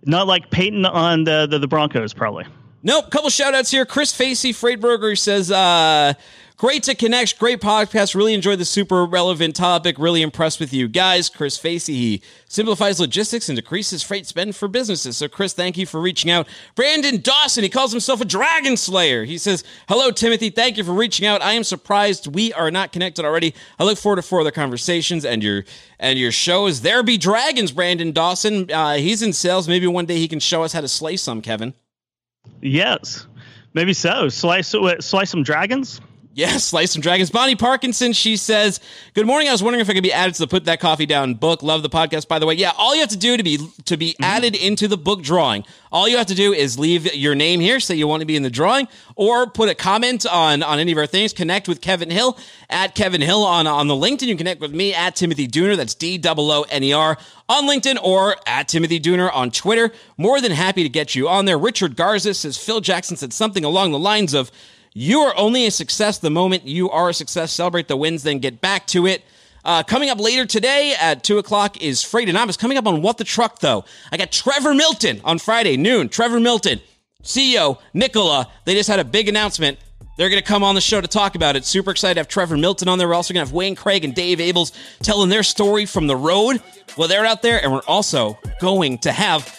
not 0.05 0.27
like 0.27 0.49
Peyton 0.49 0.86
on 0.86 1.23
the, 1.23 1.47
the, 1.49 1.59
the 1.59 1.67
Broncos, 1.67 2.13
probably. 2.13 2.45
Nope. 2.82 3.11
Couple 3.11 3.30
shout 3.30 3.53
outs 3.53 3.71
here. 3.71 3.86
Chris 3.86 4.13
Facey, 4.13 4.53
Freightburger 4.53 5.17
says, 5.17 5.51
uh, 5.51 6.13
Great 6.59 6.84
to 6.84 6.93
connect. 6.93 7.39
Great 7.39 7.61
podcast. 7.61 8.15
Really 8.15 8.34
enjoyed 8.34 8.59
the 8.59 8.65
super 8.65 9.05
relevant 9.05 9.55
topic. 9.55 9.97
Really 9.97 10.21
impressed 10.21 10.59
with 10.59 10.73
you 10.73 10.89
guys. 10.89 11.30
Chris 11.30 11.57
Facey, 11.57 11.95
he 11.95 12.21
simplifies 12.49 12.99
logistics 12.99 13.47
and 13.47 13.55
decreases 13.55 14.03
freight 14.03 14.27
spend 14.27 14.57
for 14.57 14.67
businesses. 14.67 15.15
So, 15.15 15.30
Chris, 15.30 15.53
thank 15.53 15.77
you 15.77 15.86
for 15.86 16.01
reaching 16.01 16.30
out. 16.30 16.49
Brandon 16.75 17.21
Dawson, 17.21 17.63
he 17.63 17.69
calls 17.69 17.91
himself 17.91 18.19
a 18.19 18.25
dragon 18.25 18.75
slayer. 18.75 19.23
He 19.23 19.38
says, 19.38 19.63
Hello, 19.88 20.11
Timothy. 20.11 20.49
Thank 20.49 20.75
you 20.75 20.84
for 20.84 20.91
reaching 20.91 21.25
out. 21.25 21.41
I 21.41 21.53
am 21.53 21.63
surprised 21.63 22.27
we 22.36 22.51
are 22.51 22.69
not 22.69 22.91
connected 22.91 23.23
already. 23.23 23.55
I 23.80 23.86
look 23.86 23.97
forward 23.97 24.17
to 24.17 24.21
further 24.21 24.51
conversations 24.51 25.23
and 25.23 25.41
your 25.41 25.63
and 25.97 26.19
your 26.19 26.34
show 26.34 26.67
is 26.67 26.82
There 26.82 27.03
be 27.03 27.17
dragons, 27.17 27.71
Brandon 27.71 28.11
Dawson. 28.11 28.69
Uh, 28.69 28.95
he's 28.95 29.21
in 29.21 29.32
sales. 29.32 29.69
Maybe 29.69 29.88
one 29.88 30.05
day 30.05 30.17
he 30.17 30.27
can 30.27 30.41
show 30.41 30.63
us 30.63 30.73
how 30.73 30.82
to 30.82 30.89
slay 30.89 31.15
some, 31.15 31.41
Kevin. 31.41 31.73
Yes, 32.61 33.27
maybe 33.73 33.93
so. 33.93 34.29
Slice, 34.29 34.75
slice 34.99 35.29
some 35.29 35.43
dragons. 35.43 36.01
Yes, 36.39 36.63
Slice 36.63 36.95
and 36.95 37.03
Dragons. 37.03 37.29
Bonnie 37.29 37.57
Parkinson, 37.57 38.13
she 38.13 38.37
says, 38.37 38.79
Good 39.13 39.27
morning. 39.27 39.49
I 39.49 39.51
was 39.51 39.61
wondering 39.61 39.81
if 39.81 39.89
I 39.89 39.93
could 39.93 40.03
be 40.03 40.13
added 40.13 40.35
to 40.35 40.39
the 40.39 40.47
Put 40.47 40.63
That 40.63 40.79
Coffee 40.79 41.05
Down 41.05 41.33
book. 41.33 41.61
Love 41.61 41.83
the 41.83 41.89
podcast, 41.89 42.29
by 42.29 42.39
the 42.39 42.45
way. 42.45 42.53
Yeah, 42.53 42.71
all 42.77 42.95
you 42.95 43.01
have 43.01 43.09
to 43.09 43.17
do 43.17 43.35
to 43.35 43.43
be 43.43 43.57
to 43.83 43.97
be 43.97 44.11
mm-hmm. 44.11 44.23
added 44.23 44.55
into 44.55 44.87
the 44.87 44.95
book 44.95 45.21
drawing, 45.21 45.65
all 45.91 46.07
you 46.07 46.15
have 46.15 46.27
to 46.27 46.35
do 46.35 46.53
is 46.53 46.79
leave 46.79 47.13
your 47.13 47.35
name 47.35 47.59
here, 47.59 47.81
say 47.81 47.95
you 47.95 48.07
want 48.07 48.21
to 48.21 48.25
be 48.25 48.37
in 48.37 48.43
the 48.43 48.49
drawing, 48.49 48.87
or 49.17 49.47
put 49.47 49.67
a 49.67 49.75
comment 49.75 50.25
on, 50.25 50.63
on 50.63 50.79
any 50.79 50.93
of 50.93 50.97
our 50.97 51.07
things. 51.07 51.33
Connect 51.33 51.67
with 51.67 51.81
Kevin 51.81 52.09
Hill 52.09 52.37
at 52.69 52.95
Kevin 52.95 53.19
Hill 53.19 53.43
on, 53.43 53.67
on 53.67 53.89
the 53.89 53.95
LinkedIn. 53.95 54.21
You 54.21 54.27
can 54.29 54.37
connect 54.37 54.61
with 54.61 54.73
me 54.73 54.93
at 54.93 55.17
Timothy 55.17 55.45
Dooner. 55.45 55.75
That's 55.75 55.93
D 55.93 56.21
O 56.25 56.33
O 56.37 56.65
N 56.69 56.83
E 56.85 56.93
R 56.93 57.17
on 57.49 57.67
LinkedIn 57.67 58.01
or 58.01 58.37
at 58.47 58.69
Timothy 58.69 59.01
Dooner 59.01 59.29
on 59.33 59.51
Twitter. 59.51 59.91
More 60.15 60.39
than 60.39 60.53
happy 60.53 60.83
to 60.83 60.89
get 60.89 61.15
you 61.15 61.27
on 61.27 61.43
there. 61.43 61.57
Richard 61.57 61.97
Garza 61.97 62.33
says 62.33 62.55
Phil 62.57 62.79
Jackson 62.79 63.17
said 63.17 63.33
something 63.33 63.65
along 63.65 63.91
the 63.91 63.99
lines 63.99 64.33
of, 64.33 64.49
you 64.93 65.19
are 65.21 65.33
only 65.37 65.65
a 65.65 65.71
success 65.71 66.17
the 66.17 66.29
moment 66.29 66.65
you 66.65 66.89
are 66.89 67.09
a 67.09 67.13
success. 67.13 67.51
Celebrate 67.51 67.87
the 67.87 67.97
wins, 67.97 68.23
then 68.23 68.39
get 68.39 68.61
back 68.61 68.87
to 68.87 69.05
it. 69.05 69.23
Uh, 69.63 69.83
coming 69.83 70.09
up 70.09 70.19
later 70.19 70.45
today 70.45 70.95
at 70.99 71.23
2 71.23 71.37
o'clock 71.37 71.81
is 71.81 72.01
Freightonomics. 72.01 72.57
Coming 72.57 72.77
up 72.77 72.87
on 72.87 73.01
What 73.01 73.17
the 73.17 73.23
Truck, 73.23 73.59
though, 73.59 73.85
I 74.11 74.17
got 74.17 74.31
Trevor 74.31 74.73
Milton 74.73 75.21
on 75.23 75.37
Friday, 75.37 75.77
noon. 75.77 76.09
Trevor 76.09 76.39
Milton, 76.39 76.79
CEO, 77.23 77.79
Nikola. 77.93 78.47
They 78.65 78.73
just 78.73 78.89
had 78.89 78.99
a 78.99 79.03
big 79.03 79.27
announcement. 79.27 79.77
They're 80.17 80.29
going 80.29 80.41
to 80.41 80.47
come 80.47 80.63
on 80.63 80.75
the 80.75 80.81
show 80.81 80.99
to 80.99 81.07
talk 81.07 81.35
about 81.35 81.55
it. 81.55 81.65
Super 81.65 81.91
excited 81.91 82.15
to 82.15 82.19
have 82.21 82.27
Trevor 82.27 82.57
Milton 82.57 82.87
on 82.87 82.97
there. 82.97 83.07
We're 83.07 83.13
also 83.13 83.33
going 83.33 83.45
to 83.45 83.47
have 83.47 83.53
Wayne 83.53 83.75
Craig 83.75 84.03
and 84.03 84.13
Dave 84.13 84.39
Abels 84.39 84.73
telling 85.01 85.29
their 85.29 85.43
story 85.43 85.85
from 85.85 86.07
the 86.07 86.15
road. 86.15 86.61
Well, 86.97 87.07
they're 87.07 87.25
out 87.25 87.41
there, 87.41 87.61
and 87.63 87.71
we're 87.71 87.81
also 87.87 88.37
going 88.59 88.97
to 88.99 89.11
have 89.11 89.59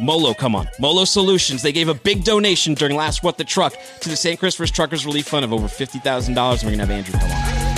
Molo, 0.00 0.34
come 0.34 0.54
on. 0.54 0.68
Molo 0.78 1.04
Solutions. 1.04 1.62
They 1.62 1.72
gave 1.72 1.88
a 1.88 1.94
big 1.94 2.24
donation 2.24 2.74
during 2.74 2.96
last 2.96 3.22
What 3.22 3.38
the 3.38 3.44
Truck 3.44 3.74
to 4.00 4.08
the 4.08 4.16
St. 4.16 4.38
Christopher's 4.38 4.70
Truckers 4.70 5.04
Relief 5.04 5.28
Fund 5.28 5.44
of 5.44 5.52
over 5.52 5.66
$50,000. 5.66 6.28
And 6.28 6.36
we're 6.36 6.76
going 6.76 6.78
to 6.78 6.78
have 6.78 6.90
Andrew 6.90 7.18
come 7.18 7.30
on. 7.30 7.71